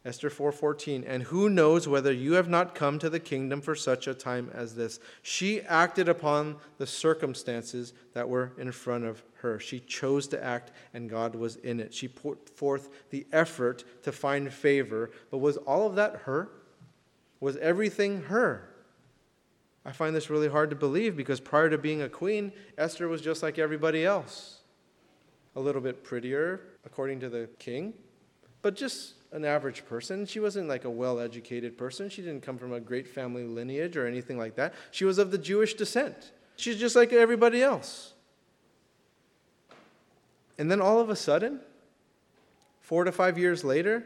Esther 0.05 0.29
4:14 0.29 1.03
and 1.05 1.23
who 1.23 1.49
knows 1.49 1.87
whether 1.87 2.13
you 2.13 2.33
have 2.33 2.47
not 2.47 2.73
come 2.73 2.99
to 2.99 3.09
the 3.09 3.19
kingdom 3.19 3.59
for 3.59 3.75
such 3.75 4.07
a 4.07 4.13
time 4.13 4.49
as 4.53 4.75
this 4.75 4.99
she 5.21 5.61
acted 5.63 6.07
upon 6.07 6.55
the 6.77 6.87
circumstances 6.87 7.91
that 8.13 8.29
were 8.29 8.53
in 8.57 8.71
front 8.71 9.03
of 9.03 9.21
her 9.41 9.59
she 9.59 9.81
chose 9.81 10.25
to 10.27 10.41
act 10.41 10.71
and 10.93 11.09
God 11.09 11.35
was 11.35 11.57
in 11.57 11.81
it 11.81 11.93
she 11.93 12.07
put 12.07 12.49
forth 12.49 12.89
the 13.09 13.27
effort 13.33 13.83
to 14.03 14.13
find 14.13 14.53
favor 14.53 15.11
but 15.31 15.39
was 15.39 15.57
all 15.57 15.85
of 15.85 15.95
that 15.95 16.21
her 16.23 16.49
was 17.41 17.57
everything 17.57 18.21
her 18.23 18.69
I 19.85 19.91
find 19.91 20.15
this 20.15 20.29
really 20.29 20.49
hard 20.49 20.69
to 20.69 20.75
believe 20.75 21.15
because 21.15 21.39
prior 21.39 21.69
to 21.69 21.77
being 21.77 22.01
a 22.01 22.09
queen 22.09 22.51
Esther 22.77 23.07
was 23.07 23.21
just 23.21 23.41
like 23.41 23.57
everybody 23.57 24.05
else 24.05 24.59
a 25.55 25.59
little 25.59 25.81
bit 25.81 26.03
prettier 26.03 26.61
according 26.85 27.19
to 27.21 27.29
the 27.29 27.49
king 27.59 27.93
but 28.61 28.75
just 28.75 29.13
an 29.31 29.45
average 29.45 29.85
person. 29.85 30.25
She 30.25 30.39
wasn't 30.39 30.67
like 30.67 30.85
a 30.85 30.89
well 30.89 31.19
educated 31.19 31.77
person. 31.77 32.09
She 32.09 32.21
didn't 32.21 32.41
come 32.41 32.57
from 32.57 32.73
a 32.73 32.79
great 32.79 33.07
family 33.07 33.43
lineage 33.43 33.95
or 33.95 34.07
anything 34.07 34.37
like 34.37 34.55
that. 34.55 34.73
She 34.91 35.05
was 35.05 35.17
of 35.17 35.31
the 35.31 35.37
Jewish 35.37 35.75
descent. 35.75 36.31
She's 36.55 36.77
just 36.77 36.95
like 36.95 37.13
everybody 37.13 37.63
else. 37.63 38.13
And 40.57 40.69
then 40.69 40.81
all 40.81 40.99
of 40.99 41.09
a 41.09 41.15
sudden, 41.15 41.61
four 42.81 43.05
to 43.05 43.11
five 43.13 43.37
years 43.37 43.63
later, 43.63 44.03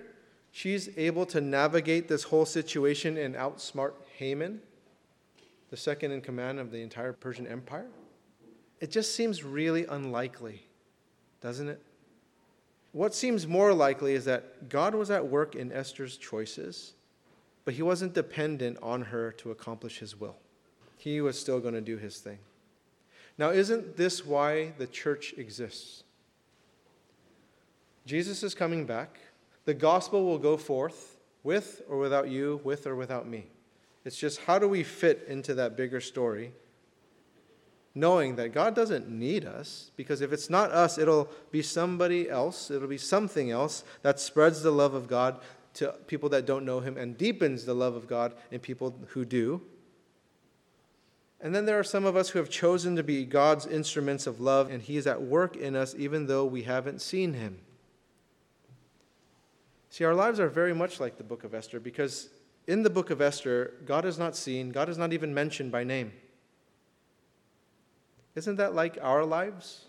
she's 0.51 0.89
able 0.97 1.25
to 1.27 1.41
navigate 1.41 2.07
this 2.07 2.23
whole 2.23 2.45
situation 2.45 3.17
and 3.17 3.33
outsmart 3.33 3.93
Haman, 4.17 4.61
the 5.73 5.77
second 5.77 6.11
in 6.11 6.21
command 6.21 6.59
of 6.59 6.69
the 6.69 6.83
entire 6.83 7.13
Persian 7.13 7.47
Empire. 7.47 7.87
It 8.79 8.91
just 8.91 9.15
seems 9.15 9.43
really 9.43 9.87
unlikely, 9.87 10.67
doesn't 11.41 11.67
it? 11.67 11.81
What 12.91 13.15
seems 13.15 13.47
more 13.47 13.73
likely 13.73 14.13
is 14.13 14.23
that 14.25 14.69
God 14.69 14.93
was 14.93 15.09
at 15.09 15.25
work 15.25 15.55
in 15.55 15.71
Esther's 15.71 16.17
choices, 16.17 16.93
but 17.65 17.73
he 17.73 17.81
wasn't 17.81 18.13
dependent 18.13 18.77
on 18.83 19.01
her 19.01 19.31
to 19.31 19.49
accomplish 19.49 19.97
his 19.97 20.19
will. 20.19 20.35
He 20.95 21.21
was 21.21 21.39
still 21.39 21.59
going 21.59 21.73
to 21.73 21.81
do 21.81 21.97
his 21.97 22.19
thing. 22.19 22.37
Now, 23.39 23.49
isn't 23.49 23.97
this 23.97 24.23
why 24.23 24.73
the 24.77 24.85
church 24.85 25.33
exists? 25.37 26.03
Jesus 28.05 28.43
is 28.43 28.53
coming 28.53 28.85
back. 28.85 29.17
The 29.65 29.73
gospel 29.73 30.23
will 30.23 30.37
go 30.37 30.55
forth 30.55 31.17
with 31.41 31.81
or 31.89 31.97
without 31.97 32.29
you, 32.29 32.61
with 32.63 32.85
or 32.85 32.95
without 32.95 33.27
me. 33.27 33.47
It's 34.05 34.17
just 34.17 34.41
how 34.41 34.59
do 34.59 34.67
we 34.67 34.83
fit 34.83 35.25
into 35.27 35.53
that 35.55 35.77
bigger 35.77 36.01
story 36.01 36.53
knowing 37.95 38.35
that 38.37 38.49
God 38.49 38.73
doesn't 38.75 39.09
need 39.09 39.45
us, 39.45 39.91
because 39.95 40.21
if 40.21 40.33
it's 40.33 40.49
not 40.49 40.71
us, 40.71 40.97
it'll 40.97 41.29
be 41.51 41.61
somebody 41.61 42.29
else, 42.29 42.71
it'll 42.71 42.87
be 42.87 42.97
something 42.97 43.51
else 43.51 43.83
that 44.01 44.19
spreads 44.19 44.63
the 44.63 44.71
love 44.71 44.93
of 44.93 45.07
God 45.07 45.39
to 45.75 45.93
people 46.07 46.29
that 46.29 46.45
don't 46.45 46.65
know 46.65 46.79
Him 46.79 46.97
and 46.97 47.17
deepens 47.17 47.65
the 47.65 47.75
love 47.75 47.95
of 47.95 48.07
God 48.07 48.33
in 48.51 48.59
people 48.59 48.95
who 49.09 49.25
do. 49.25 49.61
And 51.39 51.53
then 51.53 51.65
there 51.65 51.77
are 51.77 51.83
some 51.83 52.05
of 52.05 52.15
us 52.15 52.29
who 52.29 52.39
have 52.39 52.49
chosen 52.49 52.95
to 52.95 53.03
be 53.03 53.25
God's 53.25 53.67
instruments 53.67 54.25
of 54.25 54.39
love, 54.39 54.71
and 54.71 54.81
He 54.81 54.97
is 54.97 55.05
at 55.05 55.21
work 55.21 55.55
in 55.55 55.75
us 55.75 55.93
even 55.97 56.25
though 56.25 56.45
we 56.45 56.63
haven't 56.63 57.01
seen 57.01 57.33
Him. 57.33 57.59
See, 59.89 60.03
our 60.03 60.15
lives 60.15 60.39
are 60.39 60.49
very 60.49 60.73
much 60.73 60.99
like 60.99 61.17
the 61.17 61.23
book 61.23 61.43
of 61.43 61.53
Esther 61.53 61.79
because 61.79 62.29
in 62.67 62.83
the 62.83 62.89
book 62.89 63.09
of 63.09 63.21
Esther, 63.21 63.73
God 63.85 64.05
is 64.05 64.17
not 64.17 64.35
seen, 64.35 64.71
God 64.71 64.89
is 64.89 64.97
not 64.97 65.13
even 65.13 65.33
mentioned 65.33 65.71
by 65.71 65.83
name. 65.83 66.11
Isn't 68.35 68.55
that 68.55 68.73
like 68.73 68.97
our 69.01 69.25
lives? 69.25 69.85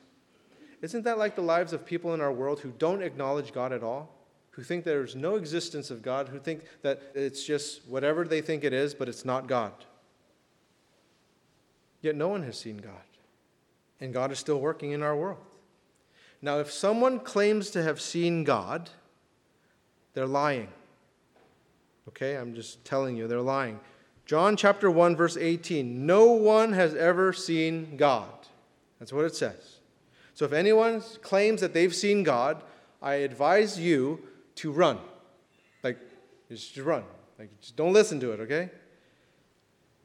Isn't 0.83 1.05
that 1.05 1.19
like 1.19 1.35
the 1.35 1.43
lives 1.43 1.73
of 1.73 1.87
people 1.87 2.13
in 2.13 2.21
our 2.21 2.33
world 2.33 2.61
who 2.61 2.73
don't 2.79 3.03
acknowledge 3.03 3.53
God 3.53 3.73
at 3.73 3.83
all? 3.83 4.11
Who 4.51 4.63
think 4.63 4.85
there's 4.85 5.17
no 5.17 5.37
existence 5.37 5.91
of 5.91 6.03
God, 6.03 6.29
who 6.29 6.39
think 6.39 6.65
that 6.83 7.03
it's 7.15 7.45
just 7.45 7.87
whatever 7.89 8.25
they 8.25 8.41
think 8.41 8.63
it 8.65 8.73
is, 8.73 8.95
but 8.95 9.09
it's 9.09 9.25
not 9.25 9.49
God. 9.49 9.73
Yet 12.03 12.17
no 12.17 12.29
one 12.29 12.43
has 12.43 12.59
seen 12.59 12.77
God. 12.77 12.93
And 14.01 14.13
God 14.13 14.31
is 14.31 14.39
still 14.39 14.61
working 14.61 14.93
in 14.93 15.03
our 15.03 15.17
world. 15.17 15.39
Now, 16.43 16.59
if 16.59 16.71
someone 16.71 17.19
claims 17.21 17.71
to 17.71 17.83
have 17.83 18.01
seen 18.01 18.45
God, 18.45 18.91
they're 20.13 20.27
lying. 20.27 20.69
Okay, 22.09 22.37
I'm 22.37 22.55
just 22.55 22.85
telling 22.85 23.17
you, 23.17 23.27
they're 23.27 23.41
lying. 23.41 23.81
John 24.27 24.57
chapter 24.57 24.91
1, 24.91 25.17
verse 25.17 25.37
18 25.37 26.07
No 26.07 26.27
one 26.27 26.73
has 26.73 26.95
ever 26.95 27.33
seen 27.33 27.97
God. 27.97 28.29
That's 28.99 29.13
what 29.13 29.25
it 29.25 29.35
says. 29.35 29.81
So 30.35 30.45
if 30.45 30.53
anyone 30.53 31.03
claims 31.23 31.61
that 31.61 31.73
they've 31.75 31.95
seen 31.95 32.23
God, 32.23 32.63
I 33.01 33.15
advise 33.17 33.79
you 33.79 34.21
to 34.57 34.73
run. 34.73 34.99
Like, 35.83 35.99
just 36.49 36.77
run. 36.79 37.05
Like, 37.39 37.51
just 37.61 37.77
don't 37.77 37.93
listen 37.93 38.21
to 38.21 38.33
it, 38.33 38.41
okay? 38.41 38.71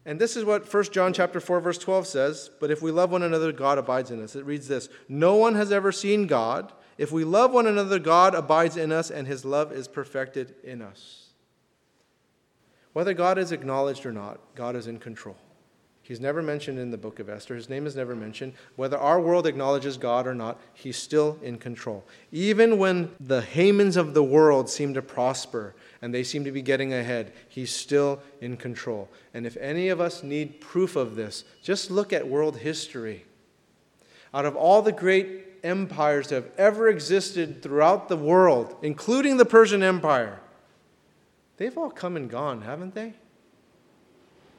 And 0.06 0.20
this 0.20 0.36
is 0.36 0.45
what 0.45 0.72
1 0.72 0.84
John 0.86 1.14
chapter 1.14 1.39
4 1.39 1.60
verse 1.60 1.78
12 1.78 2.08
says, 2.08 2.50
but 2.60 2.72
if 2.72 2.82
we 2.82 2.91
love 2.91 3.12
one 3.12 3.24
another 3.24 3.52
God 3.52 3.78
abides 3.78 4.12
in 4.12 4.24
us. 4.24 4.36
It 4.36 4.45
reads 4.45 4.68
this, 4.68 4.89
no 5.08 5.36
one 5.36 5.56
has 5.56 5.72
ever 5.72 5.91
seen 5.91 6.26
God. 6.26 6.72
If 6.97 7.12
we 7.12 7.24
love 7.24 7.52
one 7.52 7.68
another 7.68 8.00
God 8.00 8.34
abides 8.34 8.76
in 8.76 8.91
us 8.91 9.12
and 9.12 9.28
his 9.28 9.45
love 9.45 9.72
is 9.72 9.88
perfected 9.88 10.56
in 10.64 10.82
us. 10.82 11.18
Whether 12.93 13.13
God 13.13 13.37
is 13.37 13.51
acknowledged 13.51 14.05
or 14.05 14.11
not, 14.11 14.39
God 14.55 14.75
is 14.75 14.87
in 14.87 14.99
control. 14.99 15.37
He's 16.09 16.19
never 16.19 16.41
mentioned 16.41 16.79
in 16.79 16.89
the 16.89 16.97
book 16.97 17.19
of 17.19 17.29
Esther. 17.29 17.55
His 17.55 17.69
name 17.69 17.85
is 17.85 17.95
never 17.95 18.15
mentioned. 18.15 18.53
Whether 18.75 18.97
our 18.97 19.21
world 19.21 19.45
acknowledges 19.45 19.95
God 19.95 20.25
or 20.25 20.33
not, 20.33 20.59
he's 20.73 20.97
still 20.97 21.37
in 21.43 21.59
control. 21.59 22.03
Even 22.31 22.79
when 22.79 23.11
the 23.19 23.41
Hamans 23.41 23.95
of 23.95 24.15
the 24.15 24.23
world 24.23 24.71
seem 24.71 24.95
to 24.95 25.03
prosper 25.03 25.75
and 26.01 26.11
they 26.11 26.23
seem 26.23 26.43
to 26.45 26.51
be 26.51 26.63
getting 26.63 26.93
ahead, 26.93 27.31
he's 27.47 27.71
still 27.71 28.23
in 28.41 28.57
control. 28.57 29.07
And 29.35 29.45
if 29.45 29.55
any 29.57 29.89
of 29.89 30.01
us 30.01 30.23
need 30.23 30.59
proof 30.59 30.95
of 30.95 31.15
this, 31.15 31.43
just 31.61 31.91
look 31.91 32.11
at 32.11 32.27
world 32.27 32.57
history. 32.57 33.25
Out 34.33 34.45
of 34.45 34.55
all 34.55 34.81
the 34.81 34.91
great 34.91 35.45
empires 35.63 36.29
that 36.29 36.35
have 36.35 36.51
ever 36.57 36.89
existed 36.89 37.61
throughout 37.61 38.09
the 38.09 38.17
world, 38.17 38.75
including 38.81 39.37
the 39.37 39.45
Persian 39.45 39.83
Empire, 39.83 40.39
They've 41.60 41.78
all 41.78 41.91
come 41.91 42.16
and 42.16 42.30
gone, 42.30 42.62
haven't 42.62 42.95
they? 42.95 43.14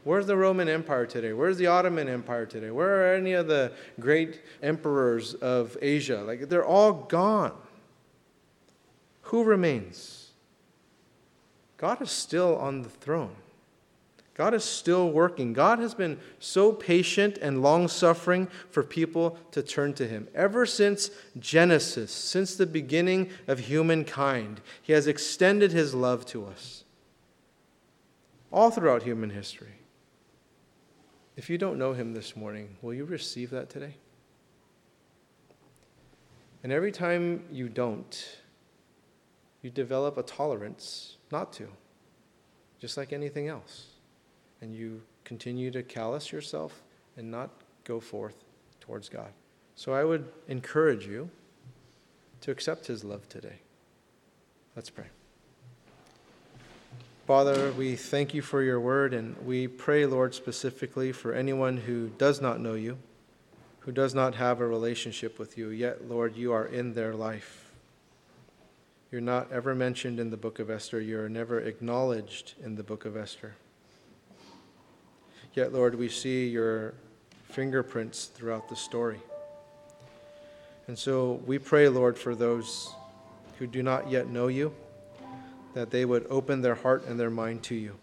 Where's 0.05 0.27
the 0.27 0.37
Roman 0.37 0.69
Empire 0.69 1.07
today? 1.07 1.33
Where's 1.33 1.57
the 1.57 1.67
Ottoman 1.67 2.11
Empire 2.11 2.45
today? 2.45 2.71
Where 2.71 3.13
are 3.13 3.15
any 3.15 3.33
of 3.33 3.49
the 3.49 3.73
great 3.99 4.43
emperors 4.63 5.33
of 5.33 5.79
Asia? 5.81 6.23
Like, 6.23 6.51
they're 6.51 6.65
all 6.65 6.93
gone. 6.93 7.55
Who 9.23 9.45
remains? 9.45 10.29
God 11.79 12.03
is 12.03 12.11
still 12.11 12.57
on 12.59 12.83
the 12.83 12.91
throne. 12.91 13.35
God 14.35 14.53
is 14.53 14.65
still 14.65 15.11
working. 15.11 15.55
God 15.55 15.79
has 15.79 15.95
been 15.95 16.19
so 16.39 16.71
patient 16.71 17.39
and 17.39 17.63
long 17.63 17.89
suffering 17.89 18.47
for 18.71 18.83
people 18.83 19.39
to 19.53 19.63
turn 19.63 19.95
to 19.95 20.07
Him. 20.07 20.29
Ever 20.35 20.67
since 20.67 21.11
Genesis, 21.39 22.13
since 22.13 22.57
the 22.57 22.67
beginning 22.67 23.31
of 23.49 23.59
humankind, 23.59 24.61
He 24.83 24.93
has 24.93 25.07
extended 25.07 25.73
His 25.73 25.95
love 25.95 26.27
to 26.27 26.45
us 26.45 26.80
all 28.53 28.71
throughout 28.71 29.03
human 29.03 29.31
history. 29.31 29.75
If 31.37 31.49
you 31.49 31.59
don't 31.59 31.79
know 31.79 31.93
him 31.93 32.13
this 32.13 32.37
morning, 32.37 32.77
will 32.83 32.93
you 32.93 33.05
receive 33.05 33.51
that 33.51 33.71
today? 33.71 33.95
And 36.63 36.73
every 36.73 36.93
time 36.93 37.45
you 37.51 37.69
don't, 37.69 38.39
you 39.63 39.71
develop 39.71 40.19
a 40.19 40.23
tolerance 40.23 41.17
not 41.31 41.53
to, 41.55 41.69
just 42.79 42.97
like 42.97 43.13
anything 43.13 43.49
else. 43.49 43.87
And 44.61 44.75
you 44.75 45.03
continue 45.25 45.71
to 45.71 45.83
callous 45.83 46.33
yourself 46.33 46.83
and 47.17 47.31
not 47.31 47.51
go 47.85 48.01
forth 48.01 48.45
towards 48.81 49.09
God. 49.09 49.33
So 49.75 49.93
I 49.93 50.05
would 50.05 50.31
encourage 50.49 51.07
you 51.07 51.31
to 52.43 52.51
accept 52.51 52.87
his 52.87 53.05
love 53.05 53.29
today. 53.29 53.61
Let's 54.77 54.91
pray. 54.91 55.07
Father, 57.31 57.71
we 57.79 57.95
thank 57.95 58.35
you 58.35 58.43
for 58.43 58.61
your 58.61 58.81
word, 58.81 59.15
and 59.15 59.37
we 59.47 59.69
pray, 59.69 60.05
Lord, 60.05 60.35
specifically 60.35 61.13
for 61.13 61.33
anyone 61.33 61.77
who 61.77 62.09
does 62.19 62.41
not 62.41 62.59
know 62.59 62.75
you, 62.75 62.99
who 63.79 63.93
does 63.93 64.17
not 64.17 64.35
have 64.35 64.61
a 64.61 64.67
relationship 64.67 65.39
with 65.39 65.57
you, 65.57 65.69
yet, 65.69 66.09
Lord, 66.09 66.35
you 66.35 66.53
are 66.53 66.67
in 66.67 66.93
their 66.93 67.15
life. 67.15 67.71
You're 69.13 69.21
not 69.21 69.53
ever 69.53 69.77
mentioned 69.77 70.19
in 70.19 70.31
the 70.31 70.37
book 70.37 70.59
of 70.59 70.71
Esther, 70.71 71.01
you 71.01 71.21
are 71.21 71.29
never 71.29 71.61
acknowledged 71.61 72.55
in 72.65 72.75
the 72.75 72.83
book 72.83 73.05
of 73.05 73.17
Esther. 73.17 73.55
Yet, 75.55 75.73
Lord, 75.73 75.95
we 75.95 76.09
see 76.09 76.49
your 76.49 76.95
fingerprints 77.45 78.25
throughout 78.27 78.69
the 78.69 78.75
story. 78.75 79.21
And 80.89 80.99
so 80.99 81.41
we 81.47 81.61
pray, 81.61 81.89
Lord, 81.89 82.19
for 82.19 82.35
those 82.35 82.93
who 83.61 83.69
do 83.69 83.85
not 83.85 84.11
yet 84.11 84.27
know 84.27 84.49
you 84.49 84.75
that 85.75 85.91
they 85.91 86.05
would 86.05 86.27
open 86.29 86.63
their 86.63 86.75
heart 86.75 87.07
and 87.07 87.19
their 87.19 87.31
mind 87.31 87.63
to 87.65 87.75
you. 87.75 87.97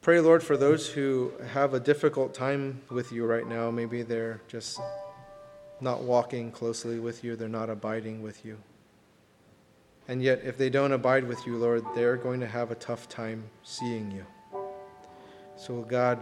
Pray, 0.00 0.18
Lord, 0.18 0.42
for 0.42 0.56
those 0.56 0.88
who 0.88 1.32
have 1.52 1.74
a 1.74 1.80
difficult 1.80 2.34
time 2.34 2.80
with 2.90 3.12
you 3.12 3.24
right 3.24 3.46
now. 3.46 3.70
Maybe 3.70 4.02
they're 4.02 4.40
just 4.48 4.80
not 5.80 6.02
walking 6.02 6.50
closely 6.50 6.98
with 6.98 7.22
you, 7.22 7.36
they're 7.36 7.48
not 7.48 7.70
abiding 7.70 8.22
with 8.22 8.44
you. 8.44 8.58
And 10.08 10.20
yet, 10.20 10.40
if 10.44 10.58
they 10.58 10.70
don't 10.70 10.92
abide 10.92 11.24
with 11.24 11.46
you, 11.46 11.56
Lord, 11.56 11.84
they're 11.94 12.16
going 12.16 12.40
to 12.40 12.46
have 12.46 12.72
a 12.72 12.74
tough 12.74 13.08
time 13.08 13.44
seeing 13.62 14.10
you. 14.10 14.26
So, 15.56 15.82
God, 15.82 16.18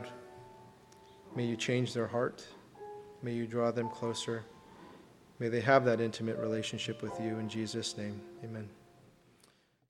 may 1.35 1.45
you 1.45 1.57
change 1.57 1.95
their 1.95 2.07
heart. 2.07 2.45
May 3.22 3.33
you 3.33 3.47
draw 3.47 3.70
them 3.70 3.89
closer. 3.89 4.43
May 5.39 5.49
they 5.49 5.61
have 5.62 5.87
that 5.87 6.01
intimate 6.01 6.37
relationship 6.39 7.03
with 7.03 7.18
you. 7.18 7.39
In 7.39 7.49
Jesus' 7.49 7.97
name, 7.97 8.20
amen. 8.45 8.68